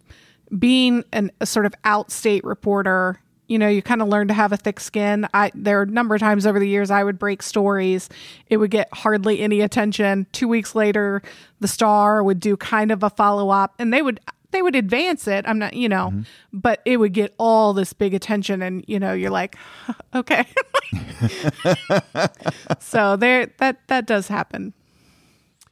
being 0.59 1.05
an, 1.13 1.31
a 1.41 1.47
sort 1.47 1.67
of 1.67 1.75
outstate 1.85 2.41
reporter, 2.45 3.21
you 3.49 3.59
know, 3.59 3.67
you 3.67 3.83
kind 3.83 4.01
of 4.01 4.09
learn 4.09 4.29
to 4.29 4.35
have 4.35 4.53
a 4.53 4.57
thick 4.57 4.79
skin. 4.79 5.27
I 5.35 5.51
there 5.55 5.81
are 5.81 5.83
a 5.83 5.87
number 5.87 6.15
of 6.15 6.21
times 6.21 6.47
over 6.47 6.61
the 6.61 6.69
years 6.69 6.91
I 6.91 7.03
would 7.03 7.19
break 7.19 7.43
stories, 7.43 8.09
it 8.47 8.59
would 8.59 8.71
get 8.71 8.89
hardly 8.93 9.41
any 9.41 9.63
attention. 9.63 10.27
Two 10.33 10.47
weeks 10.47 10.75
later, 10.75 11.23
the 11.61 11.69
Star 11.69 12.23
would 12.23 12.41
do 12.41 12.57
kind 12.57 12.93
of 12.93 13.03
a 13.03 13.11
follow 13.11 13.51
up, 13.51 13.75
and 13.79 13.93
they 13.93 14.03
would 14.03 14.21
they 14.51 14.63
would 14.63 14.77
advance 14.77 15.27
it. 15.27 15.45
I'm 15.47 15.59
not, 15.59 15.75
you 15.75 15.89
know, 15.89 16.11
mm-hmm. 16.11 16.23
but 16.53 16.81
it 16.85 16.99
would 16.99 17.13
get 17.13 17.35
all 17.39 17.73
this 17.73 17.93
big 17.93 18.15
attention, 18.15 18.63
and 18.63 18.85
you 18.87 18.99
know, 18.99 19.13
you're 19.13 19.31
like, 19.31 19.57
okay. 20.15 20.47
so 22.79 23.17
there, 23.17 23.47
that 23.59 23.87
that 23.89 24.07
does 24.07 24.29
happen. 24.29 24.75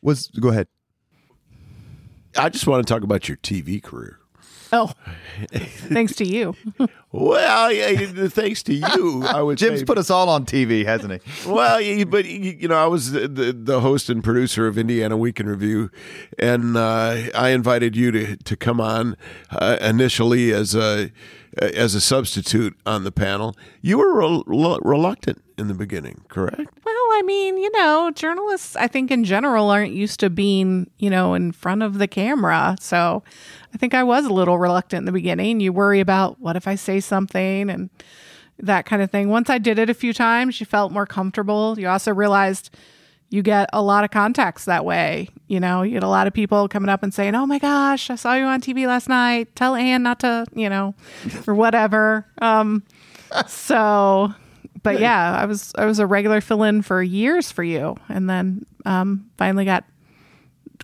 Was 0.03 0.29
go 0.29 0.49
ahead. 0.49 0.69
I 2.39 2.49
just 2.51 2.67
want 2.67 2.87
to 2.87 2.93
talk 2.93 3.03
about 3.03 3.29
your 3.29 3.39
TV 3.39 3.83
career. 3.83 4.19
Oh, 4.73 4.93
thanks 5.53 6.15
to 6.17 6.25
you. 6.27 6.55
Well, 7.13 7.73
yeah, 7.73 8.27
thanks 8.29 8.63
to 8.65 8.75
you, 8.75 9.23
I 9.25 9.41
would 9.41 9.59
Jim's 9.59 9.81
say. 9.81 9.85
put 9.87 9.97
us 9.99 10.11
all 10.11 10.29
on 10.29 10.45
TV, 10.45 10.85
hasn't 10.85 11.23
he? 11.23 11.31
well, 11.51 11.81
you- 11.81 12.05
but 12.07 12.25
you 12.25 12.57
you 12.59 12.69
know, 12.69 12.77
I 12.77 12.87
was 12.87 13.13
the, 13.13 13.29
the, 13.29 13.53
the 13.53 13.81
host 13.81 14.11
and 14.11 14.23
producer 14.25 14.67
of 14.67 14.77
Indiana 14.77 15.17
Week 15.17 15.39
in 15.41 15.49
Review, 15.49 15.91
and 16.39 16.77
uh, 16.77 17.17
I 17.35 17.51
invited 17.51 17.97
you 17.97 18.11
to 18.13 18.37
to 18.37 18.57
come 18.57 18.81
on 18.81 19.17
uh, 19.51 19.79
initially 19.81 20.53
as 20.53 20.75
a 20.75 21.11
as 21.57 21.95
a 21.95 22.01
substitute 22.01 22.77
on 22.85 23.05
the 23.05 23.12
panel. 23.12 23.57
You 23.81 23.99
were 23.99 24.14
rel- 24.14 24.45
rel- 24.47 24.79
reluctant 24.83 25.42
in 25.59 25.69
the 25.69 25.75
beginning, 25.75 26.23
correct? 26.29 26.61
Well, 26.85 26.95
I 27.12 27.23
mean, 27.25 27.57
you 27.57 27.71
know, 27.73 28.11
journalists, 28.14 28.77
I 28.77 28.88
think 28.88 29.11
in 29.11 29.25
general, 29.25 29.71
aren't 29.71 29.92
used 29.92 30.21
to 30.21 30.31
being, 30.31 30.90
you 30.99 31.09
know, 31.09 31.35
in 31.35 31.53
front 31.53 31.83
of 31.83 31.99
the 31.99 32.07
camera. 32.07 32.77
So 32.81 33.23
I 33.75 33.79
think 33.79 33.95
I 33.95 34.03
was 34.03 34.27
a 34.27 34.33
little 34.33 34.59
reluctant 34.59 35.01
in 35.01 35.05
the 35.07 35.12
beginning. 35.12 35.61
You 35.61 35.73
worry 35.73 36.01
about 36.01 36.40
what 36.40 36.57
if 36.57 36.69
I 36.69 36.75
say 36.75 37.01
something 37.01 37.71
and 37.71 37.90
that 38.59 38.87
kind 38.87 39.03
of 39.03 39.11
thing. 39.11 39.29
Once 39.29 39.51
I 39.51 39.59
did 39.59 39.79
it 39.79 39.90
a 39.90 39.95
few 39.95 40.12
times, 40.12 40.61
you 40.61 40.66
felt 40.66 40.92
more 40.92 41.07
comfortable. 41.07 41.79
You 41.79 41.88
also 41.88 42.12
realized 42.12 42.75
you 43.31 43.43
get 43.43 43.69
a 43.73 43.83
lot 43.83 44.05
of 44.05 44.11
contacts 44.11 44.65
that 44.67 44.85
way. 44.85 45.29
You 45.49 45.61
know, 45.61 45.83
you 45.83 45.93
get 45.93 46.03
a 46.03 46.09
lot 46.09 46.27
of 46.27 46.33
people 46.33 46.69
coming 46.69 46.89
up 46.89 47.03
and 47.03 47.12
saying, 47.12 47.35
Oh 47.35 47.47
my 47.47 47.59
gosh, 47.59 48.11
I 48.11 48.17
saw 48.17 48.35
you 48.35 48.45
on 48.45 48.61
TV 48.61 48.87
last 48.87 49.09
night. 49.09 49.55
Tell 49.57 49.75
Ann 49.75 50.03
not 50.03 50.21
to, 50.21 50.47
you 50.55 50.69
know, 50.69 50.95
or 51.47 51.55
whatever. 51.55 52.27
Um, 52.41 52.85
so 53.47 54.33
but 54.87 55.01
yeah, 55.01 55.37
I 55.37 55.47
was 55.47 55.73
I 55.77 55.85
was 55.85 55.99
a 55.99 56.07
regular 56.07 56.41
fill-in 56.41 56.81
for 56.83 57.03
years 57.03 57.51
for 57.51 57.65
you, 57.65 57.97
and 58.09 58.31
then 58.31 58.65
um, 58.85 59.29
finally 59.37 59.65
got 59.65 59.85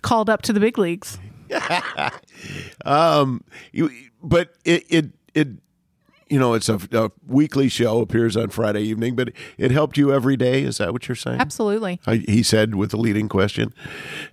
called 0.01 0.29
up 0.29 0.41
to 0.41 0.53
the 0.53 0.59
big 0.59 0.77
leagues. 0.77 1.17
Um, 2.83 3.45
you, 3.71 3.89
but 4.21 4.55
it, 4.65 4.83
it, 4.89 5.05
it, 5.33 5.47
you 6.33 6.39
know, 6.39 6.55
it's 6.55 6.67
a, 6.67 6.79
a 6.93 7.11
weekly 7.27 7.69
show 7.69 8.01
appears 8.01 8.35
on 8.35 8.49
Friday 8.49 8.81
evening, 8.81 9.15
but 9.15 9.31
it 9.59 9.69
helped 9.69 9.97
you 9.97 10.11
every 10.11 10.35
day. 10.35 10.63
Is 10.63 10.79
that 10.79 10.91
what 10.91 11.07
you're 11.07 11.15
saying? 11.15 11.39
Absolutely, 11.39 12.01
I, 12.07 12.15
he 12.27 12.41
said 12.41 12.73
with 12.73 12.89
the 12.89 12.97
leading 12.97 13.29
question. 13.29 13.71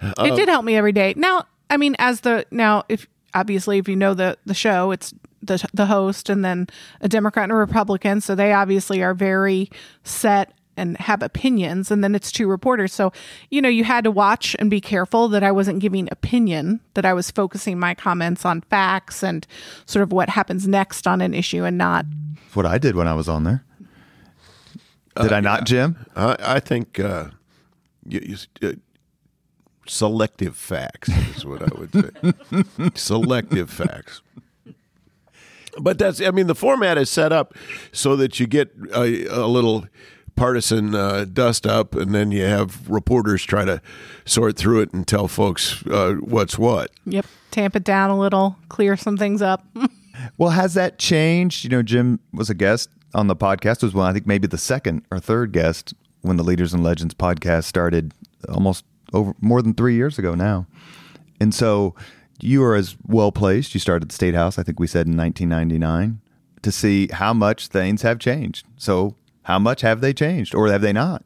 it 0.00 0.14
uh, 0.16 0.34
did 0.34 0.48
help 0.48 0.64
me 0.64 0.76
every 0.76 0.92
day. 0.92 1.12
Now, 1.14 1.44
I 1.68 1.76
mean, 1.76 1.96
as 1.98 2.22
the 2.22 2.46
now, 2.50 2.84
if 2.88 3.06
obviously 3.34 3.76
if 3.76 3.86
you 3.86 3.96
know 3.96 4.14
the 4.14 4.38
the 4.46 4.54
show, 4.54 4.92
it's 4.92 5.12
the 5.42 5.62
the 5.74 5.84
host 5.84 6.30
and 6.30 6.42
then 6.42 6.68
a 7.02 7.08
Democrat 7.08 7.44
and 7.44 7.52
a 7.52 7.56
Republican, 7.56 8.22
so 8.22 8.34
they 8.34 8.54
obviously 8.54 9.02
are 9.02 9.12
very 9.12 9.70
set 10.02 10.54
and 10.80 10.96
have 10.96 11.22
opinions 11.22 11.90
and 11.90 12.02
then 12.02 12.14
it's 12.14 12.32
two 12.32 12.48
reporters 12.48 12.92
so 12.92 13.12
you 13.50 13.60
know 13.60 13.68
you 13.68 13.84
had 13.84 14.02
to 14.02 14.10
watch 14.10 14.56
and 14.58 14.70
be 14.70 14.80
careful 14.80 15.28
that 15.28 15.42
i 15.42 15.52
wasn't 15.52 15.78
giving 15.78 16.08
opinion 16.10 16.80
that 16.94 17.04
i 17.04 17.12
was 17.12 17.30
focusing 17.30 17.78
my 17.78 17.94
comments 17.94 18.44
on 18.44 18.60
facts 18.62 19.22
and 19.22 19.46
sort 19.86 20.02
of 20.02 20.10
what 20.10 20.30
happens 20.30 20.66
next 20.66 21.06
on 21.06 21.20
an 21.20 21.34
issue 21.34 21.64
and 21.64 21.78
not 21.78 22.04
what 22.54 22.66
I 22.66 22.78
did 22.78 22.96
when 22.96 23.08
I 23.08 23.14
was 23.14 23.28
on 23.28 23.44
there. 23.44 23.64
Did 25.20 25.32
I 25.32 25.40
not, 25.40 25.64
Jim? 25.64 26.06
I, 26.16 26.36
I 26.40 26.60
think 26.60 26.98
uh, 26.98 27.30
you, 28.06 28.36
you, 28.60 28.68
uh, 28.68 28.72
selective 29.86 30.56
facts 30.56 31.08
is 31.36 31.44
what 31.44 31.62
I 31.62 31.78
would 31.78 31.92
say. 31.92 32.90
selective 32.94 33.70
facts. 33.70 34.22
But 35.78 35.98
that's, 35.98 36.20
I 36.20 36.30
mean, 36.30 36.46
the 36.46 36.54
format 36.54 36.96
is 36.96 37.10
set 37.10 37.32
up 37.32 37.54
so 37.92 38.16
that 38.16 38.40
you 38.40 38.46
get 38.46 38.72
a, 38.94 39.26
a 39.26 39.46
little 39.46 39.86
partisan 40.40 40.94
uh, 40.94 41.26
dust 41.30 41.66
up 41.66 41.94
and 41.94 42.14
then 42.14 42.32
you 42.32 42.42
have 42.44 42.88
reporters 42.88 43.44
try 43.44 43.62
to 43.62 43.82
sort 44.24 44.56
through 44.56 44.80
it 44.80 44.90
and 44.94 45.06
tell 45.06 45.28
folks 45.28 45.84
uh, 45.88 46.14
what's 46.14 46.58
what. 46.58 46.90
Yep. 47.04 47.26
Tamp 47.50 47.76
it 47.76 47.84
down 47.84 48.08
a 48.08 48.18
little, 48.18 48.56
clear 48.70 48.96
some 48.96 49.16
things 49.16 49.42
up. 49.42 49.64
Well, 50.36 50.50
has 50.50 50.74
that 50.74 50.98
changed? 50.98 51.64
You 51.64 51.70
know, 51.70 51.82
Jim 51.82 52.20
was 52.30 52.50
a 52.50 52.54
guest 52.54 52.90
on 53.14 53.26
the 53.26 53.36
podcast. 53.36 53.82
Was 53.82 53.94
one 53.94 54.06
I 54.06 54.12
think 54.12 54.26
maybe 54.26 54.46
the 54.46 54.58
second 54.58 55.02
or 55.10 55.18
third 55.18 55.50
guest 55.50 55.94
when 56.20 56.36
the 56.36 56.42
Leaders 56.42 56.74
and 56.74 56.84
Legends 56.84 57.14
podcast 57.14 57.64
started 57.64 58.12
almost 58.46 58.84
over 59.14 59.34
more 59.40 59.62
than 59.62 59.72
three 59.72 59.94
years 59.94 60.18
ago 60.18 60.34
now. 60.34 60.66
And 61.40 61.54
so 61.54 61.94
you 62.38 62.62
are 62.62 62.74
as 62.74 62.96
well 63.06 63.32
placed. 63.32 63.72
You 63.72 63.80
started 63.80 64.10
the 64.10 64.14
State 64.14 64.34
House, 64.34 64.58
I 64.58 64.62
think 64.62 64.78
we 64.78 64.86
said 64.86 65.06
in 65.06 65.16
1999, 65.16 66.20
to 66.60 66.70
see 66.70 67.08
how 67.12 67.32
much 67.32 67.68
things 67.68 68.02
have 68.02 68.18
changed. 68.18 68.66
So, 68.76 69.16
how 69.42 69.58
much 69.58 69.80
have 69.80 70.00
they 70.00 70.12
changed, 70.12 70.54
or 70.54 70.68
have 70.68 70.82
they 70.82 70.92
not? 70.92 71.24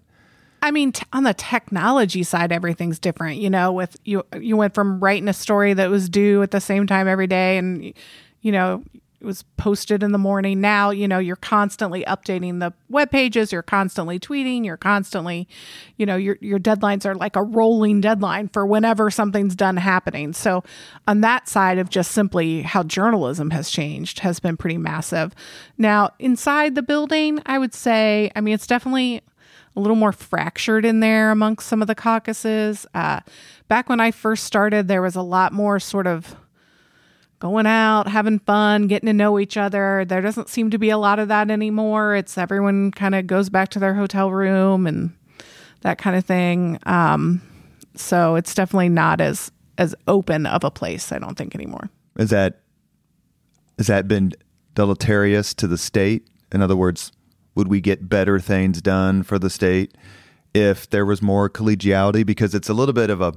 I 0.63 0.71
mean, 0.71 0.93
t- 0.93 1.05
on 1.13 1.25
the 1.25 1.35
technology 1.35 2.23
side, 2.23 2.51
everything's 2.51 2.99
different. 2.99 3.37
You 3.37 3.51
know, 3.51 3.71
with 3.73 3.97
you, 4.05 4.25
you 4.41 4.57
went 4.57 4.75
from 4.75 4.99
writing 5.01 5.29
a 5.29 5.35
story 5.35 5.75
that 5.75 5.91
was 5.91 6.09
due 6.09 6.43
at 6.43 6.53
the 6.53 6.61
same 6.61 6.87
time 6.87 7.07
every 7.07 7.27
day, 7.27 7.59
and 7.59 7.93
you 8.41 8.53
know, 8.53 8.83
it 9.25 9.27
was 9.27 9.43
posted 9.57 10.03
in 10.03 10.13
the 10.13 10.19
morning. 10.19 10.61
Now, 10.61 10.91
you 10.91 11.09
know, 11.09 11.19
you're 11.19 11.35
constantly 11.35 12.05
updating 12.05 12.61
the 12.61 12.75
web 12.91 13.11
pages. 13.11 13.53
You're 13.53 13.63
constantly 13.63 14.21
tweeting. 14.21 14.67
You're 14.67 14.77
constantly, 14.77 15.49
you 15.97 16.05
know, 16.05 16.17
your 16.17 16.37
your 16.43 16.59
deadlines 16.59 17.07
are 17.07 17.15
like 17.15 17.35
a 17.35 17.43
rolling 17.43 18.03
deadline 18.03 18.49
for 18.49 18.67
whenever 18.67 19.11
something's 19.11 19.57
done 19.57 19.79
happening. 19.79 20.35
So, 20.35 20.63
on 21.09 21.23
that 21.23 21.49
side 21.49 21.79
of 21.79 21.89
just 21.89 22.13
simply 22.13 22.61
how 22.61 22.83
journalism 22.83 23.49
has 23.51 23.71
changed 23.71 24.19
has 24.19 24.41
been 24.41 24.59
pretty 24.59 24.77
massive. 24.77 25.35
Now, 25.79 26.11
inside 26.19 26.75
the 26.75 26.83
building, 26.83 27.41
I 27.47 27.59
would 27.59 27.73
say, 27.73 28.31
I 28.37 28.43
mean, 28.43 28.53
it's 28.53 28.67
definitely 28.67 29.23
a 29.75 29.81
little 29.81 29.97
more 29.97 30.13
fractured 30.13 30.85
in 30.85 31.01
there 31.01 31.31
amongst 31.31 31.67
some 31.67 31.81
of 31.81 31.89
the 31.89 31.95
caucuses. 31.95 32.87
Uh, 32.93 33.21
back 33.69 33.89
when 33.89 34.01
I 34.01 34.11
first 34.11 34.45
started, 34.45 34.87
there 34.87 35.01
was 35.01 35.17
a 35.17 35.23
lot 35.23 35.55
more 35.55 35.81
sort 35.81 36.07
of 36.07 36.37
going 37.39 37.67
out, 37.67 38.09
having 38.09 38.39
fun, 38.39 38.87
getting 38.87 39.07
to 39.07 39.13
know 39.13 39.39
each 39.39 39.57
other. 39.57 40.05
There 40.05 40.21
doesn't 40.21 40.49
seem 40.49 40.71
to 40.71 40.79
be 40.79 40.91
a 40.91 40.99
lot 40.99 41.19
of 41.19 41.29
that 41.29 41.51
anymore. 41.51 42.15
It's 42.15 42.39
everyone 42.39 42.91
kind 42.91 43.15
of 43.15 43.27
goes 43.27 43.51
back 43.51 43.69
to 43.71 43.79
their 43.79 43.95
hotel 43.95 44.31
room 44.31 44.87
and 44.87 45.13
that 45.83 45.99
kind 45.99 46.17
of 46.17 46.25
thing. 46.25 46.79
Um, 46.87 47.43
so 47.95 48.35
it's 48.37 48.55
definitely 48.55 48.89
not 48.89 49.21
as 49.21 49.51
as 49.77 49.95
open 50.07 50.47
of 50.47 50.65
a 50.65 50.71
place. 50.71 51.13
I 51.13 51.19
don't 51.19 51.37
think 51.37 51.55
anymore. 51.55 51.91
Is 52.17 52.31
that 52.31 52.61
has 53.79 53.89
that 53.89 54.09
been 54.09 54.33
deleterious 54.75 55.55
to 55.55 55.67
the 55.67 55.79
state? 55.79 56.29
In 56.53 56.63
other 56.63 56.77
words, 56.77 57.13
would 57.55 57.69
we 57.69 57.81
get 57.81 58.09
better 58.09 58.39
things 58.39 58.81
done 58.81 59.23
for 59.23 59.39
the 59.39 59.51
state 59.51 59.97
if 60.55 60.89
there 60.91 61.07
was 61.07 61.23
more 61.23 61.51
collegiality? 61.51 62.25
Because 62.25 62.55
it's 62.55 62.69
a 62.69 62.75
little 62.75 62.93
bit 62.93 63.11
of 63.11 63.21
a 63.21 63.35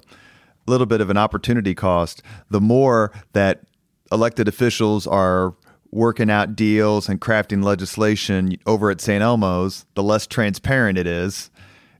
little 0.67 0.85
bit 0.85 1.01
of 1.01 1.09
an 1.09 1.17
opportunity 1.17 1.73
cost. 1.73 2.21
The 2.49 2.61
more 2.61 3.11
that 3.33 3.63
elected 4.11 4.47
officials 4.47 5.07
are 5.07 5.53
working 5.91 6.29
out 6.29 6.55
deals 6.55 7.07
and 7.07 7.21
crafting 7.21 7.63
legislation 7.63 8.57
over 8.65 8.91
at 8.91 9.01
St. 9.01 9.23
Elmo's, 9.23 9.85
the 9.95 10.03
less 10.03 10.27
transparent 10.27 10.97
it 10.97 11.07
is. 11.07 11.49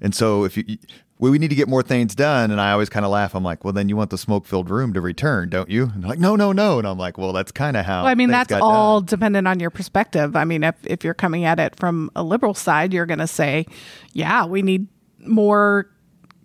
And 0.01 0.13
so 0.13 0.43
if 0.43 0.57
you 0.57 0.77
we, 1.19 1.31
we 1.31 1.39
need 1.39 1.49
to 1.49 1.55
get 1.55 1.67
more 1.67 1.83
things 1.83 2.15
done. 2.15 2.51
And 2.51 2.61
I 2.61 2.71
always 2.71 2.89
kind 2.89 3.05
of 3.05 3.11
laugh. 3.11 3.33
I'm 3.33 3.43
like, 3.43 3.63
well, 3.63 3.73
then 3.73 3.89
you 3.89 3.95
want 3.95 4.09
the 4.09 4.17
smoke 4.17 4.45
filled 4.45 4.69
room 4.69 4.93
to 4.93 5.01
return, 5.01 5.49
don't 5.49 5.69
you? 5.69 5.83
And 5.93 6.03
they're 6.03 6.09
like, 6.09 6.19
no, 6.19 6.35
no, 6.35 6.51
no. 6.51 6.79
And 6.79 6.87
I'm 6.87 6.97
like, 6.97 7.17
well, 7.17 7.33
that's 7.33 7.51
kind 7.51 7.75
of 7.75 7.85
how. 7.85 8.03
Well, 8.03 8.11
I 8.11 8.15
mean, 8.15 8.29
that's 8.29 8.53
all 8.53 9.01
done. 9.01 9.07
dependent 9.07 9.47
on 9.47 9.59
your 9.59 9.69
perspective. 9.69 10.35
I 10.35 10.45
mean, 10.45 10.63
if, 10.63 10.75
if 10.83 11.03
you're 11.03 11.13
coming 11.13 11.45
at 11.45 11.59
it 11.59 11.75
from 11.75 12.11
a 12.15 12.23
liberal 12.23 12.53
side, 12.53 12.93
you're 12.93 13.05
going 13.05 13.19
to 13.19 13.27
say, 13.27 13.65
yeah, 14.13 14.45
we 14.45 14.61
need 14.61 14.87
more 15.19 15.89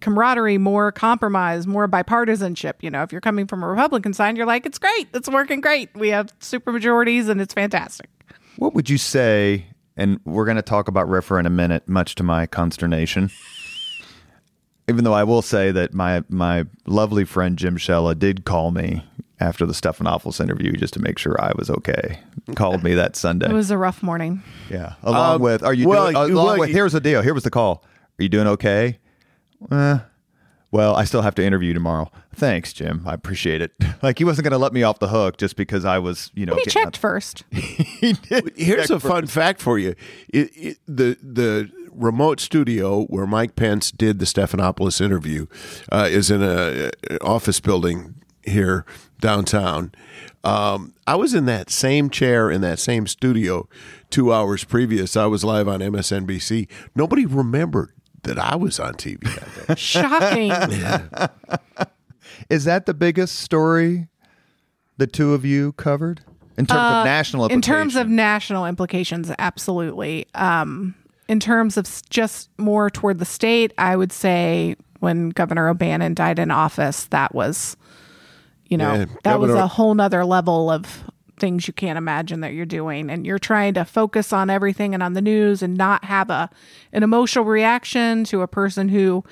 camaraderie, 0.02 0.58
more 0.58 0.92
compromise, 0.92 1.66
more 1.66 1.88
bipartisanship. 1.88 2.74
You 2.82 2.90
know, 2.90 3.02
if 3.02 3.12
you're 3.12 3.20
coming 3.22 3.46
from 3.46 3.62
a 3.62 3.68
Republican 3.68 4.12
side, 4.12 4.36
you're 4.36 4.44
like, 4.46 4.66
it's 4.66 4.78
great. 4.78 5.08
It's 5.14 5.28
working 5.28 5.60
great. 5.62 5.88
We 5.94 6.08
have 6.08 6.30
super 6.40 6.72
majorities 6.72 7.28
and 7.28 7.40
it's 7.40 7.54
fantastic. 7.54 8.10
What 8.56 8.74
would 8.74 8.90
you 8.90 8.98
say? 8.98 9.66
And 9.96 10.20
we're 10.24 10.44
going 10.44 10.56
to 10.56 10.62
talk 10.62 10.88
about 10.88 11.06
RFRA 11.08 11.40
in 11.40 11.46
a 11.46 11.50
minute, 11.50 11.88
much 11.88 12.14
to 12.16 12.22
my 12.22 12.46
consternation. 12.46 13.30
Even 14.88 15.04
though 15.04 15.12
I 15.14 15.22
will 15.24 15.42
say 15.42 15.70
that 15.70 15.94
my 15.94 16.24
my 16.28 16.66
lovely 16.86 17.24
friend 17.24 17.56
Jim 17.56 17.76
Shella 17.76 18.18
did 18.18 18.44
call 18.44 18.72
me 18.72 19.04
after 19.38 19.64
the 19.64 19.72
Stephanopoulos 19.72 20.40
interview 20.40 20.72
just 20.72 20.94
to 20.94 21.00
make 21.00 21.18
sure 21.18 21.40
I 21.40 21.52
was 21.56 21.70
okay. 21.70 22.18
Called 22.56 22.82
me 22.82 22.94
that 22.94 23.14
Sunday. 23.16 23.48
It 23.48 23.52
was 23.52 23.70
a 23.70 23.78
rough 23.78 24.02
morning. 24.02 24.42
yeah, 24.70 24.94
along 25.02 25.36
Um, 25.36 25.42
with 25.42 25.62
are 25.62 25.72
you 25.74 25.88
well, 25.88 26.04
doing, 26.10 26.16
along 26.16 26.34
well, 26.34 26.58
with 26.58 26.68
you- 26.70 26.74
here's 26.74 26.92
the 26.92 27.00
deal. 27.00 27.22
Here 27.22 27.32
was 27.34 27.44
the 27.44 27.50
call. 27.50 27.84
Are 28.18 28.22
you 28.22 28.28
doing 28.28 28.46
okay? 28.48 28.98
Eh, 29.70 29.98
well, 30.70 30.96
I 30.96 31.04
still 31.04 31.22
have 31.22 31.34
to 31.36 31.44
interview 31.44 31.74
tomorrow. 31.74 32.10
Thanks, 32.34 32.72
Jim. 32.72 33.02
I 33.06 33.14
appreciate 33.14 33.60
it. 33.60 33.72
Like 34.02 34.18
he 34.18 34.24
wasn't 34.24 34.46
going 34.46 34.52
to 34.52 34.58
let 34.58 34.72
me 34.72 34.82
off 34.82 34.98
the 34.98 35.06
hook 35.06 35.36
just 35.36 35.54
because 35.54 35.84
I 35.84 36.00
was, 36.00 36.32
you 36.34 36.44
know, 36.44 36.54
He 36.54 36.64
getting 36.64 36.82
checked 36.82 36.96
first. 36.96 37.44
he 37.52 38.14
did. 38.14 38.52
Here's 38.56 38.90
a 38.90 38.98
check 38.98 39.02
fun 39.02 39.26
fact 39.28 39.60
for 39.60 39.78
you: 39.78 39.94
it, 40.28 40.50
it, 40.56 40.78
the 40.88 41.16
the 41.22 41.70
remote 41.92 42.40
studio 42.40 43.04
where 43.04 43.24
Mike 43.24 43.54
Pence 43.54 43.92
did 43.92 44.18
the 44.18 44.24
Stephanopoulos 44.24 45.00
interview 45.00 45.46
uh, 45.92 46.08
is 46.10 46.32
in 46.32 46.42
a, 46.42 46.90
a 47.08 47.22
office 47.22 47.60
building 47.60 48.16
here 48.42 48.84
downtown. 49.20 49.92
Um, 50.42 50.94
I 51.06 51.14
was 51.14 51.32
in 51.32 51.44
that 51.46 51.70
same 51.70 52.10
chair 52.10 52.50
in 52.50 52.60
that 52.62 52.80
same 52.80 53.06
studio 53.06 53.68
two 54.10 54.32
hours 54.32 54.64
previous. 54.64 55.16
I 55.16 55.26
was 55.26 55.44
live 55.44 55.68
on 55.68 55.78
MSNBC. 55.78 56.68
Nobody 56.96 57.24
remembered 57.24 57.92
that 58.24 58.38
I 58.38 58.56
was 58.56 58.78
on 58.80 58.94
TV. 58.94 59.26
Shocking. 59.76 60.52
Is 62.50 62.64
that 62.64 62.86
the 62.86 62.94
biggest 62.94 63.36
story 63.40 64.08
the 64.98 65.06
two 65.06 65.32
of 65.34 65.44
you 65.44 65.72
covered 65.72 66.20
in 66.58 66.66
terms 66.66 66.80
of 66.80 67.04
national 67.04 67.44
Uh, 67.44 67.48
in 67.48 67.62
terms 67.62 67.96
of 67.96 68.08
national 68.08 68.66
implications 68.66 69.32
absolutely 69.38 70.26
um, 70.34 70.94
in 71.28 71.40
terms 71.40 71.76
of 71.76 71.88
just 72.10 72.50
more 72.58 72.90
toward 72.90 73.18
the 73.18 73.24
state 73.24 73.72
i 73.78 73.96
would 73.96 74.12
say 74.12 74.76
when 75.00 75.30
governor 75.30 75.68
o'bannon 75.68 76.14
died 76.14 76.38
in 76.38 76.50
office 76.50 77.06
that 77.06 77.34
was 77.34 77.76
you 78.66 78.76
know 78.76 78.92
Yeah, 78.92 79.04
that 79.24 79.40
was 79.40 79.52
a 79.54 79.66
whole 79.66 79.94
nother 79.94 80.24
level 80.26 80.70
of 80.70 81.02
things 81.42 81.66
you 81.66 81.72
can't 81.72 81.98
imagine 81.98 82.38
that 82.38 82.54
you're 82.54 82.64
doing 82.64 83.10
and 83.10 83.26
you're 83.26 83.36
trying 83.36 83.74
to 83.74 83.84
focus 83.84 84.32
on 84.32 84.48
everything 84.48 84.94
and 84.94 85.02
on 85.02 85.14
the 85.14 85.20
news 85.20 85.60
and 85.60 85.76
not 85.76 86.04
have 86.04 86.30
a 86.30 86.48
an 86.92 87.02
emotional 87.02 87.44
reaction 87.44 88.22
to 88.22 88.42
a 88.42 88.46
person 88.46 88.88
who 88.88 89.24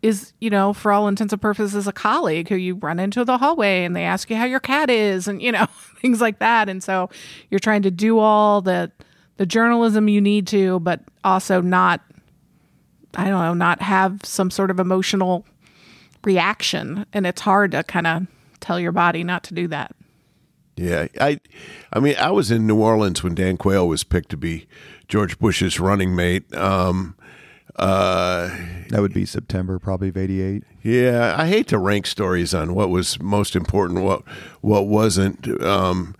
is, 0.00 0.32
you 0.40 0.48
know, 0.48 0.72
for 0.72 0.90
all 0.92 1.06
intents 1.08 1.34
and 1.34 1.42
purposes, 1.42 1.86
a 1.86 1.92
colleague 1.92 2.48
who 2.48 2.56
you 2.56 2.76
run 2.76 2.98
into 2.98 3.22
the 3.22 3.36
hallway 3.36 3.84
and 3.84 3.94
they 3.94 4.02
ask 4.02 4.30
you 4.30 4.36
how 4.36 4.46
your 4.46 4.60
cat 4.60 4.88
is 4.88 5.28
and, 5.28 5.42
you 5.42 5.52
know, 5.52 5.66
things 6.00 6.22
like 6.22 6.38
that. 6.38 6.70
And 6.70 6.82
so 6.82 7.10
you're 7.50 7.60
trying 7.60 7.82
to 7.82 7.90
do 7.90 8.18
all 8.18 8.62
the 8.62 8.90
the 9.36 9.44
journalism 9.44 10.08
you 10.08 10.22
need 10.22 10.46
to, 10.46 10.80
but 10.80 11.02
also 11.22 11.60
not 11.60 12.00
I 13.14 13.24
don't 13.24 13.42
know, 13.42 13.52
not 13.52 13.82
have 13.82 14.20
some 14.24 14.50
sort 14.50 14.70
of 14.70 14.80
emotional 14.80 15.44
reaction. 16.24 17.04
And 17.12 17.26
it's 17.26 17.42
hard 17.42 17.72
to 17.72 17.84
kind 17.84 18.06
of 18.06 18.26
tell 18.60 18.80
your 18.80 18.92
body 18.92 19.22
not 19.22 19.44
to 19.44 19.54
do 19.54 19.68
that. 19.68 19.94
Yeah, 20.76 21.06
I, 21.20 21.38
I 21.92 22.00
mean, 22.00 22.16
I 22.18 22.30
was 22.30 22.50
in 22.50 22.66
New 22.66 22.80
Orleans 22.80 23.22
when 23.22 23.34
Dan 23.34 23.56
Quayle 23.56 23.86
was 23.86 24.04
picked 24.04 24.30
to 24.30 24.36
be 24.36 24.66
George 25.06 25.38
Bush's 25.38 25.78
running 25.78 26.16
mate. 26.16 26.52
Um, 26.54 27.14
uh, 27.76 28.48
that 28.88 29.00
would 29.00 29.14
be 29.14 29.24
September, 29.26 29.78
probably 29.78 30.08
of 30.08 30.16
'88. 30.16 30.62
yeah, 30.82 31.34
I 31.38 31.46
hate 31.46 31.68
to 31.68 31.78
rank 31.78 32.06
stories 32.06 32.54
on 32.54 32.74
what 32.74 32.90
was 32.90 33.20
most 33.20 33.56
important, 33.56 34.02
what 34.02 34.22
what 34.60 34.86
wasn't. 34.86 35.46
Um, 35.62 36.14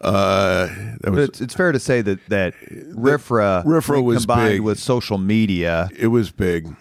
uh, 0.00 0.68
was 1.04 1.28
it's, 1.28 1.40
it's 1.40 1.54
fair 1.54 1.72
to 1.72 1.78
say 1.78 2.00
that 2.02 2.18
that 2.28 2.54
RFRA, 2.68 3.64
RFRA 3.64 4.02
was 4.02 4.24
combined 4.24 4.54
big. 4.54 4.60
with 4.62 4.78
social 4.78 5.18
media. 5.18 5.88
it 5.96 6.08
was 6.08 6.30
big. 6.30 6.74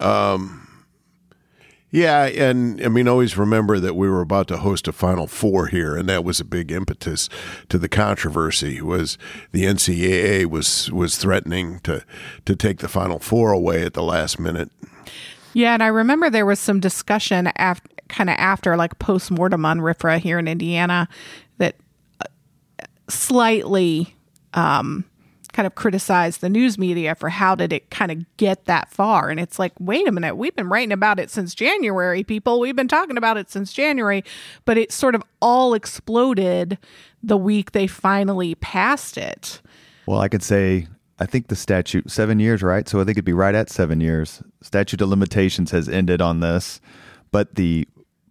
Um, 0.00 0.61
yeah, 1.92 2.24
and 2.24 2.82
I 2.82 2.88
mean, 2.88 3.06
always 3.06 3.36
remember 3.36 3.78
that 3.78 3.94
we 3.94 4.08
were 4.08 4.22
about 4.22 4.48
to 4.48 4.56
host 4.56 4.88
a 4.88 4.92
Final 4.92 5.26
Four 5.26 5.66
here, 5.66 5.94
and 5.94 6.08
that 6.08 6.24
was 6.24 6.40
a 6.40 6.44
big 6.44 6.72
impetus 6.72 7.28
to 7.68 7.78
the 7.78 7.88
controversy. 7.88 8.80
Was 8.80 9.18
the 9.52 9.64
NCAA 9.64 10.46
was 10.46 10.90
was 10.90 11.18
threatening 11.18 11.80
to 11.80 12.02
to 12.46 12.56
take 12.56 12.78
the 12.78 12.88
Final 12.88 13.18
Four 13.18 13.52
away 13.52 13.82
at 13.82 13.92
the 13.92 14.02
last 14.02 14.40
minute? 14.40 14.70
Yeah, 15.52 15.74
and 15.74 15.82
I 15.82 15.88
remember 15.88 16.30
there 16.30 16.46
was 16.46 16.58
some 16.58 16.80
discussion 16.80 17.52
after, 17.56 17.90
kind 18.08 18.30
of 18.30 18.36
after, 18.38 18.74
like 18.74 18.98
post 18.98 19.30
mortem 19.30 19.66
on 19.66 19.80
RFRA 19.80 20.18
here 20.18 20.38
in 20.38 20.48
Indiana, 20.48 21.10
that 21.58 21.76
uh, 22.22 22.86
slightly 23.10 24.16
um, 24.54 25.04
kind 25.52 25.66
of 25.66 25.74
criticized 25.74 26.40
the 26.40 26.48
news 26.48 26.78
media 26.78 27.14
for 27.14 27.28
how 27.28 27.54
did 27.54 27.72
it 27.72 27.90
kind 27.90 28.10
of 28.10 28.36
get 28.36 28.64
that 28.64 28.90
far. 28.90 29.28
And 29.28 29.38
it's 29.38 29.58
like, 29.58 29.72
wait 29.78 30.08
a 30.08 30.12
minute, 30.12 30.36
we've 30.36 30.56
been 30.56 30.68
writing 30.68 30.92
about 30.92 31.18
it 31.18 31.30
since 31.30 31.54
January, 31.54 32.24
people. 32.24 32.60
We've 32.60 32.76
been 32.76 32.88
talking 32.88 33.16
about 33.16 33.36
it 33.36 33.50
since 33.50 33.72
January, 33.72 34.24
but 34.64 34.78
it 34.78 34.92
sort 34.92 35.14
of 35.14 35.22
all 35.40 35.74
exploded 35.74 36.78
the 37.22 37.36
week 37.36 37.72
they 37.72 37.86
finally 37.86 38.54
passed 38.56 39.16
it. 39.16 39.60
Well, 40.06 40.20
I 40.20 40.28
could 40.28 40.42
say 40.42 40.88
I 41.18 41.26
think 41.26 41.48
the 41.48 41.56
statute 41.56 42.10
seven 42.10 42.40
years, 42.40 42.62
right? 42.62 42.88
So 42.88 43.00
I 43.00 43.04
think 43.04 43.16
it'd 43.16 43.24
be 43.24 43.32
right 43.32 43.54
at 43.54 43.70
seven 43.70 44.00
years. 44.00 44.42
Statute 44.60 45.00
of 45.00 45.08
limitations 45.08 45.70
has 45.70 45.88
ended 45.88 46.20
on 46.20 46.40
this, 46.40 46.80
but 47.30 47.54
the 47.54 47.86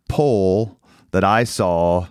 poll 0.09 0.77
that 1.11 1.23
I 1.23 1.45
saw 1.45 2.07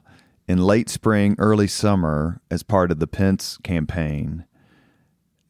in 0.49 0.59
late 0.59 0.89
spring, 0.89 1.37
early 1.39 1.67
summer, 1.67 2.41
as 2.51 2.63
part 2.63 2.91
of 2.91 2.99
the 2.99 3.07
Pence 3.07 3.59
campaign, 3.63 4.47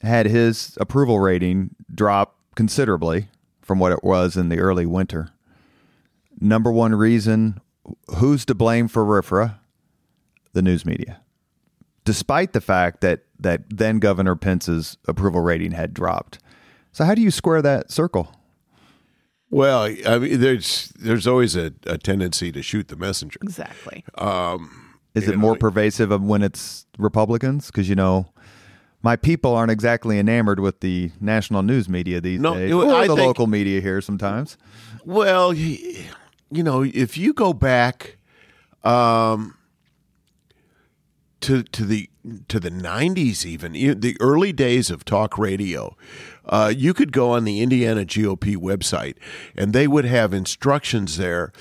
had 0.03 0.26
his 0.26 0.76
approval 0.80 1.20
rating 1.20 1.74
drop 1.94 2.36
considerably 2.55 3.28
from 3.61 3.78
what 3.78 3.92
it 3.92 4.03
was 4.03 4.36
in 4.36 4.48
the 4.48 4.59
early 4.59 4.86
winter. 4.86 5.30
Number 6.40 6.72
one 6.72 6.94
reason: 6.94 7.61
who's 8.16 8.44
to 8.46 8.55
blame 8.55 8.88
for 8.88 9.05
RFRA? 9.05 9.59
The 10.53 10.62
news 10.62 10.84
media 10.84 11.20
despite 12.05 12.53
the 12.53 12.61
fact 12.61 13.01
that 13.01 13.20
that 13.38 13.62
then 13.70 13.98
Governor 13.98 14.36
Pence's 14.36 14.96
approval 15.07 15.40
rating 15.40 15.72
had 15.72 15.94
dropped. 15.94 16.38
So 16.92 17.05
how 17.05 17.14
do 17.14 17.22
you 17.22 17.30
square 17.30 17.62
that 17.62 17.90
circle? 17.90 18.34
Well, 19.51 19.82
I 20.07 20.18
mean, 20.18 20.40
there's 20.40 20.92
there's 20.98 21.26
always 21.26 21.57
a, 21.57 21.72
a 21.86 21.98
tendency 21.98 22.53
to 22.53 22.62
shoot 22.62 22.88
the 22.88 22.96
messenger. 22.96 23.38
Exactly. 23.42 24.05
Um, 24.16 24.96
Is 25.14 25.28
it 25.28 25.36
more 25.36 25.57
pervasive 25.57 26.11
when 26.22 26.42
it's 26.42 26.86
Republicans? 26.98 27.66
Because 27.66 27.88
you 27.88 27.96
know, 27.96 28.32
my 29.03 29.16
people 29.16 29.55
aren't 29.55 29.70
exactly 29.70 30.18
enamored 30.18 30.61
with 30.61 30.80
the 30.80 31.11
national 31.20 31.62
news 31.62 31.88
media 31.88 32.20
these 32.20 32.40
No, 32.40 32.55
days, 32.55 32.70
it- 32.70 32.74
or 32.74 32.92
I 32.94 33.07
the 33.07 33.14
think- 33.16 33.26
local 33.26 33.46
media 33.46 33.80
here 33.80 34.01
sometimes. 34.01 34.57
Well, 35.05 35.53
you 35.55 36.05
know, 36.51 36.82
if 36.82 37.16
you 37.16 37.32
go 37.32 37.53
back 37.53 38.18
um, 38.84 39.55
to 41.40 41.62
to 41.62 41.84
the 41.84 42.09
to 42.48 42.61
the 42.61 42.70
'90s, 42.70 43.46
even 43.46 43.72
the 43.72 44.16
early 44.20 44.53
days 44.53 44.90
of 44.90 45.05
talk 45.05 45.38
radio, 45.38 45.96
uh, 46.46 46.72
you 46.74 46.92
could 46.92 47.12
go 47.12 47.30
on 47.30 47.44
the 47.44 47.61
Indiana 47.62 48.05
GOP 48.05 48.57
website, 48.57 49.14
and 49.57 49.72
they 49.72 49.86
would 49.88 50.05
have 50.05 50.34
instructions 50.34 51.16
there. 51.16 51.53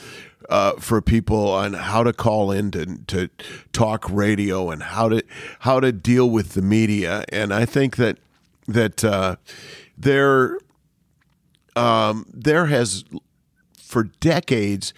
Uh, 0.49 0.73
for 0.79 0.99
people 0.99 1.47
on 1.49 1.73
how 1.73 2.01
to 2.01 2.11
call 2.11 2.51
in 2.51 2.71
to, 2.71 2.97
to 3.05 3.29
talk 3.71 4.09
radio 4.09 4.71
and 4.71 4.81
how 4.81 5.07
to 5.07 5.21
how 5.59 5.79
to 5.79 5.91
deal 5.91 6.27
with 6.27 6.53
the 6.53 6.61
media, 6.63 7.23
and 7.31 7.53
I 7.53 7.65
think 7.65 7.97
that 7.97 8.17
that 8.67 9.03
uh, 9.03 9.35
there 9.95 10.57
um, 11.75 12.25
there 12.33 12.65
has 12.65 13.03
for 13.77 14.05
decades 14.19 14.91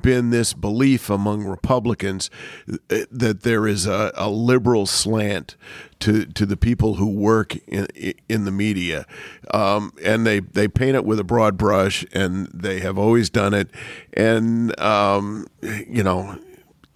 been 0.00 0.30
this 0.30 0.52
belief 0.52 1.10
among 1.10 1.44
Republicans 1.44 2.30
uh, 2.70 2.76
that 3.10 3.42
there 3.42 3.66
is 3.66 3.86
a, 3.86 4.12
a 4.14 4.28
liberal 4.28 4.86
slant 4.86 5.56
to 6.00 6.24
to 6.26 6.46
the 6.46 6.56
people 6.56 6.94
who 6.94 7.06
work 7.06 7.56
in 7.68 7.86
in 8.28 8.44
the 8.44 8.50
media, 8.50 9.06
um, 9.52 9.92
and 10.04 10.26
they 10.26 10.40
they 10.40 10.68
paint 10.68 10.96
it 10.96 11.04
with 11.04 11.20
a 11.20 11.24
broad 11.24 11.56
brush, 11.56 12.04
and 12.12 12.48
they 12.52 12.80
have 12.80 12.98
always 12.98 13.30
done 13.30 13.54
it, 13.54 13.68
and 14.14 14.78
um, 14.80 15.46
you 15.62 16.02
know, 16.02 16.38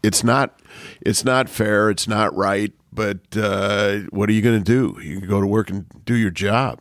it's 0.03 0.25
not 0.25 0.61
it's 1.01 1.25
not 1.25 1.49
fair, 1.49 1.91
it's 1.91 2.09
not 2.09 2.35
right, 2.35 2.73
but 2.93 3.19
uh, 3.37 3.99
what 4.11 4.29
are 4.29 4.33
you 4.33 4.43
going 4.43 4.63
to 4.63 4.65
do? 4.65 5.01
You 5.01 5.21
can 5.21 5.29
go 5.29 5.41
to 5.41 5.47
work 5.47 5.71
and 5.71 5.87
do 6.05 6.15
your 6.15 6.31
job. 6.31 6.81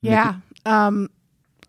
Yeah. 0.00 0.36
Um, 0.64 1.10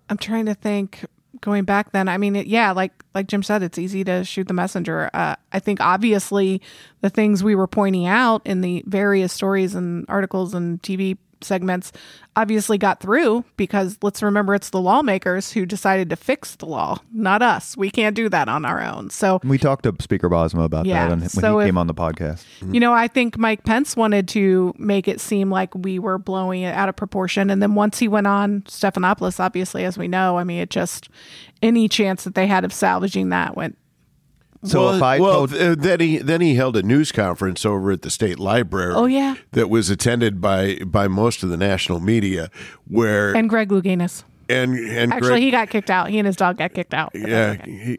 I'm 0.10 0.18
trying 0.18 0.46
to 0.46 0.54
think. 0.54 1.06
Going 1.42 1.66
back 1.66 1.92
then, 1.92 2.08
I 2.08 2.18
mean, 2.18 2.36
it, 2.36 2.48
yeah, 2.48 2.72
like 2.72 2.92
like 3.14 3.28
Jim 3.28 3.44
said, 3.44 3.64
it's 3.64 3.78
easy 3.78 4.04
to 4.04 4.24
shoot 4.24 4.48
the 4.48 4.54
messenger. 4.54 5.10
Uh, 5.14 5.36
I 5.52 5.60
think 5.60 5.80
obviously 5.82 6.62
the 7.02 7.10
things 7.10 7.44
we 7.44 7.56
were 7.56 7.68
pointing 7.68 8.08
out 8.08 8.42
in 8.46 8.62
the 8.62 8.84
various 8.88 9.34
stories 9.34 9.76
and 9.76 10.06
articles 10.10 10.54
and 10.54 10.82
TV 10.82 11.18
segments 11.42 11.92
obviously 12.36 12.78
got 12.78 13.00
through 13.00 13.44
because 13.58 13.98
let's 14.02 14.22
remember 14.22 14.54
it's 14.54 14.70
the 14.70 14.80
lawmakers 14.82 15.52
who 15.52 15.66
decided 15.66 16.10
to 16.10 16.16
fix 16.16 16.56
the 16.56 16.66
law, 16.66 16.98
not 17.12 17.42
us. 17.42 17.76
We 17.76 17.90
can't 17.90 18.16
do 18.16 18.30
that 18.30 18.48
on 18.48 18.64
our 18.66 18.82
own. 18.82 19.10
So 19.10 19.40
We 19.44 19.58
talked 19.58 19.84
to 19.84 19.96
Speaker 20.00 20.30
Bosma 20.30 20.66
about 20.66 20.86
Yeah, 20.86 21.08
that 21.08 21.20
when, 21.20 21.30
so 21.30 21.58
he 21.60 21.66
if- 21.66 21.68
came 21.70 21.78
on 21.78 21.88
the 21.88 21.94
podcast. 21.96 22.44
Mm-hmm. 22.60 22.74
You 22.76 22.80
know, 22.80 22.94
I 22.94 23.08
think 23.08 23.38
Mike 23.38 23.64
Pence 23.64 23.96
wanted 23.96 24.28
to 24.30 24.74
make 24.78 25.08
it 25.08 25.20
seem 25.20 25.50
like 25.50 25.74
we 25.74 25.98
were 26.00 26.18
blowing 26.18 26.62
it 26.62 26.74
out 26.76 26.90
of 26.90 26.96
proportion. 26.96 27.50
And 27.50 27.62
then 27.62 27.74
once 27.76 27.98
he 27.98 28.08
went 28.08 28.28
on 28.28 28.62
Stephanopoulos, 28.62 29.40
obviously, 29.40 29.84
as 29.86 29.98
we 29.98 30.08
know, 30.08 30.38
I 30.38 30.44
mean, 30.44 30.60
it 30.60 30.70
just, 30.70 31.10
any 31.62 31.88
chance 31.88 32.24
that 32.24 32.36
they 32.36 32.46
had 32.48 32.64
of 32.66 32.72
salvaging 32.74 33.30
that 33.30 33.56
went, 33.58 33.78
So 34.68 34.86
well, 34.86 34.96
if 34.96 35.02
I 35.04 35.20
well, 35.20 35.34
told 35.34 35.50
th- 35.52 35.62
uh, 35.62 35.76
then 35.78 36.00
he 36.00 36.18
then 36.18 36.42
he 36.42 36.56
held 36.56 36.76
a 36.78 36.84
news 36.84 37.12
conference 37.12 37.66
over 37.66 37.92
at 37.92 38.02
the 38.02 38.10
state 38.10 38.40
library. 38.40 38.94
Oh, 38.96 39.06
yeah. 39.06 39.36
that 39.54 39.70
was 39.70 39.90
attended 39.90 40.40
by 40.42 40.76
by 40.86 41.08
most 41.08 41.44
of 41.44 41.50
the 41.50 41.58
national 41.58 42.00
media. 42.00 42.50
Where 42.88 43.30
and 43.30 43.38
and 43.38 43.50
Greg 43.50 43.70
Louganis. 43.70 44.24
and, 44.50 44.78
and 44.78 45.14
Actually, 45.14 45.30
Greg, 45.30 45.44
he 45.44 45.52
got 45.52 45.70
kicked 45.70 45.90
out. 45.90 46.10
He 46.10 46.20
and 46.20 46.26
his 46.28 46.36
dog 46.36 46.58
got 46.58 46.74
kicked 46.74 46.94
out. 46.94 47.12
yeah, 47.16 47.64
he, 47.66 47.98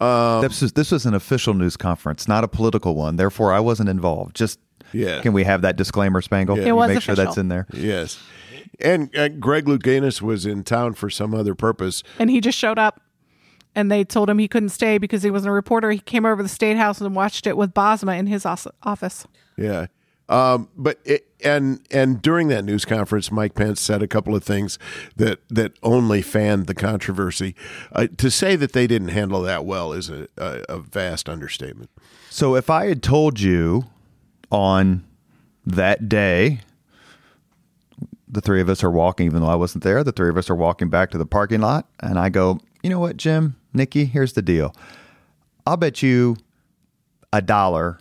this 0.00 0.60
was 0.62 0.72
this 0.72 0.90
was 0.90 1.06
an 1.06 1.14
official 1.14 1.54
news 1.54 1.76
conference, 1.76 2.26
not 2.26 2.42
a 2.44 2.48
political 2.48 2.94
one. 2.94 3.16
Therefore, 3.16 3.52
I 3.52 3.60
wasn't 3.60 3.88
involved. 3.88 4.34
Just 4.36 4.58
Yeah. 4.92 5.20
can 5.22 5.32
we 5.32 5.44
have 5.44 5.62
that 5.62 5.76
disclaimer, 5.76 6.20
Spangle? 6.20 6.56
Can 6.56 6.64
It 6.64 6.68
you 6.68 6.74
was 6.76 6.88
make 6.88 7.02
sure 7.02 7.14
that's 7.14 7.36
in 7.36 7.48
there. 7.48 7.66
yes, 7.72 8.18
and, 8.80 9.10
and 9.14 9.40
Greg 9.40 9.66
Louganis 9.66 10.20
was 10.20 10.44
in 10.46 10.64
town 10.64 10.94
for 10.94 11.08
some 11.10 11.34
other 11.34 11.54
purpose. 11.54 12.02
And 12.18 12.30
he 12.30 12.40
just 12.40 12.58
showed 12.58 12.78
up 12.78 13.00
and 13.74 13.90
they 13.90 14.04
told 14.04 14.28
him 14.28 14.38
he 14.38 14.48
couldn't 14.48 14.70
stay 14.70 14.98
because 14.98 15.22
he 15.22 15.30
wasn't 15.30 15.50
a 15.50 15.52
reporter. 15.52 15.90
He 15.90 15.98
came 15.98 16.24
over 16.26 16.38
to 16.38 16.42
the 16.42 16.48
State 16.48 16.76
House 16.76 17.00
and 17.00 17.14
watched 17.14 17.46
it 17.46 17.56
with 17.56 17.74
Bosma 17.74 18.18
in 18.18 18.26
his 18.26 18.44
office. 18.46 19.26
Yeah. 19.56 19.86
Um, 20.28 20.68
but 20.76 20.98
it, 21.04 21.26
and 21.44 21.80
and 21.90 22.22
during 22.22 22.48
that 22.48 22.64
news 22.64 22.84
conference, 22.84 23.30
Mike 23.30 23.54
Pence 23.54 23.80
said 23.80 24.02
a 24.02 24.08
couple 24.08 24.34
of 24.34 24.42
things 24.42 24.78
that 25.16 25.40
that 25.48 25.72
only 25.82 26.22
fanned 26.22 26.66
the 26.66 26.74
controversy. 26.74 27.54
Uh, 27.92 28.06
to 28.16 28.30
say 28.30 28.56
that 28.56 28.72
they 28.72 28.86
didn't 28.86 29.08
handle 29.08 29.42
that 29.42 29.66
well 29.66 29.92
is 29.92 30.08
a, 30.08 30.28
a, 30.38 30.64
a 30.68 30.78
vast 30.78 31.28
understatement. 31.28 31.90
So 32.30 32.56
if 32.56 32.70
I 32.70 32.86
had 32.86 33.02
told 33.02 33.40
you 33.40 33.84
on 34.50 35.04
that 35.66 36.08
day, 36.08 36.60
the 38.26 38.40
three 38.40 38.60
of 38.60 38.70
us 38.70 38.82
are 38.82 38.90
walking, 38.90 39.26
even 39.26 39.42
though 39.42 39.48
I 39.48 39.56
wasn't 39.56 39.84
there, 39.84 40.02
the 40.02 40.12
three 40.12 40.30
of 40.30 40.38
us 40.38 40.48
are 40.48 40.54
walking 40.54 40.88
back 40.88 41.10
to 41.10 41.18
the 41.18 41.26
parking 41.26 41.60
lot, 41.60 41.86
and 42.00 42.18
I 42.18 42.30
go, 42.30 42.60
you 42.82 42.88
know 42.88 43.00
what, 43.00 43.16
Jim, 43.18 43.56
Niki, 43.74 44.08
here's 44.08 44.34
the 44.34 44.42
deal. 44.42 44.74
I'll 45.66 45.76
bet 45.76 46.02
you 46.02 46.36
a 47.32 47.40
dollar 47.40 47.98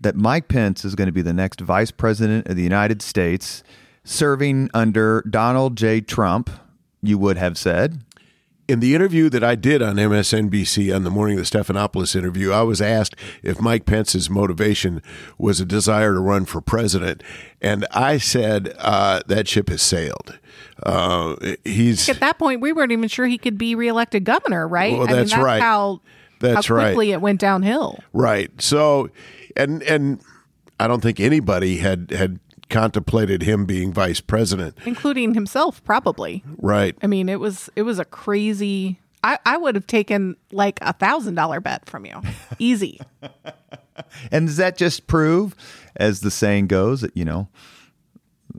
that 0.00 0.16
Mike 0.16 0.48
Pence 0.48 0.84
is 0.84 0.94
going 0.94 1.06
to 1.06 1.12
be 1.12 1.22
the 1.22 1.32
next 1.32 1.60
vice 1.60 1.90
president 1.90 2.46
of 2.46 2.56
the 2.56 2.62
United 2.62 3.02
States, 3.02 3.62
serving 4.04 4.70
under 4.74 5.22
Donald 5.28 5.76
J. 5.76 6.00
Trump, 6.00 6.50
you 7.02 7.18
would 7.18 7.36
have 7.36 7.56
said. 7.58 8.00
In 8.66 8.80
the 8.80 8.94
interview 8.94 9.28
that 9.28 9.44
I 9.44 9.56
did 9.56 9.82
on 9.82 9.96
MSNBC 9.96 10.94
on 10.94 11.04
the 11.04 11.10
morning 11.10 11.38
of 11.38 11.48
the 11.48 11.58
Stephanopoulos 11.58 12.16
interview, 12.16 12.50
I 12.50 12.62
was 12.62 12.80
asked 12.80 13.14
if 13.42 13.60
Mike 13.60 13.84
Pence's 13.84 14.30
motivation 14.30 15.02
was 15.36 15.60
a 15.60 15.66
desire 15.66 16.14
to 16.14 16.20
run 16.20 16.46
for 16.46 16.62
president, 16.62 17.22
and 17.60 17.86
I 17.90 18.16
said 18.16 18.74
uh, 18.78 19.20
that 19.26 19.48
ship 19.48 19.68
has 19.68 19.82
sailed. 19.82 20.38
Uh, 20.82 21.36
he's 21.64 22.08
At 22.08 22.20
that 22.20 22.38
point, 22.38 22.62
we 22.62 22.72
weren't 22.72 22.92
even 22.92 23.08
sure 23.08 23.26
he 23.26 23.36
could 23.36 23.58
be 23.58 23.74
reelected 23.74 24.24
governor, 24.24 24.66
right? 24.66 24.92
Well, 24.94 25.02
I 25.02 25.06
mean, 25.08 25.16
that's 25.16 25.30
that's 25.32 25.42
right. 25.42 25.60
how, 25.60 26.00
That's 26.40 26.66
how 26.68 26.74
right. 26.74 26.86
quickly 26.88 27.12
it 27.12 27.20
went 27.20 27.40
downhill. 27.40 27.98
Right. 28.14 28.50
So, 28.62 29.10
and 29.56 29.82
and 29.82 30.20
I 30.80 30.88
don't 30.88 31.00
think 31.02 31.20
anybody 31.20 31.76
had 31.76 32.10
had 32.10 32.40
contemplated 32.70 33.42
him 33.42 33.64
being 33.66 33.92
vice 33.92 34.20
president. 34.20 34.76
including 34.86 35.34
himself 35.34 35.82
probably 35.84 36.42
Right. 36.58 36.96
i 37.02 37.06
mean 37.06 37.28
it 37.28 37.38
was 37.40 37.68
it 37.76 37.82
was 37.82 37.98
a 37.98 38.04
crazy 38.04 38.98
i 39.22 39.38
i 39.46 39.56
would 39.56 39.74
have 39.74 39.86
taken 39.86 40.36
like 40.52 40.78
a 40.82 40.92
thousand 40.92 41.34
dollar 41.34 41.60
bet 41.60 41.86
from 41.88 42.04
you 42.06 42.20
easy 42.58 43.00
And 44.32 44.48
does 44.48 44.56
that 44.56 44.76
just 44.76 45.06
prove, 45.06 45.54
as 45.94 46.20
the 46.20 46.30
saying 46.30 46.66
goes, 46.66 47.02
that, 47.02 47.16
you 47.16 47.24
know, 47.24 47.46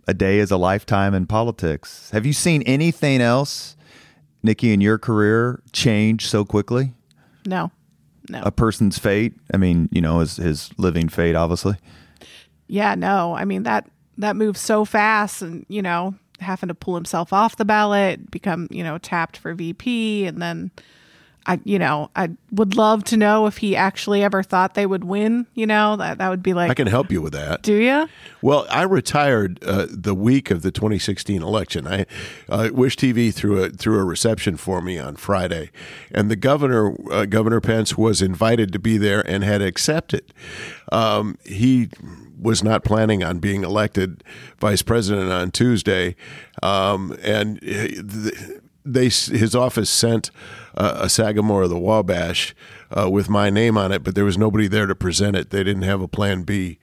a 0.08 0.14
day 0.14 0.40
is 0.40 0.50
a 0.50 0.56
lifetime 0.56 1.14
in 1.14 1.26
politics? 1.28 2.10
Have 2.12 2.26
you 2.26 2.32
seen 2.32 2.62
anything 2.62 3.20
else, 3.20 3.76
Niki, 4.46 4.72
in 4.74 4.80
your 4.80 4.98
career 4.98 5.62
change 5.74 6.28
so 6.28 6.46
quickly? 6.46 6.94
no 7.46 7.70
no 8.30 8.42
A 8.44 8.52
person's 8.52 8.98
fate? 8.98 9.34
I 9.54 9.58
mean, 9.58 9.90
you 9.92 10.00
know, 10.00 10.20
his, 10.20 10.38
his 10.38 10.70
living 10.78 11.10
fate, 11.10 11.36
obviously. 11.36 11.76
yeah 12.68 12.96
no 12.96 13.36
i 13.36 13.44
mean 13.44 13.64
that 13.64 13.90
that 14.18 14.36
moves 14.36 14.60
so 14.60 14.86
fast 14.86 15.42
and 15.42 15.66
you 15.68 15.82
know 15.82 16.16
having 16.40 16.68
to 16.68 16.76
pull 16.76 16.96
himself 16.96 17.32
off 17.32 17.56
the 17.56 17.66
ballot 17.66 18.30
become 18.30 18.68
you 18.70 18.84
know 18.84 18.98
tapped 18.98 19.38
for 19.38 19.54
vp 19.54 20.26
and 20.26 20.42
then 20.42 20.72
I, 21.48 21.60
you 21.64 21.78
know, 21.78 22.10
I 22.16 22.32
would 22.52 22.76
love 22.76 23.04
to 23.06 23.18
know 23.18 23.46
if 23.46 23.58
he 23.58 23.76
actually 23.76 24.24
ever 24.24 24.42
thought 24.42 24.74
they 24.74 24.88
would 24.88 25.04
win. 25.04 25.46
You 25.54 25.68
know, 25.68 25.96
that 25.98 26.18
that 26.18 26.30
would 26.30 26.42
be 26.42 26.56
like, 26.56 26.72
I 26.72 26.74
can 26.74 26.88
help 26.88 27.12
you 27.12 27.22
with 27.22 27.34
that. 27.34 27.62
do 27.62 27.76
you? 27.76 28.10
Well, 28.42 28.66
I 28.70 28.82
retired 28.84 29.64
uh, 29.64 29.86
the 29.90 30.16
week 30.16 30.50
of 30.50 30.64
the 30.64 30.72
2016 30.72 31.44
election. 31.44 31.88
I 31.88 32.06
uh, 32.50 32.70
WISH 32.74 32.98
TV 32.98 33.34
threw 33.34 33.64
a 33.64 33.70
threw 33.70 34.00
a 34.00 34.04
reception 34.04 34.58
for 34.58 34.82
me 34.82 34.98
on 34.98 35.18
Friday, 35.18 35.70
and 36.12 36.32
the 36.32 36.36
governor, 36.36 36.96
uh, 37.12 37.26
Governor 37.26 37.62
Pence, 37.62 37.96
was 37.96 38.22
invited 38.24 38.74
to 38.74 38.80
be 38.80 38.98
there 38.98 39.22
and 39.30 39.44
had 39.44 39.62
accepted. 39.62 40.34
Um, 40.92 41.38
he 41.46 41.90
was 42.46 42.64
not 42.64 42.84
planning 42.86 43.24
on 43.24 43.40
being 43.40 43.64
elected 43.64 44.24
vice 44.60 44.82
president 44.82 45.32
on 45.32 45.52
Tuesday, 45.52 46.16
um, 46.64 47.18
and 47.22 47.58
uh, 47.68 48.30
they 48.86 49.06
his 49.06 49.56
office 49.56 49.90
sent 49.90 50.32
uh, 50.78 51.00
a 51.02 51.10
Sagamore 51.10 51.64
of 51.64 51.70
the 51.72 51.80
Wabash 51.80 52.56
uh, 52.92 53.10
with 53.10 53.30
my 53.30 53.50
name 53.50 53.78
on 53.78 53.92
it, 53.92 54.04
but 54.04 54.16
there 54.16 54.26
was 54.26 54.38
nobody 54.38 54.68
there 54.68 54.86
to 54.86 54.96
present 54.96 55.36
it. 55.36 55.50
They 55.50 55.64
didn't 55.64 55.84
have 55.84 56.02
a 56.02 56.08
plan 56.08 56.44
B. 56.44 56.78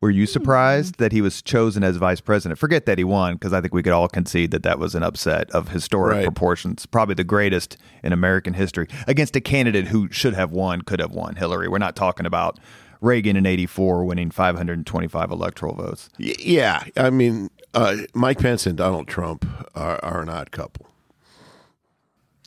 Were 0.00 0.10
you 0.10 0.26
surprised 0.26 0.98
that 0.98 1.10
he 1.10 1.20
was 1.20 1.42
chosen 1.42 1.82
as 1.82 1.96
vice 1.96 2.20
president? 2.20 2.56
Forget 2.60 2.86
that 2.86 2.98
he 2.98 3.04
won, 3.04 3.34
because 3.34 3.52
I 3.52 3.60
think 3.60 3.74
we 3.74 3.82
could 3.82 3.92
all 3.92 4.06
concede 4.06 4.52
that 4.52 4.62
that 4.62 4.78
was 4.78 4.94
an 4.94 5.02
upset 5.02 5.50
of 5.50 5.70
historic 5.70 6.14
Right. 6.18 6.24
proportions, 6.24 6.86
probably 6.86 7.16
the 7.16 7.24
greatest 7.24 7.76
in 8.04 8.12
American 8.12 8.54
history, 8.54 8.86
against 9.08 9.34
a 9.34 9.40
candidate 9.40 9.88
who 9.88 10.08
should 10.12 10.34
have 10.34 10.52
won, 10.52 10.82
could 10.82 11.00
have 11.00 11.10
won, 11.10 11.34
Hillary. 11.34 11.66
We're 11.66 11.78
not 11.78 11.96
talking 11.96 12.26
about 12.26 12.60
Reagan 13.00 13.36
in 13.36 13.46
84 13.46 14.04
winning 14.04 14.30
525 14.30 15.30
electoral 15.30 15.74
votes. 15.74 16.08
Yeah, 16.18 16.84
I 16.96 17.10
mean, 17.10 17.50
uh, 17.74 17.98
Mike 18.14 18.38
Pence 18.38 18.66
and 18.66 18.76
Donald 18.76 19.08
Trump 19.08 19.46
are, 19.74 20.02
are 20.04 20.22
an 20.22 20.28
odd 20.28 20.50
couple. 20.50 20.86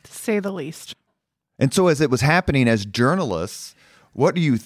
To 0.04 0.12
say 0.12 0.39
the 0.39 0.52
least. 0.52 0.95
And 1.60 1.74
so, 1.74 1.88
as 1.88 2.02
it 2.02 2.10
was 2.10 2.22
happening 2.22 2.68
as 2.68 2.86
journalists, 2.86 3.76
what 4.14 4.36
do 4.36 4.41
you? 4.41 4.60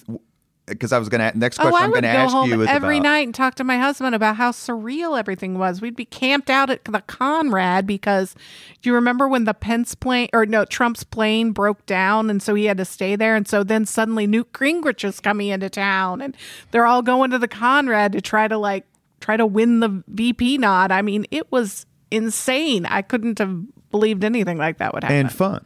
Because 0.66 0.92
I 0.92 0.98
was 0.98 1.08
going 1.08 1.20
to 1.20 1.38
next 1.38 1.60
oh, 1.60 1.62
question 1.62 1.80
oh, 1.80 1.84
I'm 1.84 1.90
going 1.90 2.02
go 2.02 2.08
to 2.08 2.14
ask 2.16 2.34
home 2.34 2.50
you 2.50 2.60
is 2.62 2.68
every 2.68 2.96
about, 2.98 3.04
night 3.04 3.26
and 3.26 3.34
talk 3.34 3.54
to 3.56 3.64
my 3.64 3.78
husband 3.78 4.16
about 4.16 4.34
how 4.34 4.50
surreal 4.50 5.16
everything 5.16 5.58
was. 5.58 5.80
We'd 5.80 5.94
be 5.94 6.04
camped 6.04 6.50
out 6.50 6.70
at 6.70 6.84
the 6.84 7.02
Conrad 7.06 7.86
because 7.86 8.34
do 8.82 8.90
you 8.90 8.94
remember 8.94 9.28
when 9.28 9.44
the 9.44 9.54
Pence 9.54 9.94
plane 9.94 10.28
or 10.32 10.44
no 10.44 10.64
Trump's 10.64 11.04
plane 11.04 11.52
broke 11.52 11.86
down 11.86 12.30
and 12.30 12.42
so 12.42 12.54
he 12.54 12.64
had 12.64 12.78
to 12.78 12.84
stay 12.84 13.14
there 13.14 13.36
and 13.36 13.46
so 13.46 13.62
then 13.62 13.86
suddenly 13.86 14.26
Newt 14.26 14.52
Gingrich 14.52 15.04
is 15.04 15.20
coming 15.20 15.48
into 15.48 15.70
town 15.70 16.20
and 16.20 16.36
they're 16.72 16.86
all 16.86 17.02
going 17.02 17.30
to 17.30 17.38
the 17.38 17.46
Conrad 17.46 18.10
to 18.12 18.20
try 18.20 18.48
to 18.48 18.58
like 18.58 18.86
try 19.20 19.36
to 19.36 19.46
win 19.46 19.80
the 19.80 20.02
VP 20.08 20.58
nod. 20.58 20.90
I 20.90 21.02
mean, 21.02 21.26
it 21.30 21.50
was 21.50 21.86
insane. 22.10 22.86
I 22.86 23.02
couldn't 23.02 23.38
have 23.38 23.56
believed 23.90 24.24
anything 24.24 24.58
like 24.58 24.78
that 24.78 24.94
would 24.94 25.04
happen. 25.04 25.16
and 25.16 25.32
fun. 25.32 25.64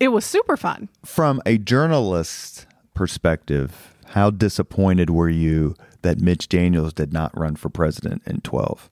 it 0.00 0.08
was 0.08 0.24
super 0.24 0.56
fun. 0.56 0.88
From 1.04 1.42
a 1.46 1.58
journalist 1.58 2.66
perspective, 2.94 3.94
how 4.10 4.30
disappointed 4.30 5.10
were 5.10 5.28
you 5.28 5.74
that 6.02 6.20
Mitch 6.20 6.48
Daniels 6.48 6.92
did 6.92 7.12
not 7.12 7.36
run 7.38 7.56
for 7.56 7.68
president 7.68 8.22
in 8.26 8.40
12? 8.40 8.88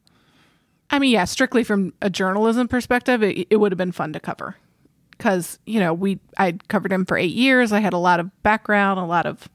I 0.91 0.99
mean, 0.99 1.13
yeah, 1.13 1.25
strictly 1.25 1.65
from 1.65 1.93
a 2.01 2.11
journalism 2.11 2.69
perspective, 2.69 3.23
it, 3.23 3.47
it 3.51 3.57
would 3.57 3.73
have 3.73 3.79
been 3.79 3.93
fun 3.93 4.13
to 4.13 4.21
cover 4.21 4.57
because 5.11 5.59
you 5.67 5.81
know 5.81 5.95
we 5.95 6.21
I'd 6.37 6.69
covered 6.69 6.93
him 6.93 7.05
for 7.05 7.17
eight 7.17 7.35
years. 7.35 7.73
I 7.73 7.81
had 7.81 7.93
a 7.93 7.99
lot 7.99 8.21
of 8.21 8.43
background, 8.43 9.01
a 9.01 9.05
lot 9.05 9.27
of 9.27 9.49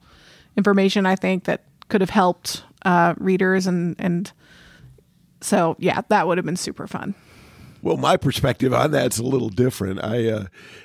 information. 0.56 1.06
I 1.06 1.16
think 1.16 1.44
that 1.44 1.64
could 1.88 2.00
have 2.00 2.10
helped 2.10 2.64
uh, 2.84 3.14
readers 3.16 3.66
and 3.66 3.96
and 3.98 4.30
so 5.40 5.76
yeah, 5.78 6.02
that 6.08 6.26
would 6.26 6.38
have 6.38 6.44
been 6.44 6.56
super 6.56 6.86
fun. 6.86 7.14
Well, 7.82 7.96
my 7.96 8.16
perspective 8.16 8.72
on 8.72 8.92
that's 8.92 9.18
a 9.18 9.24
little 9.24 9.48
different. 9.48 10.02
I 10.04 10.28
uh, 10.28 10.44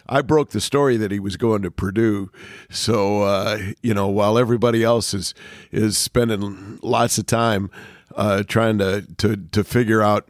I 0.10 0.22
broke 0.22 0.50
the 0.50 0.60
story 0.60 0.98
that 0.98 1.12
he 1.12 1.20
was 1.20 1.38
going 1.38 1.62
to 1.62 1.72
Purdue, 1.72 2.32
so 2.70 3.22
uh, 3.22 3.60
you 3.84 3.94
know 3.94 4.08
while 4.08 4.38
everybody 4.38 4.84
else 4.84 5.14
is 5.14 5.36
is 5.72 5.98
spending 5.98 6.80
lots 6.82 7.20
of 7.20 7.28
time 7.28 7.70
uh, 8.16 8.44
trying 8.44 8.80
to, 8.80 9.06
to 9.18 9.38
to 9.38 9.64
figure 9.64 10.02
out 10.02 10.28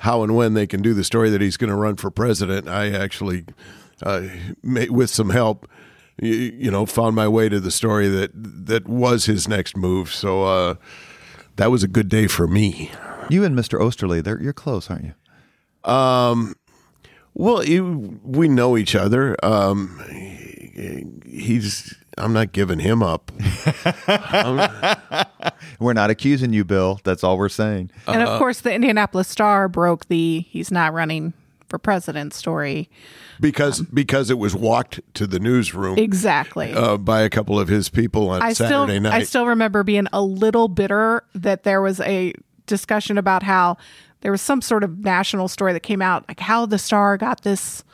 how 0.00 0.22
and 0.22 0.36
when 0.36 0.54
they 0.54 0.66
can 0.66 0.82
do 0.82 0.94
the 0.94 1.04
story 1.04 1.30
that 1.30 1.40
he's 1.40 1.56
going 1.56 1.70
to 1.70 1.76
run 1.76 1.96
for 1.96 2.10
president, 2.10 2.68
I 2.68 2.90
actually, 2.90 3.44
uh, 4.02 4.22
with 4.62 5.08
some 5.08 5.30
help, 5.30 5.66
you, 6.20 6.30
you, 6.30 6.70
know, 6.70 6.84
found 6.84 7.16
my 7.16 7.26
way 7.26 7.48
to 7.48 7.58
the 7.58 7.70
story 7.70 8.08
that 8.08 8.30
that 8.34 8.86
was 8.86 9.24
his 9.24 9.48
next 9.48 9.76
move. 9.76 10.12
So 10.12 10.44
uh, 10.44 10.74
that 11.56 11.70
was 11.70 11.82
a 11.82 11.88
good 11.88 12.08
day 12.08 12.26
for 12.26 12.46
me. 12.46 12.90
You 13.30 13.44
and 13.44 13.56
Mr. 13.56 13.80
Oesterle, 13.80 14.42
you're 14.42 14.52
close, 14.52 14.90
aren't 14.90 15.04
you? 15.04 15.14
Um, 15.84 16.54
well, 17.34 17.64
we 18.24 18.48
know 18.48 18.76
each 18.76 18.94
other. 18.94 19.36
Um, 19.44 20.00
he's. 21.26 21.94
I'm 22.16 22.32
not 22.32 22.52
giving 22.52 22.78
him 22.78 23.02
up. 23.02 23.32
we're 25.80 25.94
not 25.94 26.10
accusing 26.10 26.52
you, 26.52 26.64
Bill. 26.64 27.00
That's 27.02 27.24
all 27.24 27.36
we're 27.36 27.48
saying. 27.48 27.90
And 28.06 28.22
of 28.22 28.28
uh, 28.28 28.38
course, 28.38 28.60
the 28.60 28.72
Indianapolis 28.72 29.26
Star 29.26 29.68
broke 29.68 30.06
the 30.06 30.44
"he's 30.48 30.70
not 30.70 30.92
running 30.92 31.32
for 31.66 31.76
president" 31.76 32.32
story 32.32 32.88
because 33.40 33.80
um, 33.80 33.88
because 33.92 34.30
it 34.30 34.38
was 34.38 34.54
walked 34.54 35.00
to 35.14 35.26
the 35.26 35.40
newsroom 35.40 35.98
exactly 35.98 36.72
uh, 36.72 36.96
by 36.96 37.22
a 37.22 37.30
couple 37.30 37.58
of 37.58 37.66
his 37.66 37.88
people 37.88 38.30
on 38.30 38.42
I 38.42 38.52
Saturday 38.52 38.92
still, 38.92 39.00
night. 39.00 39.14
I 39.14 39.22
still 39.24 39.46
remember 39.46 39.82
being 39.82 40.06
a 40.12 40.22
little 40.22 40.68
bitter 40.68 41.24
that 41.34 41.64
there 41.64 41.82
was 41.82 41.98
a 42.00 42.32
discussion 42.66 43.18
about 43.18 43.42
how 43.42 43.76
there 44.24 44.32
was 44.32 44.40
some 44.40 44.62
sort 44.62 44.82
of 44.82 45.00
national 45.00 45.48
story 45.48 45.74
that 45.74 45.80
came 45.80 46.00
out, 46.00 46.26
like 46.26 46.40
how 46.40 46.64
the 46.64 46.78
Star 46.78 47.18
got 47.18 47.42
this 47.42 47.84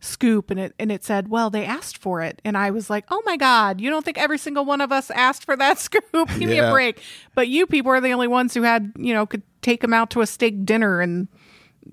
scoop 0.00 0.50
and 0.50 0.58
it 0.58 0.74
and 0.78 0.90
it 0.90 1.04
said, 1.04 1.28
"Well, 1.28 1.50
they 1.50 1.66
asked 1.66 1.98
for 1.98 2.22
it." 2.22 2.40
And 2.42 2.56
I 2.56 2.70
was 2.70 2.88
like, 2.88 3.04
"Oh 3.10 3.22
my 3.26 3.36
god, 3.36 3.82
you 3.82 3.90
don't 3.90 4.02
think 4.02 4.16
every 4.16 4.38
single 4.38 4.64
one 4.64 4.80
of 4.80 4.90
us 4.90 5.10
asked 5.10 5.44
for 5.44 5.56
that 5.58 5.78
scoop? 5.78 6.02
Give 6.12 6.40
yeah. 6.40 6.46
me 6.46 6.58
a 6.58 6.70
break." 6.70 7.02
But 7.34 7.48
you 7.48 7.66
people 7.66 7.92
are 7.92 8.00
the 8.00 8.12
only 8.12 8.26
ones 8.26 8.54
who 8.54 8.62
had, 8.62 8.92
you 8.96 9.12
know, 9.12 9.26
could 9.26 9.42
take 9.60 9.82
them 9.82 9.92
out 9.92 10.08
to 10.10 10.22
a 10.22 10.26
steak 10.26 10.64
dinner 10.64 11.02
and 11.02 11.28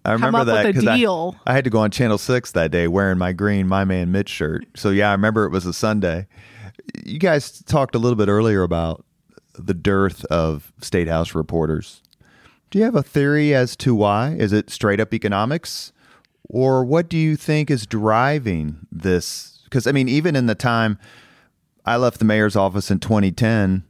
I 0.06 0.14
remember 0.14 0.46
that 0.46 0.68
because 0.68 0.88
I, 0.88 0.96
I, 1.46 1.54
had 1.54 1.66
to 1.66 1.70
go 1.70 1.80
on 1.80 1.92
Channel 1.92 2.18
Six 2.18 2.54
that 2.54 2.72
day 2.72 2.88
wearing 2.88 3.18
my 3.18 3.34
green 3.34 3.68
My 3.68 3.84
Man 3.84 4.10
Mitch 4.10 4.30
shirt. 4.30 4.66
So 4.74 4.90
yeah, 4.90 5.10
I 5.10 5.12
remember 5.12 5.44
it 5.44 5.50
was 5.50 5.66
a 5.66 5.74
Sunday. 5.74 6.28
You 7.04 7.20
guys 7.20 7.62
talked 7.64 7.94
a 7.94 8.00
little 8.00 8.16
bit 8.16 8.30
earlier 8.30 8.64
about 8.64 9.04
the 9.56 9.74
dearth 9.74 10.24
of 10.26 10.72
state 10.80 11.10
house 11.10 11.36
reporters 11.36 12.02
do 12.72 12.80
you 12.80 12.86
have 12.86 12.96
a 12.96 13.04
theory 13.04 13.54
as 13.54 13.76
to 13.76 13.94
why? 13.94 14.32
Is 14.32 14.54
it 14.54 14.70
straight 14.70 15.02
up 15.02 15.14
economics? 15.14 15.92
Or 16.50 16.84
what 16.84 17.10
do 17.10 17.18
you 17.18 17.36
think 17.36 17.70
is 17.70 17.86
driving 17.86 18.88
this? 18.92 19.60
Because, 19.66 19.86
I 19.86 19.92
mean, 19.92 20.08
even 20.08 20.36
in 20.36 20.48
the 20.48 20.56
time 20.56 20.98
I 21.86 21.98
left 21.98 22.20
the 22.20 22.26
mayor's 22.26 22.56
office 22.56 22.90
in 22.90 23.00
2010, 23.00 23.84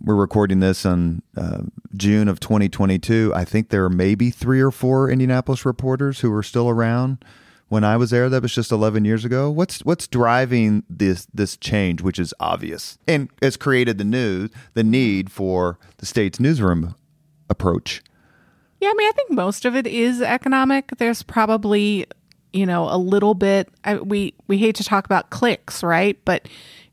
we're 0.00 0.16
recording 0.16 0.60
this 0.60 0.84
in 0.84 1.22
uh, 1.36 1.62
June 1.96 2.28
of 2.28 2.40
2022. 2.40 3.32
I 3.34 3.44
think 3.44 3.68
there 3.68 3.84
are 3.84 3.90
maybe 3.90 4.30
three 4.30 4.60
or 4.60 4.70
four 4.70 5.10
Indianapolis 5.10 5.64
reporters 5.64 6.20
who 6.20 6.30
were 6.30 6.42
still 6.42 6.68
around 6.68 7.24
when 7.68 7.84
I 7.84 7.96
was 7.96 8.10
there. 8.10 8.28
That 8.28 8.42
was 8.42 8.54
just 8.54 8.72
11 8.72 9.04
years 9.04 9.24
ago. 9.24 9.50
What's 9.50 9.84
what's 9.84 10.06
driving 10.06 10.84
this 10.88 11.26
this 11.34 11.56
change, 11.56 12.00
which 12.00 12.18
is 12.18 12.32
obvious 12.38 12.98
and 13.08 13.28
has 13.42 13.56
created 13.56 13.98
the 13.98 14.04
news 14.04 14.50
the 14.74 14.84
need 14.84 15.32
for 15.32 15.78
the 15.98 16.06
States 16.06 16.38
Newsroom 16.38 16.94
approach? 17.48 18.02
Yeah, 18.80 18.90
I 18.90 18.94
mean, 18.94 19.08
I 19.08 19.12
think 19.12 19.30
most 19.32 19.64
of 19.64 19.74
it 19.74 19.86
is 19.86 20.22
economic. 20.22 20.90
There's 20.98 21.22
probably, 21.22 22.06
you 22.52 22.64
know, 22.64 22.88
a 22.88 22.96
little 22.96 23.34
bit. 23.34 23.68
I, 23.84 23.96
we 23.96 24.34
we 24.46 24.58
hate 24.58 24.76
to 24.76 24.84
talk 24.84 25.04
about 25.04 25.30
clicks, 25.30 25.82
right? 25.82 26.18
But 26.24 26.48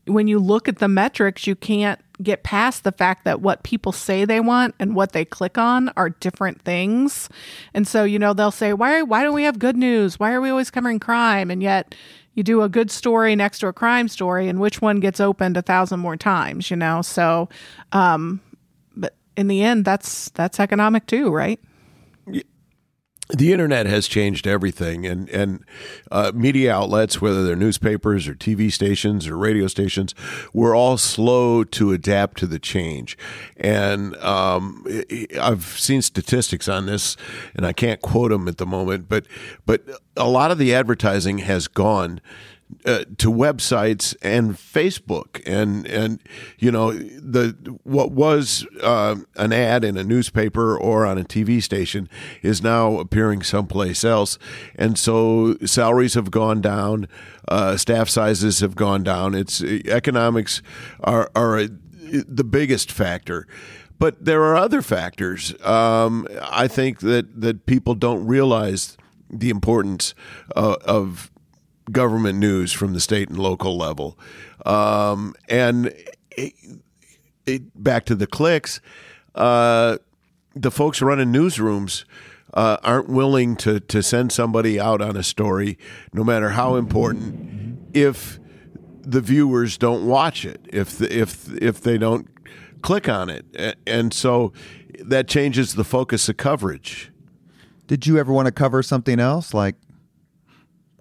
when 0.06 0.28
you 0.28 0.40
look 0.40 0.68
at 0.68 0.80
the 0.80 0.88
metrics, 0.88 1.48
you 1.48 1.56
can't 1.56 2.00
get 2.24 2.44
past 2.44 2.84
the 2.84 2.92
fact 2.92 3.26
that 3.26 3.42
what 3.42 3.64
people 3.64 3.92
say 3.92 4.24
they 4.26 4.40
want 4.40 4.74
and 4.80 4.96
what 4.96 5.12
they 5.12 5.26
click 5.26 5.58
on 5.58 5.92
are 5.98 6.10
different 6.10 6.62
things. 6.62 7.28
And 7.74 7.88
so, 7.88 8.04
you 8.04 8.18
know, 8.18 8.34
they'll 8.34 8.52
say, 8.52 8.74
"Why 8.74 9.02
why 9.04 9.24
don't 9.24 9.36
we 9.36 9.44
have 9.44 9.60
good 9.60 9.78
news? 9.78 10.20
Why 10.20 10.34
are 10.34 10.42
we 10.42 10.50
always 10.50 10.72
covering 10.72 11.00
crime?" 11.00 11.52
And 11.52 11.62
yet 11.62 11.94
you 12.34 12.44
do 12.44 12.62
a 12.62 12.70
good 12.70 12.92
story 12.92 13.36
next 13.36 13.60
to 13.60 13.68
a 13.68 13.74
crime 13.74 14.08
story 14.08 14.48
and 14.48 14.60
which 14.60 14.82
one 14.82 15.00
gets 15.00 15.20
opened 15.20 15.56
a 15.58 15.62
thousand 15.62 16.00
more 16.02 16.18
times, 16.18 16.70
you 16.70 16.78
know? 16.78 17.02
So 17.02 17.50
um 17.92 18.42
in 19.38 19.48
the 19.48 19.64
end 19.64 19.86
that's 19.86 20.30
that's 20.32 20.60
economic 20.60 21.06
too, 21.06 21.32
right? 21.32 21.60
the 23.30 23.52
internet 23.52 23.88
has 23.88 24.08
changed 24.08 24.46
everything, 24.46 25.06
and 25.06 25.28
and 25.30 25.64
uh, 26.12 26.32
media 26.36 26.72
outlets, 26.74 27.22
whether 27.22 27.44
they're 27.44 27.56
newspapers 27.56 28.28
or 28.28 28.36
TV 28.36 28.72
stations 28.72 29.28
or 29.28 29.36
radio 29.36 29.68
stations, 29.68 30.14
we're 30.54 30.76
all 30.76 30.98
slow 30.98 31.64
to 31.64 31.92
adapt 31.92 32.38
to 32.38 32.48
the 32.48 32.60
change. 32.60 33.18
And 33.58 34.16
um, 34.18 34.86
I've 35.42 35.64
seen 35.64 36.04
statistics 36.04 36.68
on 36.68 36.86
this, 36.86 37.18
and 37.56 37.66
I 37.66 37.74
can't 37.74 38.00
quote 38.00 38.30
them 38.30 38.48
at 38.48 38.58
the 38.58 38.66
moment, 38.68 39.10
but 39.10 39.26
but 39.66 39.82
a 40.16 40.30
lot 40.30 40.52
of 40.52 40.60
the 40.60 40.76
advertising 40.76 41.40
has 41.40 41.68
gone 41.68 42.22
uh, 42.86 43.06
to 43.18 43.32
websites 43.32 44.16
and 44.22 44.56
Facebook 44.56 45.42
and 45.46 45.86
and 45.88 46.22
you 46.58 46.72
know 46.72 46.92
the 46.92 47.56
what 47.84 48.12
was 48.12 48.66
uh, 48.82 49.16
an 49.36 49.54
ad 49.54 49.84
in 49.84 49.98
a 49.98 50.04
newspaper 50.04 50.78
or 50.78 51.06
on 51.06 51.18
a 51.18 51.24
TV 51.24 51.62
station 51.62 52.10
is 52.42 52.62
now 52.62 53.00
appearing 53.00 53.44
someplace 53.44 54.04
else, 54.04 54.38
and 54.76 54.98
so 54.98 55.56
salaries 55.66 56.14
have 56.14 56.32
gone 56.32 56.62
down, 56.62 57.08
uh, 57.48 57.78
staff 57.78 58.10
sizes 58.10 58.60
have 58.60 58.76
gone 58.76 59.04
down. 59.04 59.36
It's 59.36 59.62
economics 59.62 60.62
are 61.02 61.30
are 61.36 61.60
a, 61.60 61.68
the 61.68 62.44
biggest 62.44 62.92
factor. 62.92 63.48
But 63.98 64.26
there 64.26 64.44
are 64.44 64.58
other 64.58 64.82
factors. 64.82 65.56
Um, 65.64 66.28
I 66.42 66.68
think 66.68 67.00
that, 67.00 67.40
that 67.40 67.66
people 67.66 67.96
don't 67.96 68.26
realize 68.28 68.98
the 69.30 69.50
importance 69.50 70.14
uh, 70.56 70.76
of 70.86 71.32
government 71.92 72.40
news 72.40 72.72
from 72.74 72.94
the 72.94 73.00
state 73.00 73.30
and 73.30 73.38
local 73.38 73.78
level. 73.78 74.18
Um, 74.66 75.36
and 75.48 75.94
it, 76.32 76.54
it, 77.46 77.84
back 77.84 78.06
to 78.06 78.16
the 78.16 78.28
clicks, 78.28 78.82
uh, 79.36 79.98
the 80.56 80.72
folks 80.72 81.02
running 81.02 81.32
newsrooms 81.32 82.06
uh, 82.54 82.78
aren't 82.84 83.10
willing 83.10 83.56
to, 83.58 83.80
to 83.82 84.02
send 84.02 84.32
somebody 84.32 84.80
out 84.80 85.02
on 85.02 85.18
a 85.18 85.24
story, 85.24 85.78
no 86.14 86.24
matter 86.24 86.50
how 86.50 86.76
important, 86.76 87.80
if 87.94 88.40
the 89.02 89.22
viewers 89.22 89.78
don't 89.78 90.08
watch 90.08 90.46
it, 90.46 90.62
if 90.70 90.98
the, 90.98 91.16
if 91.16 91.52
if 91.62 91.82
they 91.82 91.98
don't 91.98 92.28
click 92.82 93.08
on 93.08 93.30
it, 93.30 93.78
and 93.86 94.14
so 94.14 94.52
that 95.00 95.28
changes 95.28 95.76
the 95.76 95.84
focus 95.84 96.28
of 96.30 96.38
coverage. 96.38 97.12
Did 97.88 98.08
you 98.08 98.18
ever 98.18 98.34
want 98.34 98.48
to 98.48 98.52
cover 98.52 98.82
something 98.82 99.20
else 99.20 99.54
like 99.54 99.76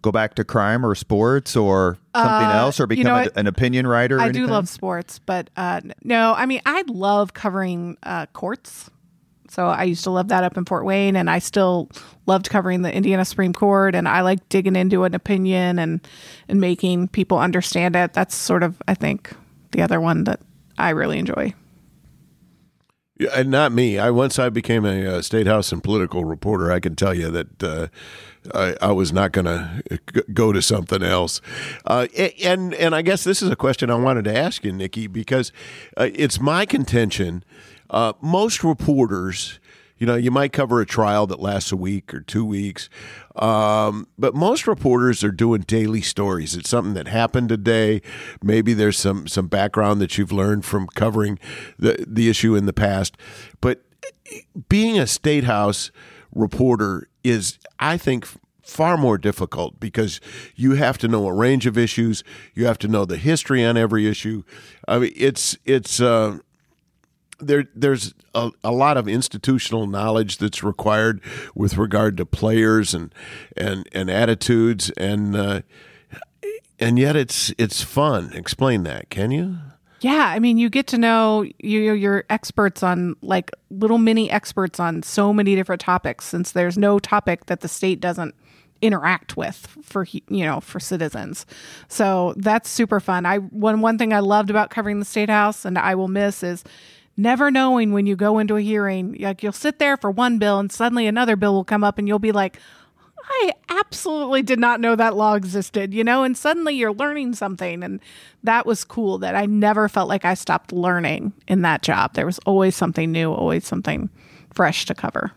go 0.04 0.12
back 0.12 0.34
to 0.34 0.44
crime 0.44 0.84
or 0.84 0.94
sports 0.94 1.56
or 1.56 1.96
something 2.14 2.46
uh, 2.46 2.60
else 2.60 2.78
or 2.78 2.86
become 2.86 2.98
you 2.98 3.04
know, 3.04 3.30
a, 3.34 3.38
an 3.38 3.46
opinion 3.46 3.86
writer? 3.86 4.20
I 4.20 4.30
do 4.30 4.46
love 4.46 4.68
sports, 4.68 5.18
but 5.18 5.48
uh, 5.56 5.80
no, 6.04 6.34
I 6.34 6.44
mean, 6.44 6.60
I 6.66 6.84
love 6.86 7.32
covering 7.32 7.96
uh, 8.02 8.26
courts. 8.26 8.90
So 9.48 9.66
I 9.66 9.84
used 9.84 10.04
to 10.04 10.10
love 10.10 10.28
that 10.28 10.44
up 10.44 10.58
in 10.58 10.66
Fort 10.66 10.84
Wayne, 10.84 11.16
and 11.16 11.30
I 11.30 11.38
still 11.38 11.88
loved 12.26 12.50
covering 12.50 12.82
the 12.82 12.92
Indiana 12.92 13.24
Supreme 13.24 13.54
Court. 13.54 13.94
And 13.94 14.06
I 14.06 14.20
like 14.20 14.46
digging 14.50 14.76
into 14.76 15.04
an 15.04 15.14
opinion 15.14 15.78
and 15.78 16.06
and 16.48 16.60
making 16.60 17.08
people 17.08 17.38
understand 17.38 17.96
it. 17.96 18.12
That's 18.12 18.34
sort 18.34 18.62
of, 18.62 18.82
I 18.86 18.94
think, 18.94 19.32
the 19.72 19.80
other 19.80 20.00
one 20.00 20.24
that 20.24 20.40
I 20.76 20.90
really 20.90 21.18
enjoy. 21.18 21.54
Yeah, 23.18 23.30
and 23.34 23.50
not 23.50 23.72
me. 23.72 23.98
I 23.98 24.10
once 24.10 24.38
I 24.38 24.50
became 24.50 24.84
a 24.84 25.06
uh, 25.06 25.22
state 25.22 25.46
house 25.46 25.72
and 25.72 25.82
political 25.82 26.24
reporter. 26.24 26.72
I 26.72 26.80
can 26.80 26.96
tell 26.96 27.14
you 27.14 27.30
that 27.30 27.62
uh, 27.62 27.86
I, 28.52 28.76
I, 28.80 28.92
was 28.92 29.12
not 29.12 29.32
going 29.32 29.46
to 29.46 29.82
go 30.32 30.52
to 30.52 30.60
something 30.60 31.02
else. 31.02 31.40
Uh, 31.86 32.08
and 32.42 32.74
and 32.74 32.94
I 32.94 33.02
guess 33.02 33.24
this 33.24 33.42
is 33.42 33.50
a 33.50 33.56
question 33.56 33.90
I 33.90 33.94
wanted 33.94 34.24
to 34.24 34.36
ask 34.36 34.64
you, 34.64 34.72
Niki, 34.72 35.10
because 35.10 35.52
uh, 35.96 36.10
it's 36.14 36.40
my 36.40 36.66
contention. 36.66 37.44
Uh, 37.90 38.12
most 38.20 38.64
reporters 38.64 39.60
you 39.96 40.06
know, 40.06 40.16
you 40.16 40.30
might 40.30 40.52
cover 40.52 40.80
a 40.80 40.86
trial 40.86 41.26
that 41.28 41.40
lasts 41.40 41.70
a 41.70 41.76
week 41.76 42.12
or 42.12 42.20
two 42.20 42.44
weeks, 42.44 42.90
um, 43.36 44.08
but 44.18 44.34
most 44.34 44.66
reporters 44.66 45.22
are 45.22 45.30
doing 45.30 45.62
daily 45.62 46.02
stories. 46.02 46.56
It's 46.56 46.68
something 46.68 46.94
that 46.94 47.06
happened 47.06 47.48
today. 47.48 48.02
Maybe 48.42 48.74
there's 48.74 48.98
some 48.98 49.28
some 49.28 49.46
background 49.46 50.00
that 50.00 50.18
you've 50.18 50.32
learned 50.32 50.64
from 50.64 50.88
covering 50.88 51.38
the 51.78 52.04
the 52.06 52.28
issue 52.28 52.56
in 52.56 52.66
the 52.66 52.72
past. 52.72 53.16
But 53.60 53.82
being 54.68 54.98
a 54.98 55.06
state 55.06 55.44
house 55.44 55.92
reporter 56.34 57.08
is, 57.24 57.58
I 57.80 57.96
think, 57.96 58.28
far 58.62 58.96
more 58.96 59.18
difficult 59.18 59.78
because 59.78 60.20
you 60.56 60.72
have 60.72 60.98
to 60.98 61.08
know 61.08 61.26
a 61.26 61.32
range 61.32 61.66
of 61.66 61.76
issues. 61.76 62.24
You 62.54 62.66
have 62.66 62.78
to 62.78 62.88
know 62.88 63.04
the 63.04 63.16
history 63.16 63.64
on 63.64 63.76
every 63.76 64.06
issue. 64.06 64.42
I 64.86 64.98
mean, 64.98 65.12
it's 65.16 65.56
it's 65.64 66.00
uh, 66.00 66.38
there. 67.38 67.64
There's 67.74 68.14
a, 68.34 68.50
a 68.62 68.72
lot 68.72 68.96
of 68.96 69.08
institutional 69.08 69.86
knowledge 69.86 70.38
that's 70.38 70.62
required 70.62 71.20
with 71.54 71.76
regard 71.76 72.16
to 72.18 72.26
players 72.26 72.94
and 72.94 73.14
and 73.56 73.88
and 73.92 74.10
attitudes 74.10 74.90
and 74.90 75.36
uh, 75.36 75.62
and 76.78 76.98
yet 76.98 77.16
it's 77.16 77.52
it's 77.58 77.82
fun. 77.82 78.32
Explain 78.34 78.82
that, 78.84 79.10
can 79.10 79.30
you? 79.30 79.58
Yeah, 80.04 80.26
I 80.26 80.38
mean, 80.38 80.58
you 80.58 80.68
get 80.68 80.86
to 80.88 80.98
know 80.98 81.46
you 81.58 81.94
you're 81.94 82.24
experts 82.28 82.82
on 82.82 83.16
like 83.22 83.50
little 83.70 83.96
mini 83.96 84.30
experts 84.30 84.78
on 84.78 85.02
so 85.02 85.32
many 85.32 85.54
different 85.54 85.80
topics. 85.80 86.26
Since 86.26 86.52
there's 86.52 86.76
no 86.76 86.98
topic 86.98 87.46
that 87.46 87.62
the 87.62 87.68
state 87.68 88.00
doesn't 88.00 88.34
interact 88.82 89.38
with 89.38 89.66
for 89.82 90.04
you 90.12 90.44
know 90.44 90.60
for 90.60 90.78
citizens, 90.78 91.46
so 91.88 92.34
that's 92.36 92.68
super 92.68 93.00
fun. 93.00 93.24
I 93.24 93.38
one 93.38 93.80
one 93.80 93.96
thing 93.96 94.12
I 94.12 94.18
loved 94.18 94.50
about 94.50 94.68
covering 94.68 94.98
the 94.98 95.06
state 95.06 95.30
house, 95.30 95.64
and 95.64 95.78
I 95.78 95.94
will 95.94 96.08
miss 96.08 96.42
is 96.42 96.64
never 97.16 97.50
knowing 97.50 97.92
when 97.92 98.04
you 98.04 98.14
go 98.14 98.38
into 98.38 98.56
a 98.56 98.60
hearing. 98.60 99.16
Like 99.18 99.42
you'll 99.42 99.52
sit 99.52 99.78
there 99.78 99.96
for 99.96 100.10
one 100.10 100.36
bill, 100.36 100.58
and 100.58 100.70
suddenly 100.70 101.06
another 101.06 101.34
bill 101.34 101.54
will 101.54 101.64
come 101.64 101.82
up, 101.82 101.96
and 101.96 102.06
you'll 102.06 102.18
be 102.18 102.32
like, 102.32 102.58
I 103.26 103.52
absolutely 103.68 104.42
did 104.42 104.58
not 104.58 104.80
know 104.80 104.96
that 104.96 105.16
law 105.16 105.34
existed, 105.34 105.94
you 105.94 106.04
know, 106.04 106.24
and 106.24 106.36
suddenly 106.36 106.74
you're 106.74 106.92
learning 106.92 107.34
something. 107.34 107.82
And 107.82 108.00
that 108.42 108.66
was 108.66 108.84
cool 108.84 109.18
that 109.18 109.34
I 109.34 109.46
never 109.46 109.88
felt 109.88 110.08
like 110.08 110.24
I 110.24 110.34
stopped 110.34 110.72
learning 110.72 111.32
in 111.48 111.62
that 111.62 111.82
job. 111.82 112.14
There 112.14 112.26
was 112.26 112.38
always 112.40 112.76
something 112.76 113.10
new, 113.10 113.32
always 113.32 113.66
something 113.66 114.10
fresh 114.52 114.84
to 114.86 114.94
cover. 114.94 115.32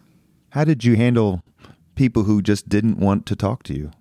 How 0.50 0.64
did 0.64 0.84
you 0.84 0.96
handle 0.96 1.44
people 1.96 2.24
who 2.24 2.42
just 2.42 2.70
didn't 2.70 3.00
want 3.00 3.26
to 3.28 3.36
talk 3.36 3.64
to 3.64 3.74
you? 3.74 3.92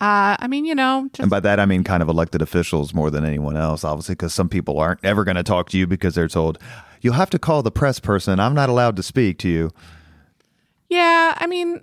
Uh, 0.00 0.36
I 0.38 0.46
mean, 0.46 0.64
you 0.64 0.76
know, 0.76 1.10
and 1.18 1.28
by 1.28 1.40
that 1.40 1.58
I 1.58 1.66
mean 1.66 1.82
kind 1.82 2.04
of 2.04 2.08
elected 2.08 2.40
officials 2.40 2.94
more 2.94 3.10
than 3.10 3.24
anyone 3.24 3.56
else, 3.56 3.82
obviously, 3.82 4.14
because 4.14 4.32
some 4.32 4.48
people 4.48 4.78
aren't 4.78 5.04
ever 5.04 5.24
going 5.24 5.36
to 5.36 5.42
talk 5.42 5.70
to 5.70 5.78
you 5.78 5.88
because 5.88 6.14
they're 6.14 6.28
told 6.28 6.58
you'll 7.00 7.14
have 7.14 7.30
to 7.30 7.38
call 7.38 7.64
the 7.64 7.72
press 7.72 7.98
person. 7.98 8.38
I'm 8.38 8.54
not 8.54 8.68
allowed 8.68 8.94
to 8.96 9.02
speak 9.02 9.38
to 9.38 9.48
you. 9.48 9.72
Yeah, 10.88 11.34
I 11.36 11.46
mean, 11.48 11.82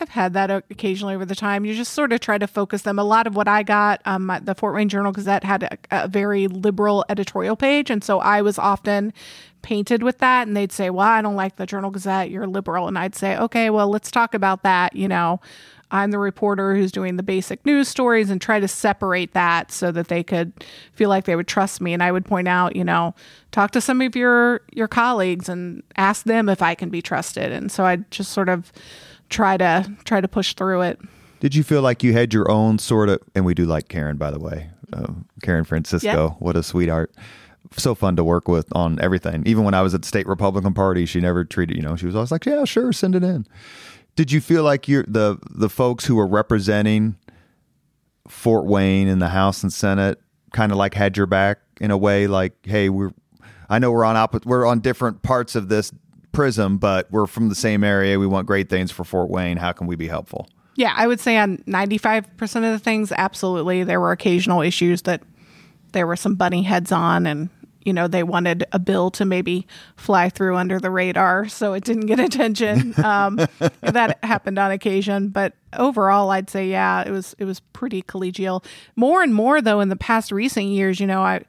I've 0.00 0.08
had 0.08 0.32
that 0.32 0.50
occasionally 0.50 1.14
over 1.14 1.26
the 1.26 1.34
time. 1.34 1.64
You 1.64 1.74
just 1.74 1.92
sort 1.92 2.12
of 2.12 2.20
try 2.20 2.38
to 2.38 2.46
focus 2.46 2.82
them. 2.82 2.98
A 2.98 3.04
lot 3.04 3.26
of 3.26 3.36
what 3.36 3.46
I 3.46 3.62
got, 3.62 4.00
um, 4.06 4.32
the 4.42 4.54
Fort 4.54 4.74
Wayne 4.74 4.88
Journal 4.88 5.12
Gazette 5.12 5.44
had 5.44 5.62
a, 5.64 6.04
a, 6.04 6.08
very 6.08 6.48
liberal 6.48 7.04
editorial 7.08 7.54
page, 7.54 7.90
and 7.90 8.02
so 8.02 8.18
I 8.18 8.40
was 8.40 8.58
often 8.58 9.12
painted 9.62 10.02
with 10.02 10.18
that. 10.18 10.48
And 10.48 10.56
they'd 10.56 10.72
say, 10.72 10.88
"Well, 10.88 11.06
I 11.06 11.20
don't 11.20 11.36
like 11.36 11.56
the 11.56 11.66
Journal 11.66 11.90
Gazette. 11.90 12.30
You're 12.30 12.46
liberal," 12.46 12.88
and 12.88 12.98
I'd 12.98 13.14
say, 13.14 13.36
"Okay, 13.36 13.68
well, 13.68 13.88
let's 13.88 14.10
talk 14.10 14.32
about 14.32 14.62
that." 14.62 14.96
You 14.96 15.06
know, 15.06 15.40
I'm 15.90 16.12
the 16.12 16.18
reporter 16.18 16.74
who's 16.74 16.92
doing 16.92 17.16
the 17.16 17.22
basic 17.22 17.64
news 17.66 17.88
stories, 17.88 18.30
and 18.30 18.40
try 18.40 18.58
to 18.58 18.68
separate 18.68 19.34
that 19.34 19.70
so 19.70 19.92
that 19.92 20.08
they 20.08 20.22
could 20.22 20.52
feel 20.94 21.10
like 21.10 21.26
they 21.26 21.36
would 21.36 21.48
trust 21.48 21.80
me. 21.82 21.92
And 21.92 22.02
I 22.02 22.10
would 22.10 22.24
point 22.24 22.48
out, 22.48 22.74
you 22.74 22.84
know, 22.84 23.14
talk 23.50 23.70
to 23.72 23.80
some 23.82 24.00
of 24.00 24.16
your 24.16 24.62
your 24.72 24.88
colleagues 24.88 25.48
and 25.48 25.82
ask 25.96 26.24
them 26.24 26.48
if 26.48 26.62
I 26.62 26.74
can 26.74 26.88
be 26.88 27.02
trusted. 27.02 27.52
And 27.52 27.70
so 27.70 27.84
I 27.84 27.96
just 28.10 28.32
sort 28.32 28.48
of 28.48 28.72
try 29.30 29.56
to 29.56 29.90
try 30.04 30.20
to 30.20 30.28
push 30.28 30.54
through 30.54 30.82
it. 30.82 31.00
Did 31.40 31.54
you 31.54 31.62
feel 31.62 31.80
like 31.80 32.02
you 32.02 32.12
had 32.12 32.34
your 32.34 32.50
own 32.50 32.78
sort 32.78 33.08
of? 33.08 33.20
And 33.34 33.46
we 33.46 33.54
do 33.54 33.64
like 33.64 33.88
Karen, 33.88 34.18
by 34.18 34.30
the 34.30 34.38
way, 34.38 34.70
uh, 34.92 35.12
Karen 35.42 35.64
Francisco. 35.64 36.28
Yep. 36.30 36.36
What 36.40 36.56
a 36.56 36.62
sweetheart! 36.62 37.14
So 37.76 37.94
fun 37.94 38.16
to 38.16 38.24
work 38.24 38.48
with 38.48 38.74
on 38.76 39.00
everything. 39.00 39.44
Even 39.46 39.64
when 39.64 39.74
I 39.74 39.80
was 39.80 39.94
at 39.94 40.02
the 40.02 40.08
state 40.08 40.26
Republican 40.26 40.74
Party, 40.74 41.06
she 41.06 41.20
never 41.20 41.44
treated 41.44 41.76
you 41.76 41.82
know. 41.82 41.96
She 41.96 42.06
was 42.06 42.14
always 42.14 42.30
like, 42.30 42.44
"Yeah, 42.44 42.64
sure, 42.64 42.92
send 42.92 43.14
it 43.14 43.24
in." 43.24 43.46
Did 44.16 44.32
you 44.32 44.40
feel 44.40 44.62
like 44.64 44.88
you're 44.88 45.04
the 45.08 45.38
the 45.50 45.70
folks 45.70 46.04
who 46.04 46.16
were 46.16 46.26
representing 46.26 47.16
Fort 48.28 48.66
Wayne 48.66 49.08
in 49.08 49.18
the 49.18 49.30
House 49.30 49.62
and 49.62 49.72
Senate 49.72 50.20
kind 50.52 50.72
of 50.72 50.78
like 50.78 50.94
had 50.94 51.16
your 51.16 51.26
back 51.26 51.58
in 51.80 51.90
a 51.90 51.96
way? 51.96 52.26
Like, 52.26 52.54
hey, 52.64 52.88
we're 52.90 53.12
I 53.70 53.78
know 53.78 53.92
we're 53.92 54.04
on 54.04 54.16
op- 54.16 54.44
we're 54.44 54.66
on 54.66 54.80
different 54.80 55.22
parts 55.22 55.54
of 55.54 55.68
this 55.68 55.92
prism, 56.32 56.78
but 56.78 57.10
we're 57.10 57.26
from 57.26 57.48
the 57.48 57.54
same 57.54 57.84
area. 57.84 58.18
We 58.18 58.26
want 58.26 58.46
great 58.46 58.68
things 58.68 58.90
for 58.90 59.04
Fort 59.04 59.30
Wayne. 59.30 59.56
How 59.56 59.72
can 59.72 59.86
we 59.86 59.96
be 59.96 60.08
helpful? 60.08 60.48
Yeah, 60.76 60.94
I 60.96 61.06
would 61.06 61.20
say 61.20 61.36
on 61.36 61.58
95% 61.66 62.40
of 62.56 62.62
the 62.62 62.78
things, 62.78 63.12
absolutely. 63.12 63.84
There 63.84 64.00
were 64.00 64.12
occasional 64.12 64.62
issues 64.62 65.02
that 65.02 65.22
there 65.92 66.06
were 66.06 66.16
some 66.16 66.36
bunny 66.36 66.62
heads 66.62 66.92
on, 66.92 67.26
and, 67.26 67.50
you 67.84 67.92
know, 67.92 68.06
they 68.06 68.22
wanted 68.22 68.64
a 68.72 68.78
bill 68.78 69.10
to 69.12 69.24
maybe 69.24 69.66
fly 69.96 70.28
through 70.28 70.56
under 70.56 70.78
the 70.78 70.90
radar 70.90 71.48
so 71.48 71.72
it 71.74 71.84
didn't 71.84 72.06
get 72.06 72.20
attention. 72.20 72.94
Um, 73.04 73.36
that 73.80 74.18
happened 74.22 74.58
on 74.58 74.70
occasion. 74.70 75.28
But 75.28 75.54
overall, 75.76 76.30
I'd 76.30 76.48
say, 76.48 76.68
yeah, 76.68 77.02
it 77.02 77.10
was, 77.10 77.34
it 77.38 77.44
was 77.44 77.60
pretty 77.60 78.02
collegial. 78.02 78.64
More 78.96 79.22
and 79.22 79.34
more, 79.34 79.60
though, 79.60 79.80
in 79.80 79.88
the 79.88 79.96
past 79.96 80.32
recent 80.32 80.66
years, 80.66 81.00
you 81.00 81.06
know, 81.06 81.22
I, 81.22 81.42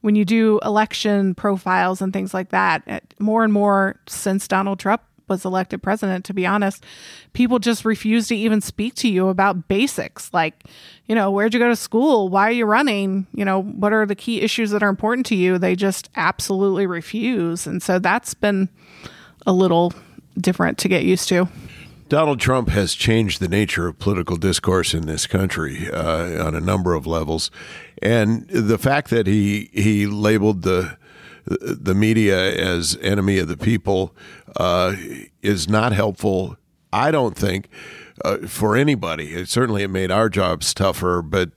when 0.00 0.14
you 0.14 0.24
do 0.24 0.60
election 0.62 1.34
profiles 1.34 2.00
and 2.00 2.12
things 2.12 2.32
like 2.32 2.50
that, 2.50 3.02
more 3.18 3.44
and 3.44 3.52
more 3.52 3.96
since 4.06 4.46
Donald 4.46 4.78
Trump 4.78 5.02
was 5.28 5.44
elected 5.44 5.82
president, 5.82 6.24
to 6.24 6.34
be 6.34 6.46
honest, 6.46 6.84
people 7.32 7.58
just 7.58 7.84
refuse 7.84 8.28
to 8.28 8.36
even 8.36 8.60
speak 8.60 8.94
to 8.94 9.08
you 9.08 9.28
about 9.28 9.68
basics 9.68 10.32
like, 10.32 10.64
you 11.06 11.14
know, 11.14 11.30
where'd 11.30 11.52
you 11.52 11.60
go 11.60 11.68
to 11.68 11.76
school? 11.76 12.28
Why 12.28 12.48
are 12.48 12.52
you 12.52 12.64
running? 12.64 13.26
You 13.34 13.44
know, 13.44 13.62
what 13.62 13.92
are 13.92 14.06
the 14.06 14.14
key 14.14 14.40
issues 14.40 14.70
that 14.70 14.82
are 14.82 14.88
important 14.88 15.26
to 15.26 15.34
you? 15.34 15.58
They 15.58 15.74
just 15.74 16.08
absolutely 16.16 16.86
refuse. 16.86 17.66
And 17.66 17.82
so 17.82 17.98
that's 17.98 18.34
been 18.34 18.68
a 19.46 19.52
little 19.52 19.92
different 20.38 20.78
to 20.78 20.88
get 20.88 21.02
used 21.02 21.28
to. 21.30 21.48
Donald 22.08 22.38
Trump 22.38 22.68
has 22.68 22.94
changed 22.94 23.40
the 23.40 23.48
nature 23.48 23.88
of 23.88 23.98
political 23.98 24.36
discourse 24.36 24.94
in 24.94 25.06
this 25.06 25.26
country 25.26 25.90
uh, 25.90 26.46
on 26.46 26.54
a 26.54 26.60
number 26.60 26.94
of 26.94 27.04
levels, 27.04 27.50
and 28.02 28.48
the 28.48 28.78
fact 28.78 29.10
that 29.10 29.26
he 29.26 29.70
he 29.72 30.06
labeled 30.06 30.62
the 30.62 30.96
the 31.46 31.94
media 31.94 32.54
as 32.54 32.98
enemy 33.00 33.38
of 33.38 33.48
the 33.48 33.56
people 33.56 34.14
uh, 34.56 34.94
is 35.42 35.68
not 35.68 35.92
helpful. 35.92 36.56
I 36.92 37.10
don't 37.10 37.36
think 37.36 37.68
uh, 38.24 38.38
for 38.46 38.76
anybody. 38.76 39.34
It, 39.34 39.48
certainly, 39.48 39.82
it 39.82 39.88
made 39.88 40.10
our 40.10 40.28
jobs 40.28 40.72
tougher, 40.74 41.22
but 41.22 41.50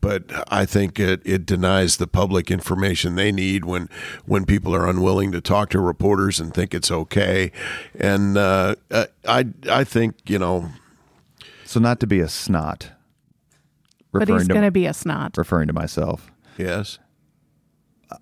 but 0.00 0.24
I 0.52 0.64
think 0.64 0.98
it, 0.98 1.20
it 1.24 1.46
denies 1.46 1.96
the 1.96 2.06
public 2.06 2.50
information 2.50 3.14
they 3.14 3.32
need 3.32 3.64
when 3.64 3.88
when 4.24 4.46
people 4.46 4.74
are 4.74 4.88
unwilling 4.88 5.32
to 5.32 5.40
talk 5.40 5.70
to 5.70 5.80
reporters 5.80 6.40
and 6.40 6.52
think 6.52 6.74
it's 6.74 6.90
okay. 6.90 7.52
And 7.98 8.36
uh, 8.36 8.76
I 9.26 9.46
I 9.70 9.84
think 9.84 10.28
you 10.28 10.38
know. 10.38 10.70
So 11.64 11.80
not 11.80 12.00
to 12.00 12.06
be 12.06 12.20
a 12.20 12.28
snot. 12.28 12.90
But 14.18 14.28
he's 14.28 14.48
going 14.48 14.62
to 14.62 14.70
be 14.70 14.86
a 14.86 14.94
snot. 14.94 15.36
Referring 15.36 15.66
to 15.68 15.72
myself. 15.72 16.30
Yes. 16.58 16.98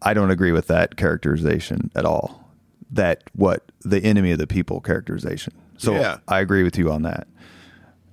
I 0.03 0.15
don't 0.15 0.31
agree 0.31 0.53
with 0.53 0.67
that 0.69 0.97
characterization 0.97 1.91
at 1.95 2.05
all. 2.05 2.51
That 2.91 3.25
what 3.35 3.71
the 3.81 4.03
enemy 4.03 4.31
of 4.33 4.39
the 4.39 4.47
people 4.47 4.81
characterization. 4.81 5.53
So 5.79 5.95
yeah. 5.95 6.19
I 6.29 6.41
agree 6.41 6.63
with 6.63 6.79
you 6.79 6.91
on 6.91 7.03
that 7.03 7.27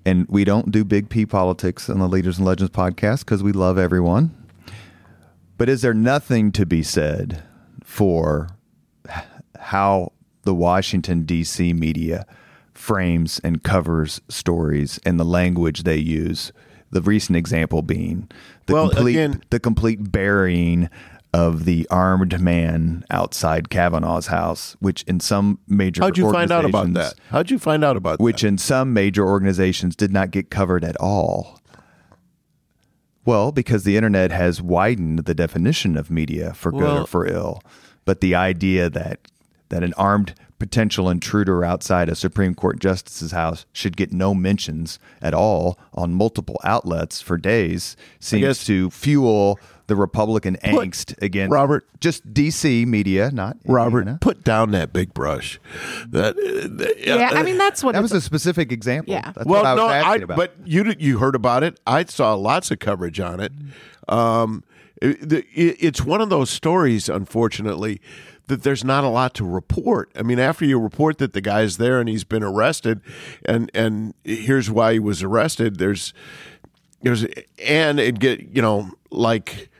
and 0.06 0.28
we 0.30 0.44
don't 0.44 0.72
do 0.72 0.84
big 0.84 1.10
P 1.10 1.26
politics 1.26 1.90
on 1.90 2.00
the 2.00 2.08
Leaders 2.08 2.38
and 2.38 2.46
Legends 2.46 2.72
podcast 2.72 3.20
because 3.20 3.44
we 3.44 3.52
love 3.52 3.78
everyone. 3.78 4.36
But 5.58 5.70
is 5.70 5.82
there 5.82 5.94
nothing 5.94 6.52
to 6.54 6.66
be 6.66 6.82
said 6.82 7.44
for 7.84 8.50
how 9.60 10.12
the 10.44 10.56
Washington, 10.56 11.24
D.C. 11.24 11.74
media 11.74 12.26
frames 12.74 13.40
and 13.44 13.62
covers 13.62 14.22
stories 14.28 15.00
and 15.06 15.20
the 15.20 15.26
language 15.26 15.84
they 15.84 15.98
use? 15.98 16.52
The 16.92 17.02
recent 17.02 17.38
example 17.38 17.82
being 17.82 18.30
the 18.66 18.74
well, 18.74 18.90
complete 18.90 19.16
again, 19.16 19.44
the 19.50 19.60
complete 19.60 20.12
burying 20.12 20.90
of 21.34 21.64
the 21.66 21.88
armed 21.90 22.42
man 22.42 23.06
outside 23.10 23.70
Kavanaugh's 23.70 24.28
house, 24.28 24.76
which 24.80 25.04
in 25.04 25.20
some 25.20 25.60
major 25.68 26.02
how'd 26.02 26.18
you 26.18 26.32
find 26.32 26.52
out 26.52 26.66
about 26.66 26.94
that? 26.94 27.14
How'd 27.30 27.50
you 27.50 27.58
find 27.60 27.84
out 27.84 27.96
about 27.96 28.20
which 28.20 28.42
that? 28.42 28.48
in 28.48 28.58
some 28.58 28.94
major 28.94 29.26
organizations 29.26 29.96
did 29.96 30.12
not 30.12 30.32
get 30.32 30.50
covered 30.50 30.84
at 30.84 30.98
all. 31.00 31.60
Well, 33.24 33.52
because 33.52 33.84
the 33.84 33.96
internet 33.98 34.32
has 34.32 34.62
widened 34.62 35.20
the 35.20 35.36
definition 35.36 35.96
of 35.96 36.10
media 36.10 36.54
for 36.54 36.72
good 36.72 36.82
well, 36.82 37.04
or 37.04 37.08
for 37.08 37.26
ill, 37.26 37.62
but 38.04 38.20
the 38.20 38.36
idea 38.36 38.90
that 38.90 39.20
that 39.70 39.84
an 39.84 39.94
armed 39.94 40.34
potential 40.62 41.10
intruder 41.10 41.66
outside 41.66 42.08
a 42.08 42.14
Supreme 42.14 42.54
Court 42.54 42.78
justice's 42.78 43.32
house 43.32 43.66
should 43.74 43.98
get 43.98 44.14
no 44.14 44.36
mentions 44.36 45.00
at 45.20 45.34
all 45.34 45.80
on 45.92 46.14
multiple 46.14 46.60
outlets 46.64 47.20
for 47.20 47.36
days 47.36 47.98
seems 48.20 48.64
to 48.66 48.92
fuel 48.92 49.60
the 49.88 49.96
Republican 49.96 50.60
put, 50.64 50.88
angst 50.88 51.20
against 51.20 51.52
Robert, 51.52 51.88
just 52.00 52.32
DC 52.32 52.86
media, 52.86 53.32
not 53.32 53.58
Robert. 53.66 54.02
Indiana. 54.02 54.20
Put 54.22 54.44
down 54.44 54.70
that 54.70 54.94
big 54.94 55.16
brush. 55.16 55.60
That, 56.08 56.38
uh, 56.38 56.94
yeah, 57.00 57.32
I 57.34 57.42
mean 57.42 57.58
that's 57.58 57.84
what 57.84 57.94
that 57.94 58.04
was 58.04 58.12
a 58.12 58.22
specific 58.22 58.72
example. 58.72 59.16
Yeah. 59.16 59.32
That's 59.32 59.48
well, 59.48 59.76
no, 59.76 59.88
I, 59.88 60.20
but 60.20 60.54
you 60.64 60.94
you 61.00 61.18
heard 61.18 61.34
about 61.34 61.64
it. 61.64 61.80
I 61.88 62.06
saw 62.06 62.36
lots 62.36 62.70
of 62.70 62.78
coverage 62.78 63.20
on 63.20 63.40
it. 63.40 63.52
Um, 64.08 64.64
it, 65.02 65.48
it's 65.56 66.02
one 66.02 66.22
of 66.22 66.30
those 66.30 66.52
stories, 66.52 67.10
unfortunately, 67.10 68.00
that 68.48 68.64
there's 68.64 68.84
not 68.84 69.04
a 69.04 69.10
lot 69.10 69.34
to 69.36 69.46
report. 69.46 70.12
I 70.16 70.22
mean, 70.22 70.40
after 70.40 70.66
you 70.66 70.80
report 70.80 71.18
that 71.20 71.34
the 71.34 71.42
guy's 71.42 71.78
there 71.78 72.00
and 72.00 72.08
he's 72.08 72.24
been 72.24 72.44
arrested, 72.44 73.02
and 73.46 73.72
and 73.74 74.14
here's 74.24 74.70
why 74.70 74.94
he 74.94 75.00
was 75.00 75.24
arrested. 75.24 75.78
There's 75.78 76.14
there's 77.02 77.26
and 77.64 78.00
it 78.00 78.20
get 78.20 78.42
you 78.42 78.62
know 78.62 78.92
like 79.10 79.71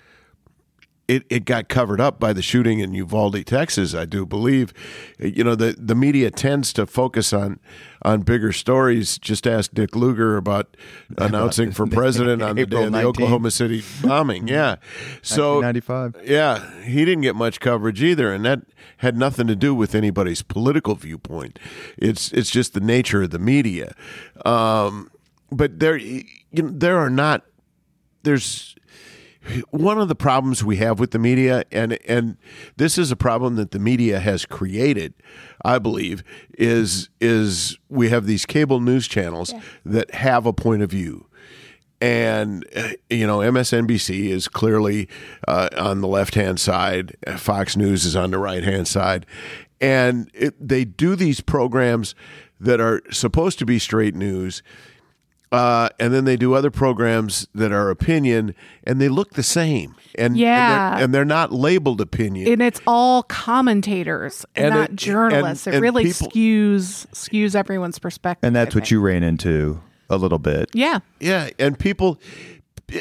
it, 1.12 1.26
it 1.30 1.44
got 1.44 1.68
covered 1.68 2.00
up 2.00 2.22
by 2.22 2.32
the 2.32 2.42
shooting 2.42 2.80
in 2.80 2.94
Uvalde, 2.94 3.46
Texas, 3.46 3.94
I 3.94 4.06
do 4.06 4.26
believe. 4.26 4.74
You 5.20 5.44
know, 5.44 5.56
the, 5.56 5.76
the 5.78 5.94
media 5.94 6.32
tends 6.32 6.72
to 6.74 6.86
focus 6.86 7.34
on 7.34 7.60
on 8.04 8.22
bigger 8.22 8.54
stories. 8.54 9.18
Just 9.18 9.46
ask 9.46 9.74
Dick 9.74 9.94
Lugar 9.94 10.38
about 10.38 10.78
announcing 11.18 11.74
for 11.74 11.86
president 12.00 12.42
on 12.42 12.56
the 12.56 12.66
day 12.66 12.86
of 12.86 12.94
the 12.94 12.98
19th. 12.98 13.04
Oklahoma 13.04 13.52
City 13.52 13.84
bombing. 14.02 14.48
Yeah. 14.48 14.78
So 15.22 15.60
1995. 15.60 16.30
yeah, 16.30 16.82
he 16.82 17.04
didn't 17.04 17.24
get 17.24 17.36
much 17.36 17.60
coverage 17.60 18.02
either, 18.02 18.32
and 18.34 18.46
that 18.46 18.62
had 18.98 19.18
nothing 19.18 19.48
to 19.48 19.56
do 19.56 19.76
with 19.76 19.94
anybody's 19.94 20.42
political 20.42 20.96
viewpoint. 20.96 21.60
It's 21.98 22.32
it's 22.32 22.50
just 22.50 22.74
the 22.74 22.80
nature 22.80 23.24
of 23.24 23.32
the 23.32 23.40
media. 23.40 23.96
Um, 24.46 25.12
but 25.52 25.80
there, 25.80 25.98
you 25.98 26.24
know, 26.54 26.70
there 26.70 26.98
are 26.98 27.10
not. 27.10 27.44
There's 28.24 28.76
one 29.72 30.00
of 30.00 30.08
the 30.08 30.16
problems 30.16 30.64
we 30.64 30.78
have 30.78 31.00
with 31.00 31.12
the 31.12 31.20
media, 31.20 31.64
and 31.72 31.98
and 32.08 32.38
this 32.78 32.98
is 32.98 33.12
a 33.12 33.16
problem 33.16 33.56
that 33.56 33.72
the 33.72 33.80
media 33.80 34.20
has 34.20 34.46
created, 34.46 35.14
I 35.66 35.80
believe, 35.80 36.24
is 36.58 37.10
is 37.20 37.78
we 37.90 38.10
have 38.10 38.26
these 38.26 38.46
cable 38.46 38.80
news 38.80 39.08
channels 39.08 39.54
that 39.86 40.12
have 40.12 40.46
a 40.46 40.54
point 40.54 40.84
of 40.84 40.92
view 40.92 41.28
and 42.02 42.66
uh, 42.76 42.90
you 43.10 43.28
know 43.28 43.40
MSNBC 43.40 44.30
is 44.30 44.48
clearly 44.48 45.08
uh, 45.48 45.70
on 45.78 46.02
the 46.02 46.08
left 46.08 46.36
hand 46.36 46.60
side, 46.60 47.16
Fox 47.38 47.78
News 47.78 48.06
is 48.06 48.16
on 48.16 48.32
the 48.32 48.40
right 48.40 48.64
hand 48.64 48.88
side, 48.88 49.26
and 49.80 50.30
it, 50.34 50.56
they 50.60 50.84
do 50.84 51.16
these 51.16 51.40
programs 51.40 52.16
that 52.60 52.82
are 52.82 53.02
supposed 53.12 53.60
to 53.60 53.66
be 53.66 53.80
straight 53.80 54.16
news. 54.16 54.62
Uh, 55.52 55.90
and 56.00 56.14
then 56.14 56.24
they 56.24 56.38
do 56.38 56.54
other 56.54 56.72
programs 56.72 57.46
that 57.54 57.72
are 57.74 57.90
opinion, 57.90 58.56
and 58.86 59.02
they 59.02 59.10
look 59.10 59.34
the 59.34 59.44
same, 59.44 59.96
and 60.16 60.38
Yeah. 60.38 60.92
and 60.92 60.96
they're, 60.98 61.04
and 61.04 61.14
they're 61.14 61.26
not 61.26 61.52
labeled 61.52 62.00
opinion. 62.00 62.52
and 62.52 62.62
it's 62.62 62.80
all 62.88 63.24
commentators 63.24 64.46
and, 64.56 64.68
And 64.68 64.76
not 64.76 64.90
it- 64.92 64.96
journalists. 64.96 65.68
and- 65.68 65.74
it 65.74 65.78
and 65.78 65.84
really 65.84 66.06
people- 66.06 66.30
skews 66.30 67.06
skews 67.14 67.54
everyone's 67.56 68.00
perspective. 68.00 68.48
And 68.48 68.56
that's 68.56 68.74
what 68.76 68.92
you 68.92 69.02
ran 69.02 69.24
into 69.24 69.82
a 70.10 70.18
little 70.18 70.40
bit. 70.40 70.70
Yeah. 70.74 71.00
Yeah, 71.20 71.50
and 71.60 71.78
people 71.78 72.20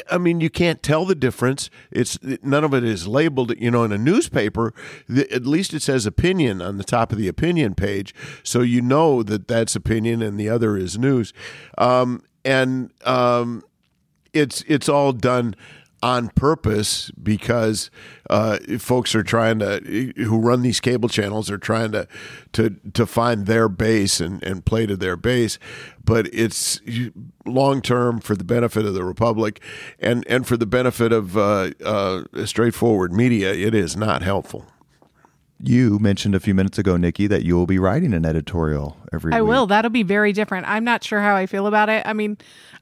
I 0.09 0.17
mean, 0.17 0.39
you 0.39 0.49
can't 0.49 0.81
tell 0.81 1.03
the 1.05 1.15
difference. 1.15 1.69
It's 1.91 2.17
none 2.41 2.63
of 2.63 2.73
it 2.73 2.81
is 2.85 3.07
labeled. 3.07 3.51
You 3.59 3.71
know, 3.71 3.83
in 3.83 3.91
a 3.91 3.97
newspaper, 3.97 4.73
the, 5.09 5.29
at 5.33 5.45
least 5.45 5.73
it 5.73 5.81
says 5.81 6.05
opinion 6.05 6.61
on 6.61 6.77
the 6.77 6.85
top 6.85 7.11
of 7.11 7.17
the 7.17 7.27
opinion 7.27 7.75
page, 7.75 8.15
so 8.41 8.61
you 8.61 8.81
know 8.81 9.21
that 9.23 9.49
that's 9.49 9.75
opinion 9.75 10.21
and 10.21 10.39
the 10.39 10.47
other 10.47 10.77
is 10.77 10.97
news. 10.97 11.33
Um, 11.77 12.21
and 12.43 12.91
um, 13.05 13.63
it's 14.33 14.63
it's 14.67 14.89
all 14.89 15.13
done 15.13 15.55
on 16.03 16.29
purpose 16.29 17.11
because 17.21 17.91
uh, 18.29 18.57
folks 18.79 19.13
are 19.13 19.23
trying 19.23 19.59
to 19.59 20.13
who 20.17 20.39
run 20.39 20.63
these 20.63 20.79
cable 20.79 21.07
channels 21.07 21.51
are 21.51 21.57
trying 21.57 21.91
to 21.91 22.07
to 22.53 22.75
to 22.93 23.05
find 23.05 23.45
their 23.45 23.69
base 23.69 24.19
and, 24.19 24.41
and 24.43 24.65
play 24.65 24.85
to 24.85 24.97
their 24.97 25.15
base. 25.15 25.59
But 26.03 26.27
it's 26.33 26.81
long 27.45 27.81
term 27.81 28.19
for 28.19 28.35
the 28.35 28.43
benefit 28.43 28.85
of 28.85 28.93
the 28.93 29.03
republic 29.03 29.61
and 29.99 30.25
and 30.27 30.47
for 30.47 30.57
the 30.57 30.65
benefit 30.65 31.11
of 31.11 31.37
uh, 31.37 31.71
uh, 31.85 32.23
straightforward 32.45 33.13
media 33.13 33.53
it 33.53 33.75
is 33.75 33.95
not 33.95 34.21
helpful 34.23 34.65
You 35.63 35.99
mentioned 35.99 36.33
a 36.33 36.39
few 36.39 36.53
minutes 36.55 36.77
ago, 36.79 36.95
Niki, 36.95 37.29
that 37.29 37.43
you 37.43 37.55
will 37.55 37.67
be 37.67 37.77
writing 37.77 38.13
an 38.13 38.25
editorial 38.25 38.97
every 39.13 39.33
I 39.33 39.41
week. 39.41 39.49
will. 39.49 39.67
That'll 39.67 39.91
be 39.91 40.03
very 40.03 40.33
different. 40.33 40.67
I'm 40.67 40.83
not 40.83 41.03
sure 41.03 41.21
how 41.21 41.35
I 41.35 41.45
feel 41.45 41.67
about 41.67 41.87
it. 41.89 42.05
I 42.05 42.13
mean, 42.13 42.37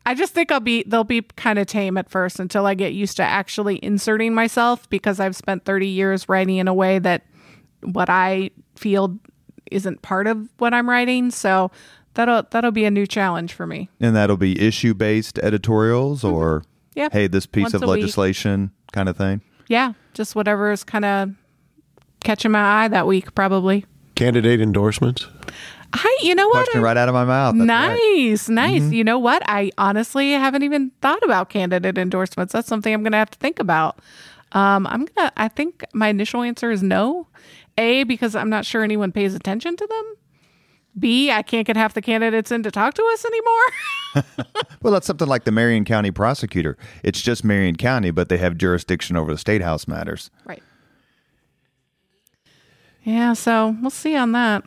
I 0.06 0.16
just 0.16 0.34
think 0.34 0.52
I'll 0.52 0.60
be 0.62 0.84
they'll 0.84 1.04
be 1.04 1.22
kind 1.22 1.60
of 1.60 1.68
tame 1.68 1.98
at 1.98 2.10
first 2.10 2.40
until 2.40 2.66
I 2.66 2.74
get 2.76 2.94
used 2.94 3.18
to 3.18 3.24
actually 3.24 3.84
inserting 3.84 4.34
myself 4.34 4.90
because 4.90 5.20
I've 5.20 5.36
spent 5.36 5.66
30 5.66 5.88
years 5.88 6.30
writing 6.30 6.58
in 6.58 6.68
a 6.68 6.74
way 6.74 7.00
that 7.00 7.26
what 7.82 8.10
I 8.10 8.52
feel 8.76 9.18
isn't 9.72 10.02
part 10.02 10.28
of 10.28 10.48
what 10.58 10.74
I'm 10.74 10.90
writing. 10.90 11.32
So 11.32 11.72
that'll 12.14 12.44
that'll 12.50 12.72
be 12.72 12.86
a 12.86 12.92
new 12.92 13.06
challenge 13.06 13.54
for 13.54 13.68
me. 13.68 13.90
And 14.00 14.16
that'll 14.16 14.38
be 14.38 14.60
issue 14.60 14.94
based 14.94 15.38
editorials 15.40 16.24
mm-hmm. 16.24 16.34
or, 16.34 16.64
Yeah. 16.96 17.10
hey, 17.12 17.28
this 17.28 17.46
piece 17.46 17.64
Once 17.64 17.74
of 17.76 17.84
a 17.84 17.88
week. 17.88 18.02
legislation 18.02 18.72
kind 18.94 19.10
of 19.10 19.18
thing. 19.18 19.42
Yeah, 19.68 19.94
just 20.14 20.36
whatever 20.36 20.72
is 20.72 20.84
kind 20.84 21.06
of 21.06 21.30
catching 22.24 22.52
my 22.52 22.84
eye 22.84 22.88
that 22.88 23.08
week 23.08 23.34
probably. 23.36 23.86
candidate 24.16 24.62
endorsements 24.62 25.28
I 25.94 26.20
you 26.22 26.36
know 26.36 26.48
what? 26.50 26.66
Question 26.66 26.82
right 26.82 26.98
out 26.98 27.10
of 27.10 27.16
my 27.16 27.26
mouth. 27.26 27.56
That's 27.58 27.68
right. 27.68 28.20
nice, 28.22 28.48
nice. 28.48 28.92
You 28.92 29.04
know 29.04 29.18
what? 29.18 29.42
I 29.48 29.72
honestly 29.78 30.32
haven't 30.32 30.64
even 30.64 30.92
thought 31.02 31.24
about 31.24 31.50
candidate 31.50 31.98
endorsements. 31.98 32.54
That's 32.54 32.68
something 32.68 32.94
I'm 32.94 33.02
going 33.02 33.14
to 33.14 33.18
have 33.18 33.32
to 33.32 33.40
think 33.40 33.60
about. 33.60 34.00
Um, 34.52 34.86
I'm 34.88 35.06
gonna. 35.06 35.32
I 35.38 35.48
think 35.48 35.84
my 35.94 36.10
initial 36.10 36.42
answer 36.44 36.72
is 36.72 36.84
no. 36.84 37.28
A 37.78 38.04
because 38.04 38.36
I'm 38.36 38.50
not 38.50 38.66
sure 38.66 38.84
anyone 38.84 39.12
pays 39.12 39.34
attention 39.34 39.76
to 39.78 39.88
them. 39.88 40.14
B 40.98 41.32
I 41.32 41.44
can't 41.44 41.66
get 41.66 41.78
half 41.78 41.94
the 41.94 42.02
candidates 42.02 42.52
in 42.52 42.62
to 42.64 42.72
talk 42.72 42.94
to 42.96 43.10
us 43.14 43.26
anymore. 43.26 43.66
Well, 44.82 44.94
that's 44.94 45.06
something 45.06 45.28
like 45.28 45.44
the 45.44 45.52
Marion 45.52 45.84
County 45.84 46.10
prosecutor. 46.10 46.78
It's 47.04 47.22
just 47.22 47.44
Marion 47.44 47.76
County, 47.76 48.12
but 48.12 48.30
they 48.30 48.38
have 48.38 48.58
jurisdiction 48.58 49.18
over 49.18 49.34
the 49.34 49.38
state 49.38 49.62
house 49.62 49.90
matters. 49.90 50.32
right. 50.46 50.64
Yeah. 53.10 53.34
So 53.34 53.76
we'll 53.82 53.90
see 53.90 54.16
on 54.16 54.34
that. 54.34 54.64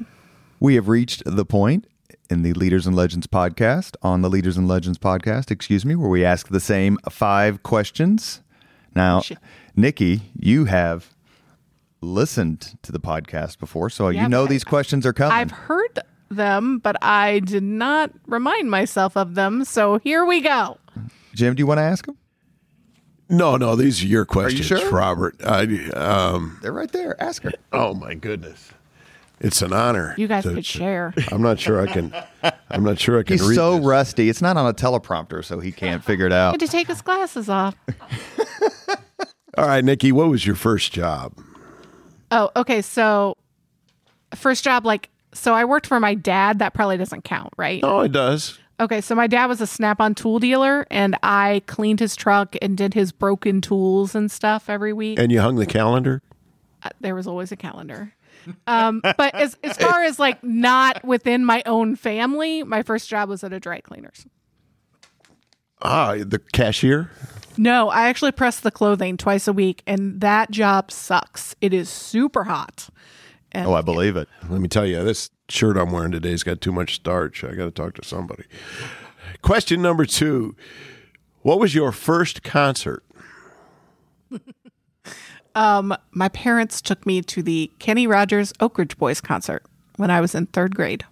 We 0.59 0.75
have 0.75 0.89
reached 0.89 1.23
the 1.25 1.45
point 1.45 1.87
in 2.29 2.43
the 2.43 2.53
Leaders 2.55 2.87
and 2.87 2.97
Legends 2.97 3.27
podcast, 3.27 3.95
on 4.03 4.23
the 4.23 4.31
Leaders 4.31 4.57
and 4.57 4.67
Legends 4.67 4.99
podcast, 4.99 5.51
excuse 5.51 5.85
me, 5.85 5.95
where 5.95 6.09
we 6.09 6.25
ask 6.25 6.49
the 6.49 6.61
same 6.61 6.99
five 7.11 7.63
questions. 7.63 8.41
Now, 8.95 9.21
Shit. 9.21 9.39
Niki, 9.77 10.23
you 10.35 10.65
have 10.65 11.15
listened 12.01 12.79
to 12.83 12.91
the 12.91 13.01
podcast 13.01 13.59
before, 13.59 13.91
so 13.91 14.09
Yeah, 14.09 14.23
you 14.23 14.29
know 14.29 14.47
these 14.47 14.65
questions 14.65 15.07
are 15.07 15.13
coming. 15.13 15.33
I've 15.33 15.51
heard 15.51 16.01
them, 16.31 16.79
but 16.79 16.97
I 17.03 17.41
did 17.41 17.63
not 17.63 18.11
remind 18.27 18.71
myself 18.71 19.17
of 19.17 19.35
them. 19.35 19.65
So 19.65 19.99
here 19.99 20.25
we 20.25 20.41
go. 20.41 20.79
Jim, 21.35 21.55
do 21.55 21.61
you 21.61 21.67
want 21.67 21.79
to 21.79 21.83
ask 21.83 22.07
them? 22.07 22.17
No 23.33 23.57
no 23.57 23.75
these 23.75 24.01
are 24.03 24.07
your 24.07 24.25
questions 24.25 24.67
sure? 24.67 24.91
robert 24.91 25.35
I, 25.45 25.63
um, 25.97 26.59
They're 26.63 26.73
right 26.73 26.93
there. 26.93 27.21
Ask 27.21 27.43
her. 27.43 27.53
oh 27.73 27.95
my 27.95 28.15
goodness 28.15 28.71
it's 29.41 29.61
an 29.61 29.73
honor 29.73 30.15
You 30.17 30.29
guys 30.29 30.45
to- 30.45 30.55
could 30.55 30.65
share. 30.65 31.13
I'm 31.33 31.43
not 31.43 31.59
sure 31.59 31.81
I 31.81 31.87
can. 31.93 32.15
I'm 32.71 32.85
not 32.85 33.01
sure 33.01 33.19
I 33.19 33.25
can 33.25 33.35
He's 33.39 33.49
read. 33.49 33.57
so 33.57 33.77
this. 33.77 33.85
rusty. 33.85 34.29
It's 34.29 34.41
not 34.41 34.57
on 34.57 34.67
a 34.69 34.73
teleprompter, 34.73 35.45
so 35.45 35.59
he 35.59 35.73
can't 35.73 36.05
figure 36.05 36.27
it 36.27 36.33
had 36.33 36.39
out. 36.55 36.61
to 36.61 36.69
take 36.69 36.87
his 36.87 37.03
glasses 37.03 37.49
off. 37.49 37.75
All 39.59 39.67
right, 39.67 39.85
Niki, 39.85 40.13
what 40.13 40.29
was 40.29 40.47
your 40.47 40.55
first 40.55 40.93
job? 40.93 41.35
Oh, 42.31 42.51
okay. 42.55 42.83
So, 42.83 43.37
first 44.35 44.63
job, 44.63 44.87
like, 44.87 45.11
so 45.35 45.53
I 45.55 45.65
worked 45.65 45.87
for 45.89 45.99
my 45.99 46.15
dad. 46.15 46.61
That 46.61 46.73
probably 46.73 46.97
doesn't 46.97 47.25
count, 47.25 47.53
right? 47.57 47.81
Oh, 47.83 48.01
it 48.01 48.13
does. 48.13 48.59
Okay. 48.83 49.01
So, 49.01 49.15
my 49.15 49.27
dad 49.29 49.47
was 49.47 49.61
a 49.61 49.67
snap 49.67 50.01
on 50.01 50.15
tool 50.15 50.39
dealer, 50.41 50.87
and 50.91 51.17
I 51.23 51.63
cleaned 51.67 52.01
his 52.01 52.17
truck 52.17 52.57
and 52.61 52.77
did 52.77 52.95
his 52.95 53.13
broken 53.13 53.61
tools 53.61 54.15
and 54.15 54.31
stuff 54.31 54.69
every 54.69 54.93
week. 54.93 55.19
And 55.19 55.31
you 55.31 55.41
hung 55.41 55.57
the 55.57 55.67
calendar. 55.67 56.21
Uh, 56.83 56.91
there 57.01 57.15
was 57.15 57.27
always 57.29 57.53
a 57.53 57.57
calendar. 57.57 58.13
Um, 58.67 59.01
but 59.03 59.35
as, 59.37 59.57
as 59.63 59.77
far 59.77 60.03
as 60.03 60.19
like 60.19 60.43
not 60.43 61.05
within 61.05 61.45
my 61.45 61.63
own 61.65 61.95
family, 61.95 62.65
my 62.65 62.83
first 62.83 63.09
job 63.09 63.29
was 63.29 63.45
at 63.45 63.53
a 63.53 63.61
dry 63.61 63.81
cleaners. 63.81 64.27
Ah, 65.81 66.17
the 66.19 66.41
cashier. 66.53 67.09
No, 67.57 67.89
I 67.89 68.09
actually 68.09 68.33
press 68.33 68.59
the 68.59 68.71
clothing 68.73 69.17
twice 69.17 69.47
a 69.47 69.53
week, 69.53 69.83
and 69.87 70.21
that 70.23 70.51
job 70.51 70.91
sucks. 70.91 71.55
It 71.61 71.73
is 71.73 71.89
super 71.89 72.45
hot. 72.45 72.89
And 73.53 73.67
Oh, 73.69 73.75
I 73.75 73.83
believe 73.83 74.17
it. 74.17 74.29
Let 74.49 74.61
me 74.61 74.69
tell 74.69 74.87
you, 74.87 75.05
this 75.05 75.31
shirt 75.53 75.77
I'm 75.77 75.91
wearing 75.91 76.13
today's 76.13 76.43
got 76.43 76.61
too 76.61 76.73
much 76.73 76.95
starch. 76.97 77.45
I 77.45 77.55
got 77.55 77.65
to 77.65 77.71
talk 77.71 77.95
to 77.95 78.05
somebody. 78.05 78.45
Question 79.43 79.83
number 79.83 80.05
two: 80.05 80.57
What 81.43 81.59
was 81.59 81.75
your 81.75 81.93
first 81.93 82.43
concert? 82.43 83.05
um, 85.55 85.95
my 86.13 86.29
parents 86.29 86.81
took 86.81 87.05
me 87.07 87.23
to 87.23 87.43
the 87.43 87.71
Kenny 87.79 88.07
Rogers 88.07 88.53
Oak 88.61 88.79
Ridge 88.79 88.97
Boys 88.97 89.21
concert 89.21 89.65
when 89.97 90.11
I 90.11 90.21
was 90.21 90.35
in 90.35 90.47
third 90.47 90.75
grade. 90.75 91.05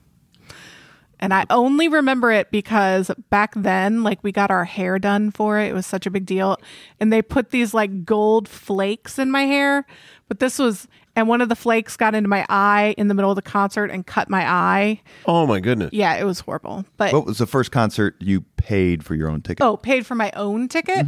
And 1.22 1.34
I 1.34 1.44
only 1.50 1.86
remember 1.86 2.32
it 2.32 2.50
because 2.50 3.10
back 3.28 3.52
then, 3.54 4.02
like 4.02 4.18
we 4.24 4.32
got 4.32 4.50
our 4.50 4.64
hair 4.64 4.98
done 4.98 5.30
for 5.30 5.58
it. 5.60 5.68
It 5.68 5.74
was 5.74 5.86
such 5.86 6.06
a 6.06 6.10
big 6.10 6.24
deal. 6.24 6.56
And 6.98 7.12
they 7.12 7.20
put 7.20 7.50
these 7.50 7.74
like 7.74 8.06
gold 8.06 8.48
flakes 8.48 9.18
in 9.18 9.30
my 9.30 9.42
hair. 9.42 9.86
But 10.28 10.38
this 10.38 10.58
was, 10.58 10.88
and 11.16 11.28
one 11.28 11.40
of 11.40 11.48
the 11.48 11.56
flakes 11.56 11.96
got 11.96 12.14
into 12.14 12.28
my 12.28 12.44
eye 12.48 12.94
in 12.96 13.08
the 13.08 13.14
middle 13.14 13.30
of 13.30 13.36
the 13.36 13.42
concert 13.42 13.90
and 13.90 14.06
cut 14.06 14.28
my 14.30 14.48
eye. 14.48 15.00
Oh 15.26 15.46
my 15.46 15.60
goodness! 15.60 15.90
Yeah, 15.92 16.14
it 16.16 16.24
was 16.24 16.40
horrible. 16.40 16.84
But 16.96 17.12
What 17.12 17.26
was 17.26 17.38
the 17.38 17.46
first 17.46 17.72
concert 17.72 18.16
you 18.20 18.42
paid 18.56 19.04
for 19.04 19.14
your 19.14 19.28
own 19.28 19.42
ticket? 19.42 19.64
oh, 19.64 19.76
paid 19.76 20.06
for 20.06 20.14
my 20.14 20.30
own 20.36 20.68
ticket? 20.68 21.06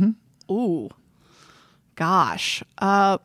Ooh. 0.50 0.88
Gosh. 1.94 2.62
Uh, 2.78 3.18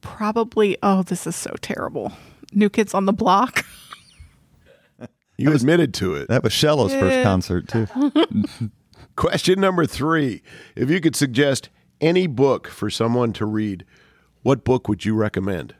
probably 0.00 0.76
oh, 0.82 1.02
this 1.02 1.26
is 1.26 1.36
so 1.36 1.54
terrible. 1.60 2.12
New 2.52 2.68
Kids 2.68 2.94
on 2.94 3.06
the 3.06 3.12
Block. 3.12 3.64
You 5.40 5.52
admitted 5.52 5.94
to 5.94 6.14
it. 6.16 6.26
That 6.26 6.42
was 6.42 6.52
Shella's 6.52 6.92
first 6.92 7.22
concert 7.22 7.68
too. 7.68 7.86
Question 9.16 9.60
number 9.60 9.86
three. 9.86 10.42
If 10.74 10.90
you 10.90 11.00
could 11.00 11.14
suggest 11.14 11.68
any 12.00 12.26
book 12.26 12.66
for 12.66 12.90
someone 12.90 13.32
to 13.34 13.46
read, 13.46 13.84
what 14.42 14.64
book 14.64 14.88
would 14.88 15.04
you 15.04 15.14
recommend? 15.14 15.74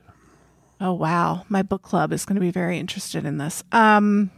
Oh 0.81 0.93
wow, 0.93 1.45
my 1.49 1.61
book 1.61 1.81
club 1.81 2.13
is 2.13 2.25
going 2.25 2.35
to 2.35 2.41
be 2.41 2.51
very 2.51 2.79
interested 2.79 3.25
in 3.25 3.37
this. 3.37 3.63
Um, 3.71 4.31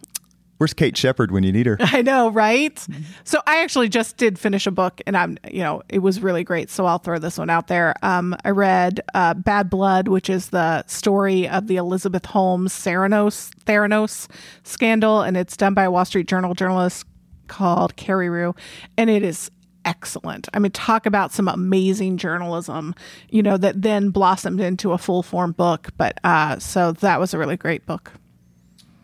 Where's 0.62 0.76
Kate 0.76 0.96
Shepard 0.96 1.32
when 1.32 1.42
you 1.42 1.52
need 1.52 1.66
her? 1.66 1.76
I 1.80 2.04
know, 2.04 2.30
right? 2.30 2.86
So 3.24 3.42
I 3.48 3.64
actually 3.64 3.90
just 3.90 4.18
did 4.18 4.38
finish 4.38 4.68
a 4.68 4.72
book, 4.72 5.02
and 5.08 5.18
I'm, 5.18 5.40
you 5.50 5.64
know, 5.64 5.82
it 5.90 6.00
was 6.00 6.20
really 6.20 6.44
great. 6.44 6.70
So 6.70 6.86
I'll 6.86 7.00
throw 7.00 7.18
this 7.18 7.40
one 7.40 7.50
out 7.50 7.66
there. 7.66 7.96
Um, 8.04 8.36
I 8.46 8.52
read 8.52 9.02
uh, 9.16 9.34
Bad 9.34 9.72
Blood, 9.72 10.08
which 10.08 10.30
is 10.30 10.50
the 10.50 10.86
story 10.86 11.50
of 11.50 11.66
the 11.66 11.78
Elizabeth 11.78 12.28
Holmes 12.28 12.74
Theranos 12.74 13.50
Theranos 13.66 14.28
scandal, 14.62 15.22
and 15.22 15.36
it's 15.36 15.58
done 15.58 15.74
by 15.74 15.86
a 15.86 15.92
Wall 15.92 16.06
Street 16.06 16.28
Journal 16.28 16.54
journalist 16.54 17.08
called 17.48 17.96
Carreyrou, 17.96 18.56
and 19.00 19.10
it 19.10 19.24
is 19.24 19.50
excellent. 19.86 20.48
I 20.54 20.60
mean, 20.60 20.72
talk 20.72 21.06
about 21.06 21.32
some 21.32 21.48
amazing 21.48 22.18
journalism, 22.18 22.96
you 23.30 23.44
know, 23.44 23.58
that 23.58 23.82
then 23.82 24.10
blossomed 24.10 24.60
into 24.60 24.92
a 24.92 24.98
full 24.98 25.24
form 25.24 25.52
book. 25.52 25.90
But 25.98 26.20
uh, 26.24 26.60
so 26.60 26.92
that 26.94 27.20
was 27.20 27.34
a 27.34 27.38
really 27.38 27.58
great 27.58 27.86
book. 27.86 28.12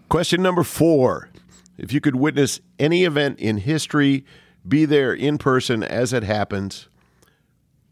Question 0.09 0.41
number 0.41 0.63
four. 0.63 1.29
If 1.77 1.93
you 1.93 2.01
could 2.01 2.15
witness 2.15 2.59
any 2.79 3.03
event 3.03 3.39
in 3.39 3.57
history, 3.57 4.25
be 4.67 4.85
there 4.85 5.13
in 5.13 5.37
person 5.37 5.83
as 5.83 6.11
it 6.11 6.23
happens, 6.23 6.87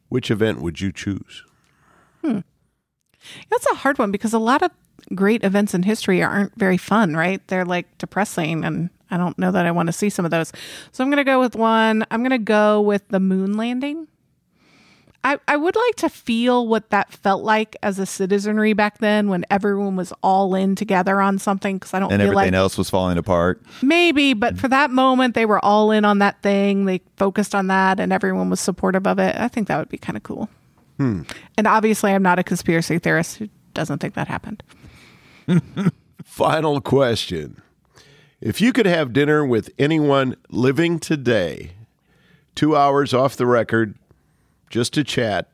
which 0.09 0.31
event 0.31 0.61
would 0.61 0.81
you 0.81 0.91
choose? 0.91 1.43
Hmm. 2.23 2.39
That's 3.49 3.65
a 3.71 3.75
hard 3.75 3.99
one 3.99 4.11
because 4.11 4.33
a 4.33 4.39
lot 4.39 4.61
of 4.63 4.71
great 5.13 5.43
events 5.43 5.73
in 5.73 5.83
history 5.83 6.23
aren't 6.23 6.55
very 6.55 6.77
fun, 6.77 7.15
right? 7.15 7.45
They're 7.47 7.65
like 7.65 7.97
depressing, 7.97 8.63
and 8.65 8.89
I 9.11 9.17
don't 9.17 9.37
know 9.37 9.51
that 9.51 9.65
I 9.65 9.71
want 9.71 9.87
to 9.87 9.93
see 9.93 10.09
some 10.09 10.25
of 10.25 10.31
those. 10.31 10.51
So 10.91 11.03
I'm 11.03 11.09
going 11.09 11.17
to 11.17 11.23
go 11.23 11.39
with 11.39 11.55
one. 11.55 12.05
I'm 12.11 12.21
going 12.21 12.31
to 12.31 12.37
go 12.37 12.81
with 12.81 13.07
the 13.09 13.19
moon 13.19 13.57
landing. 13.57 14.07
I, 15.23 15.39
I 15.47 15.57
would 15.57 15.75
like 15.75 15.95
to 15.95 16.09
feel 16.09 16.67
what 16.67 16.91
that 16.91 17.11
felt 17.11 17.43
like 17.43 17.75
as 17.81 17.97
a 17.97 18.05
citizenry 18.05 18.73
back 18.73 18.99
then 18.99 19.27
when 19.27 19.43
everyone 19.49 19.95
was 19.95 20.13
all 20.21 20.53
in 20.53 20.75
together 20.75 21.19
on 21.19 21.39
something 21.39 21.77
because 21.77 21.95
I 21.95 21.99
don't 21.99 22.11
And 22.11 22.21
feel 22.21 22.31
everything 22.31 22.53
like 22.53 22.59
else 22.59 22.77
was 22.77 22.91
falling 22.91 23.17
apart. 23.17 23.59
maybe, 23.81 24.33
but 24.33 24.53
mm-hmm. 24.53 24.61
for 24.61 24.67
that 24.67 24.91
moment 24.91 25.33
they 25.33 25.47
were 25.47 25.63
all 25.65 25.89
in 25.89 26.05
on 26.05 26.19
that 26.19 26.43
thing. 26.43 26.85
They 26.85 27.01
focused 27.17 27.55
on 27.55 27.65
that 27.67 27.99
and 27.99 28.13
everyone 28.13 28.51
was 28.51 28.59
supportive 28.59 29.07
of 29.07 29.17
it. 29.17 29.35
I 29.35 29.47
think 29.47 29.67
that 29.67 29.79
would 29.79 29.89
be 29.89 29.97
kind 29.97 30.15
of 30.15 30.21
cool. 30.21 30.47
Hmm. 30.97 31.23
And 31.57 31.65
obviously, 31.65 32.11
I'm 32.11 32.23
not 32.23 32.37
a 32.37 32.43
conspiracy 32.43 32.99
theorist 32.99 33.37
who 33.37 33.49
doesn't 33.73 33.99
think 33.99 34.13
that 34.13 34.27
happened. 34.27 34.63
Final 36.23 36.81
question. 36.81 37.61
If 38.45 38.61
you 38.61 38.73
could 38.73 38.85
have 38.85 39.11
dinner 39.11 39.43
with 39.43 39.71
anyone 39.79 40.35
living 40.51 40.99
today, 40.99 41.71
two 42.53 42.75
hours 42.75 43.11
off 43.11 43.35
the 43.35 43.47
record, 43.47 43.95
just 44.69 44.93
to 44.93 45.03
chat, 45.03 45.49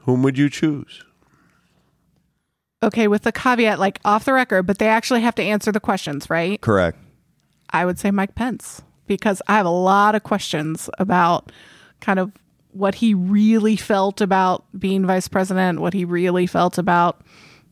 whom 0.00 0.22
would 0.22 0.36
you 0.36 0.50
choose? 0.50 1.02
Okay, 2.82 3.08
with 3.08 3.22
the 3.22 3.32
caveat, 3.32 3.78
like 3.78 4.00
off 4.04 4.26
the 4.26 4.34
record, 4.34 4.64
but 4.64 4.76
they 4.76 4.86
actually 4.86 5.22
have 5.22 5.34
to 5.36 5.42
answer 5.42 5.72
the 5.72 5.80
questions, 5.80 6.28
right? 6.28 6.60
Correct. 6.60 6.98
I 7.70 7.86
would 7.86 7.98
say 7.98 8.10
Mike 8.10 8.34
Pence 8.34 8.82
because 9.06 9.40
I 9.48 9.54
have 9.54 9.64
a 9.64 9.70
lot 9.70 10.14
of 10.14 10.22
questions 10.22 10.90
about 10.98 11.50
kind 12.02 12.18
of 12.18 12.32
what 12.72 12.96
he 12.96 13.14
really 13.14 13.76
felt 13.76 14.20
about 14.20 14.66
being 14.78 15.06
vice 15.06 15.26
president, 15.26 15.80
what 15.80 15.94
he 15.94 16.04
really 16.04 16.46
felt 16.46 16.76
about 16.76 17.22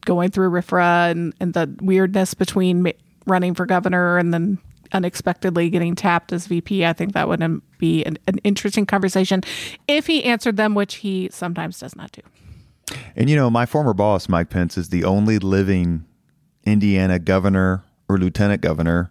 going 0.06 0.30
through 0.30 0.48
RFRA 0.52 1.10
and, 1.10 1.34
and 1.38 1.52
the 1.52 1.76
weirdness 1.82 2.32
between 2.32 2.82
running 3.26 3.54
for 3.54 3.66
governor 3.66 4.18
and 4.18 4.32
then 4.32 4.58
unexpectedly 4.92 5.70
getting 5.70 5.94
tapped 5.94 6.32
as 6.32 6.46
VP. 6.46 6.84
I 6.84 6.92
think 6.92 7.12
that 7.14 7.28
would 7.28 7.42
um, 7.42 7.62
be 7.78 8.04
an, 8.04 8.18
an 8.26 8.38
interesting 8.38 8.86
conversation 8.86 9.42
if 9.88 10.06
he 10.06 10.24
answered 10.24 10.56
them, 10.56 10.74
which 10.74 10.96
he 10.96 11.28
sometimes 11.32 11.80
does 11.80 11.96
not 11.96 12.12
do. 12.12 12.22
And 13.16 13.28
you 13.30 13.36
know, 13.36 13.50
my 13.50 13.66
former 13.66 13.94
boss, 13.94 14.28
Mike 14.28 14.50
Pence, 14.50 14.76
is 14.78 14.90
the 14.90 15.04
only 15.04 15.38
living 15.38 16.04
Indiana 16.64 17.18
governor 17.18 17.82
or 18.08 18.18
lieutenant 18.18 18.60
governor 18.60 19.10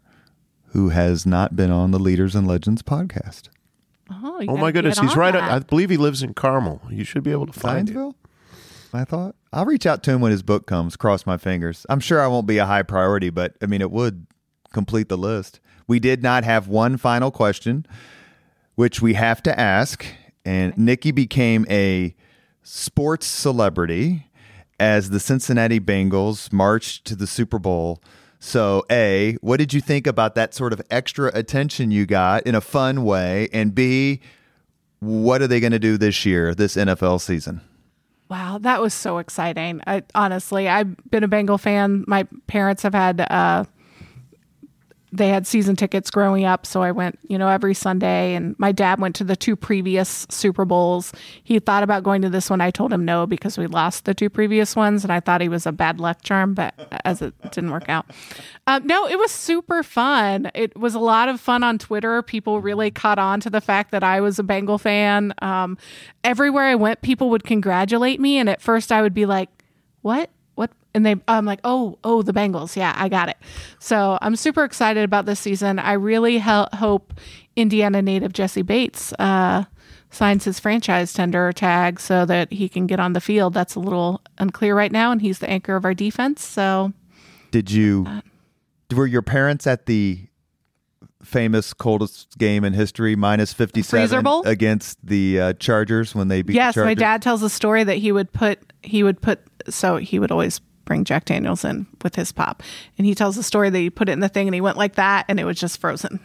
who 0.68 0.90
has 0.90 1.26
not 1.26 1.56
been 1.56 1.72
on 1.72 1.92
the 1.92 2.00
Leaders 2.00 2.36
and 2.36 2.48
Legends 2.48 2.82
podcast. 2.82 3.50
Oh, 4.10 4.44
Oh 4.48 4.58
my 4.58 4.72
goodness, 4.72 5.00
he's 5.00 5.16
right. 5.16 5.32
that. 5.32 5.44
I 5.44 5.60
believe 5.60 5.90
he 5.90 5.98
lives 5.98 6.22
in 6.24 6.34
Carmel. 6.34 6.82
You 6.90 7.04
should 7.04 7.24
be 7.24 7.32
able 7.32 7.48
to 7.48 7.54
find 7.54 7.90
him. 7.90 8.14
I 8.94 9.06
thought. 9.06 9.36
I'll 9.52 9.66
reach 9.66 9.86
out 9.86 10.04
to 10.04 10.12
him 10.12 10.22
when 10.22 10.32
his 10.32 10.44
book 10.44 10.66
comes, 10.66 10.96
cross 10.96 11.26
my 11.26 11.38
fingers. 11.38 11.86
I'm 11.90 12.00
sure 12.00 12.22
I 12.22 12.28
won't 12.28 12.48
be 12.48 12.58
a 12.58 12.66
high 12.66 12.84
priority, 12.84 13.30
but 13.30 13.56
I 13.62 13.66
mean, 13.66 13.82
it 13.82 13.92
would 13.92 14.28
complete 14.74 15.10
the 15.10 15.18
list. 15.18 15.60
We 15.88 16.00
did 16.00 16.24
not 16.24 16.44
have 16.44 16.68
one 16.68 16.98
final 16.98 17.32
question, 17.32 17.86
which 18.76 19.02
we 19.02 19.14
have 19.14 19.44
to 19.44 19.60
ask. 19.60 20.06
And 20.46 20.76
Niki 20.76 21.14
became 21.14 21.66
a 21.70 22.16
sports 22.64 23.26
celebrity 23.26 24.28
as 24.80 25.10
the 25.10 25.20
Cincinnati 25.20 25.80
Bengals 25.80 26.52
marched 26.52 27.06
to 27.06 27.16
the 27.16 27.28
Super 27.28 27.60
Bowl. 27.60 28.02
So, 28.40 28.86
A, 28.90 29.38
what 29.42 29.58
did 29.58 29.74
you 29.74 29.80
think 29.80 30.06
about 30.06 30.36
that 30.36 30.54
sort 30.54 30.74
of 30.74 30.82
extra 30.92 31.32
attention 31.34 31.92
you 31.92 32.06
got 32.06 32.44
in 32.44 32.56
a 32.56 32.62
fun 32.62 33.06
way? 33.06 33.48
And 33.54 33.74
B, 33.74 34.20
what 35.00 35.42
are 35.42 35.48
they 35.48 35.62
going 35.62 35.72
to 35.72 35.80
do 35.80 35.98
this 35.98 36.26
year, 36.26 36.54
this 36.54 36.76
NFL 36.76 37.22
season? 37.22 37.62
Wow, 38.34 38.58
that 38.62 38.82
was 38.82 38.96
so 38.96 39.20
exciting. 39.20 39.80
I 39.86 40.02
honestly, 40.16 40.68
I've 40.68 40.96
been 41.12 41.24
a 41.24 41.28
Bengal 41.28 41.60
fan. 41.60 42.04
My 42.08 42.28
parents 42.48 42.82
have 42.82 42.96
had 42.96 43.22
uh 43.22 43.66
they 45.14 45.30
had 45.30 45.46
season 45.46 45.76
tickets 45.76 46.10
growing 46.10 46.44
up, 46.44 46.66
so 46.66 46.82
I 46.82 46.92
went, 46.92 47.20
you 47.28 47.38
know, 47.38 47.48
every 47.48 47.76
Sunday 47.76 48.34
and 48.34 48.58
my 48.58 48.72
dad 48.72 49.00
went 49.00 49.16
to 49.18 49.24
the 49.24 49.36
two 49.36 49.56
previous 49.56 50.26
Super 50.30 50.66
Bowls. 50.66 51.14
He 51.44 51.60
thought 51.60 51.84
about 51.84 52.04
going 52.04 52.24
to 52.24 52.30
this 52.30 52.50
one. 52.50 52.62
I 52.62 52.72
told 52.72 52.92
him 52.92 53.06
no 53.06 53.28
because 53.28 53.56
we 53.56 53.68
lost 53.68 54.06
the 54.06 54.16
two 54.16 54.30
previous 54.30 54.76
ones 54.76 55.04
and 55.04 55.14
I 55.14 55.20
thought 55.20 55.40
he 55.40 55.50
was 55.50 55.68
a 55.68 55.72
bad 55.72 56.00
luck 56.00 56.24
charm, 56.24 56.56
but 56.56 56.74
as 57.06 57.22
it 57.22 57.36
didn't 57.52 57.70
work 57.70 57.90
out. 57.90 58.08
Um, 58.66 58.88
no, 58.88 59.08
it 59.08 59.20
was 59.20 59.32
super 59.32 59.84
fun. 59.84 60.50
It 60.56 60.76
was 60.76 60.96
a 60.96 61.00
lot 61.00 61.30
of 61.30 61.40
fun 61.40 61.64
on 61.64 61.78
Twitter. 61.78 62.24
People 62.24 62.60
really 62.60 62.90
caught 62.90 63.20
on 63.20 63.40
to 63.42 63.52
the 63.52 63.62
fact 63.62 63.92
that 63.92 64.04
I 64.04 64.20
was 64.20 64.40
a 64.40 64.44
Bengal 64.44 64.80
fan. 64.80 65.32
Um, 65.44 65.78
everywhere 66.24 66.64
I 66.64 66.76
went, 66.76 67.04
people 67.04 67.30
would 67.30 67.44
congratulate 67.44 68.20
me, 68.20 68.40
and 68.40 68.50
at 68.50 68.62
first 68.62 68.92
I 68.92 69.04
would 69.04 69.14
be 69.14 69.28
like, 69.28 69.50
"What? 70.02 70.32
What?" 70.94 70.98
And 70.98 71.06
they, 71.06 71.16
I'm 71.28 71.46
like, 71.46 71.60
"Oh, 71.64 71.98
oh, 72.04 72.22
the 72.22 72.34
Bengals. 72.34 72.76
Yeah, 72.76 72.94
I 72.96 73.10
got 73.10 73.30
it." 73.30 73.38
So 73.80 74.18
I'm 74.22 74.36
super 74.36 74.64
excited 74.64 75.04
about 75.04 75.26
this 75.26 75.40
season. 75.40 75.80
I 75.80 75.94
really 75.94 76.38
hel- 76.38 76.70
hope 76.74 77.14
Indiana 77.56 78.02
native 78.02 78.34
Jessie 78.34 78.62
Bates 78.62 79.14
uh, 79.20 79.66
signs 80.12 80.46
his 80.46 80.60
franchise 80.60 81.14
tender 81.14 81.52
tag 81.52 82.00
so 82.00 82.26
that 82.26 82.52
he 82.54 82.70
can 82.70 82.88
get 82.88 83.00
on 83.00 83.14
the 83.14 83.22
field. 83.22 83.54
That's 83.54 83.76
a 83.76 83.80
little 83.80 84.22
unclear 84.38 84.76
right 84.76 84.92
now, 84.92 85.12
and 85.12 85.22
he's 85.22 85.40
the 85.40 85.50
anchor 85.50 85.76
of 85.76 85.86
our 85.86 85.94
defense. 85.94 86.44
So 86.44 86.94
Did 87.52 87.72
you 87.72 88.08
were 88.96 89.08
your 89.08 89.22
parents 89.24 89.66
at 89.66 89.86
the 89.88 90.28
famous 91.24 91.74
coldest 91.74 92.38
game 92.38 92.64
in 92.64 92.74
history, 92.74 93.16
minus 93.16 93.54
fifty 93.54 93.82
Freezer 93.82 94.08
seven 94.08 94.24
Bowl? 94.24 94.44
against 94.46 95.04
the 95.06 95.40
uh, 95.40 95.54
Chargers 95.54 96.14
when 96.14 96.28
they 96.28 96.42
beat 96.42 96.56
yes, 96.56 96.76
my 96.76 96.94
dad 96.94 97.22
tells 97.22 97.42
a 97.42 97.50
story 97.50 97.84
that 97.84 97.98
he 97.98 98.12
would 98.12 98.32
put 98.34 98.60
he 98.84 99.04
would 99.04 99.22
put 99.22 99.40
so 99.70 99.98
he 99.98 100.20
would 100.20 100.32
always 100.32 100.60
bring 100.86 101.04
Jack 101.04 101.26
Daniels 101.26 101.64
in 101.64 101.88
with 102.04 102.16
his 102.16 102.32
pop, 102.32 102.64
and 102.98 103.06
he 103.08 103.16
tells 103.16 103.36
the 103.36 103.44
story 103.44 103.70
that 103.70 103.78
he 103.80 103.90
put 103.90 104.10
it 104.10 104.14
in 104.14 104.20
the 104.20 104.30
thing 104.30 104.48
and 104.48 104.56
he 104.56 104.62
went 104.62 104.78
like 104.78 104.96
that 104.96 105.26
and 105.28 105.40
it 105.40 105.46
was 105.46 105.60
just 105.60 105.80
frozen, 105.80 106.20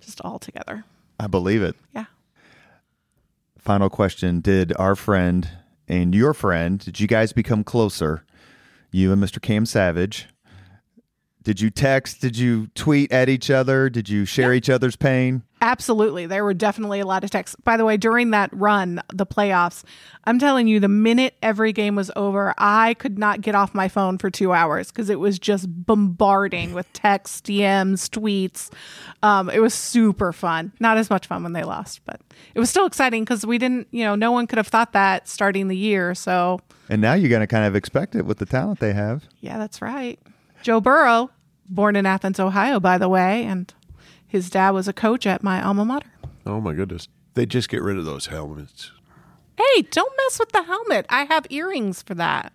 just 0.00 0.20
all 0.22 0.38
together. 0.38 0.84
I 1.18 1.26
believe 1.26 1.62
it. 1.62 1.76
Yeah. 1.94 2.06
Final 3.58 3.90
question: 3.90 4.40
Did 4.40 4.72
our 4.76 4.94
friend 4.94 5.48
and 5.88 6.14
your 6.14 6.34
friend 6.34 6.78
did 6.78 7.00
you 7.00 7.06
guys 7.06 7.32
become 7.32 7.64
closer? 7.64 8.24
You 8.90 9.12
and 9.12 9.22
Mr. 9.22 9.40
Cam 9.40 9.66
Savage. 9.66 10.26
Did 11.48 11.62
you 11.62 11.70
text? 11.70 12.20
Did 12.20 12.36
you 12.36 12.66
tweet 12.74 13.10
at 13.10 13.30
each 13.30 13.48
other? 13.48 13.88
Did 13.88 14.06
you 14.06 14.26
share 14.26 14.52
each 14.52 14.68
other's 14.68 14.96
pain? 14.96 15.44
Absolutely. 15.62 16.26
There 16.26 16.44
were 16.44 16.52
definitely 16.52 17.00
a 17.00 17.06
lot 17.06 17.24
of 17.24 17.30
texts. 17.30 17.56
By 17.64 17.78
the 17.78 17.86
way, 17.86 17.96
during 17.96 18.32
that 18.32 18.50
run, 18.52 19.00
the 19.14 19.24
playoffs, 19.24 19.82
I'm 20.24 20.38
telling 20.38 20.68
you, 20.68 20.78
the 20.78 20.88
minute 20.88 21.36
every 21.42 21.72
game 21.72 21.96
was 21.96 22.10
over, 22.16 22.52
I 22.58 22.92
could 22.92 23.18
not 23.18 23.40
get 23.40 23.54
off 23.54 23.72
my 23.74 23.88
phone 23.88 24.18
for 24.18 24.28
two 24.28 24.52
hours 24.52 24.92
because 24.92 25.08
it 25.08 25.18
was 25.20 25.38
just 25.38 25.66
bombarding 25.86 26.74
with 26.74 26.92
texts, 26.92 27.40
DMs, 27.40 28.10
tweets. 28.10 28.70
Um, 29.22 29.48
it 29.48 29.60
was 29.60 29.72
super 29.72 30.34
fun. 30.34 30.74
Not 30.80 30.98
as 30.98 31.08
much 31.08 31.28
fun 31.28 31.42
when 31.42 31.54
they 31.54 31.64
lost, 31.64 32.02
but 32.04 32.20
it 32.54 32.60
was 32.60 32.68
still 32.68 32.84
exciting 32.84 33.24
because 33.24 33.46
we 33.46 33.56
didn't, 33.56 33.88
you 33.90 34.04
know, 34.04 34.16
no 34.16 34.32
one 34.32 34.46
could 34.46 34.58
have 34.58 34.68
thought 34.68 34.92
that 34.92 35.26
starting 35.28 35.68
the 35.68 35.76
year. 35.78 36.14
So, 36.14 36.60
And 36.90 37.00
now 37.00 37.14
you're 37.14 37.30
going 37.30 37.40
to 37.40 37.46
kind 37.46 37.64
of 37.64 37.74
expect 37.74 38.14
it 38.14 38.26
with 38.26 38.36
the 38.36 38.44
talent 38.46 38.80
they 38.80 38.92
have. 38.92 39.24
yeah, 39.40 39.56
that's 39.56 39.80
right. 39.80 40.18
Joe 40.60 40.80
Burrow, 40.80 41.30
born 41.68 41.96
in 41.96 42.06
Athens, 42.06 42.40
Ohio, 42.40 42.80
by 42.80 42.98
the 42.98 43.08
way, 43.08 43.44
and 43.44 43.72
his 44.26 44.50
dad 44.50 44.70
was 44.70 44.88
a 44.88 44.92
coach 44.92 45.26
at 45.26 45.42
my 45.42 45.62
alma 45.62 45.84
mater. 45.84 46.10
Oh 46.46 46.60
my 46.60 46.72
goodness. 46.72 47.08
They 47.34 47.46
just 47.46 47.68
get 47.68 47.82
rid 47.82 47.96
of 47.98 48.04
those 48.04 48.26
helmets. 48.26 48.90
Hey, 49.56 49.82
don't 49.82 50.12
mess 50.16 50.38
with 50.38 50.52
the 50.52 50.62
helmet. 50.62 51.06
I 51.08 51.24
have 51.24 51.46
earrings 51.50 52.02
for 52.02 52.14
that. 52.14 52.52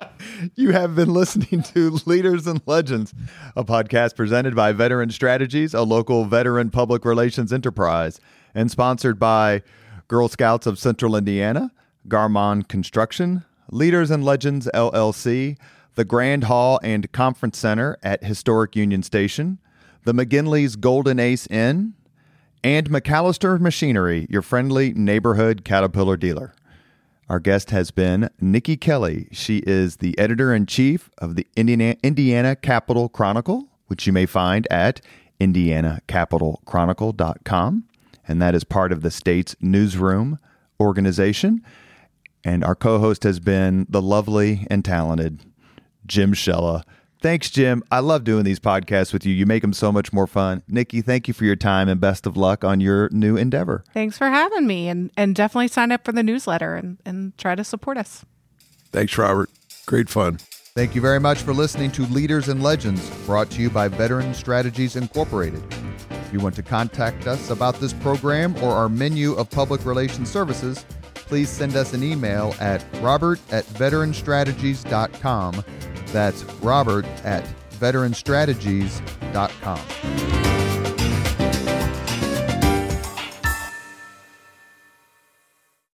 You 0.54 0.72
have 0.72 0.94
been 0.94 1.14
listening 1.14 1.62
to 1.74 1.98
Leaders 2.04 2.46
and 2.46 2.60
Legends, 2.66 3.14
a 3.56 3.64
podcast 3.64 4.16
presented 4.16 4.54
by 4.54 4.72
Veteran 4.72 5.10
Strategies, 5.10 5.72
a 5.72 5.82
local 5.82 6.24
veteran 6.26 6.68
public 6.68 7.06
relations 7.06 7.52
enterprise, 7.52 8.20
and 8.54 8.70
sponsored 8.70 9.18
by 9.18 9.62
Girl 10.08 10.28
Scouts 10.28 10.66
of 10.66 10.78
Central 10.78 11.16
Indiana, 11.16 11.72
Garmong 12.06 12.68
Construction, 12.68 13.44
Leaders 13.70 14.10
and 14.10 14.24
Legends 14.24 14.68
LLC, 14.74 15.56
the 15.94 16.04
Grand 16.04 16.44
Hall 16.44 16.78
and 16.82 17.10
Conference 17.12 17.58
Center 17.58 17.96
at 18.02 18.24
Historic 18.24 18.76
Union 18.76 19.02
Station, 19.02 19.58
the 20.04 20.12
McGinley's 20.12 20.76
Golden 20.76 21.18
Ace 21.18 21.46
Inn, 21.46 21.94
and 22.62 22.90
MacAllister 22.90 23.58
Machinery, 23.60 24.26
your 24.30 24.42
friendly 24.42 24.92
neighborhood 24.94 25.64
Caterpillar 25.64 26.16
dealer. 26.16 26.54
Our 27.28 27.40
guest 27.40 27.70
has 27.70 27.90
been 27.90 28.30
Niki 28.42 28.80
Kelly. 28.80 29.28
She 29.32 29.58
is 29.58 29.96
the 29.96 30.18
editor 30.18 30.54
in 30.54 30.66
chief 30.66 31.10
of 31.18 31.34
the 31.36 31.46
Indiana, 31.56 31.96
Indiana 32.02 32.56
Capital 32.56 33.08
Chronicle, 33.08 33.68
which 33.86 34.06
you 34.06 34.12
may 34.12 34.26
find 34.26 34.68
at 34.70 35.00
indianacapitalchronicle.com. 35.40 37.84
And 38.26 38.42
that 38.42 38.54
is 38.54 38.64
part 38.64 38.92
of 38.92 39.02
the 39.02 39.10
States 39.10 39.54
Newsroom 39.60 40.38
organization. 40.80 41.62
And 42.42 42.64
our 42.64 42.74
co 42.74 42.98
host 42.98 43.24
has 43.24 43.38
been 43.40 43.86
the 43.88 44.02
lovely 44.02 44.66
and 44.70 44.84
talented 44.84 45.44
Jim 46.06 46.32
Shella. 46.32 46.84
Thanks, 47.24 47.48
Jim. 47.48 47.82
I 47.90 48.00
love 48.00 48.24
doing 48.24 48.44
these 48.44 48.60
podcasts 48.60 49.14
with 49.14 49.24
you. 49.24 49.32
You 49.32 49.46
make 49.46 49.62
them 49.62 49.72
so 49.72 49.90
much 49.90 50.12
more 50.12 50.26
fun. 50.26 50.62
Niki, 50.70 51.02
thank 51.02 51.26
you 51.26 51.32
for 51.32 51.46
your 51.46 51.56
time 51.56 51.88
and 51.88 51.98
best 51.98 52.26
of 52.26 52.36
luck 52.36 52.64
on 52.64 52.80
your 52.80 53.08
new 53.12 53.34
endeavor. 53.34 53.82
Thanks 53.94 54.18
for 54.18 54.28
having 54.28 54.66
me 54.66 54.88
and, 54.88 55.10
and 55.16 55.34
definitely 55.34 55.68
sign 55.68 55.90
up 55.90 56.04
for 56.04 56.12
the 56.12 56.22
newsletter 56.22 56.74
and, 56.74 56.98
and 57.06 57.34
try 57.38 57.54
to 57.54 57.64
support 57.64 57.96
us. 57.96 58.26
Thanks, 58.92 59.16
Robert. 59.16 59.48
Great 59.86 60.10
fun. 60.10 60.36
Thank 60.76 60.94
you 60.94 61.00
very 61.00 61.18
much 61.18 61.38
for 61.38 61.54
listening 61.54 61.90
to 61.92 62.02
Leaders 62.02 62.48
and 62.48 62.62
Legends, 62.62 63.08
brought 63.24 63.48
to 63.52 63.62
you 63.62 63.70
by 63.70 63.88
Veteran 63.88 64.34
Strategies 64.34 64.96
Incorporated. 64.96 65.62
If 66.10 66.30
you 66.30 66.40
want 66.40 66.56
to 66.56 66.62
contact 66.62 67.26
us 67.26 67.48
about 67.48 67.76
this 67.76 67.94
program 67.94 68.54
or 68.56 68.72
our 68.72 68.90
menu 68.90 69.32
of 69.34 69.48
public 69.48 69.86
relations 69.86 70.30
services, 70.30 70.84
please 71.14 71.48
send 71.48 71.74
us 71.74 71.94
an 71.94 72.02
email 72.02 72.54
at 72.60 72.84
robert 73.00 73.40
at 73.50 73.64
veteranstrategies.com. 73.64 75.64
That's 76.14 76.44
robert 76.62 77.04
at 77.24 77.44
veteranstrategies.com. 77.72 80.63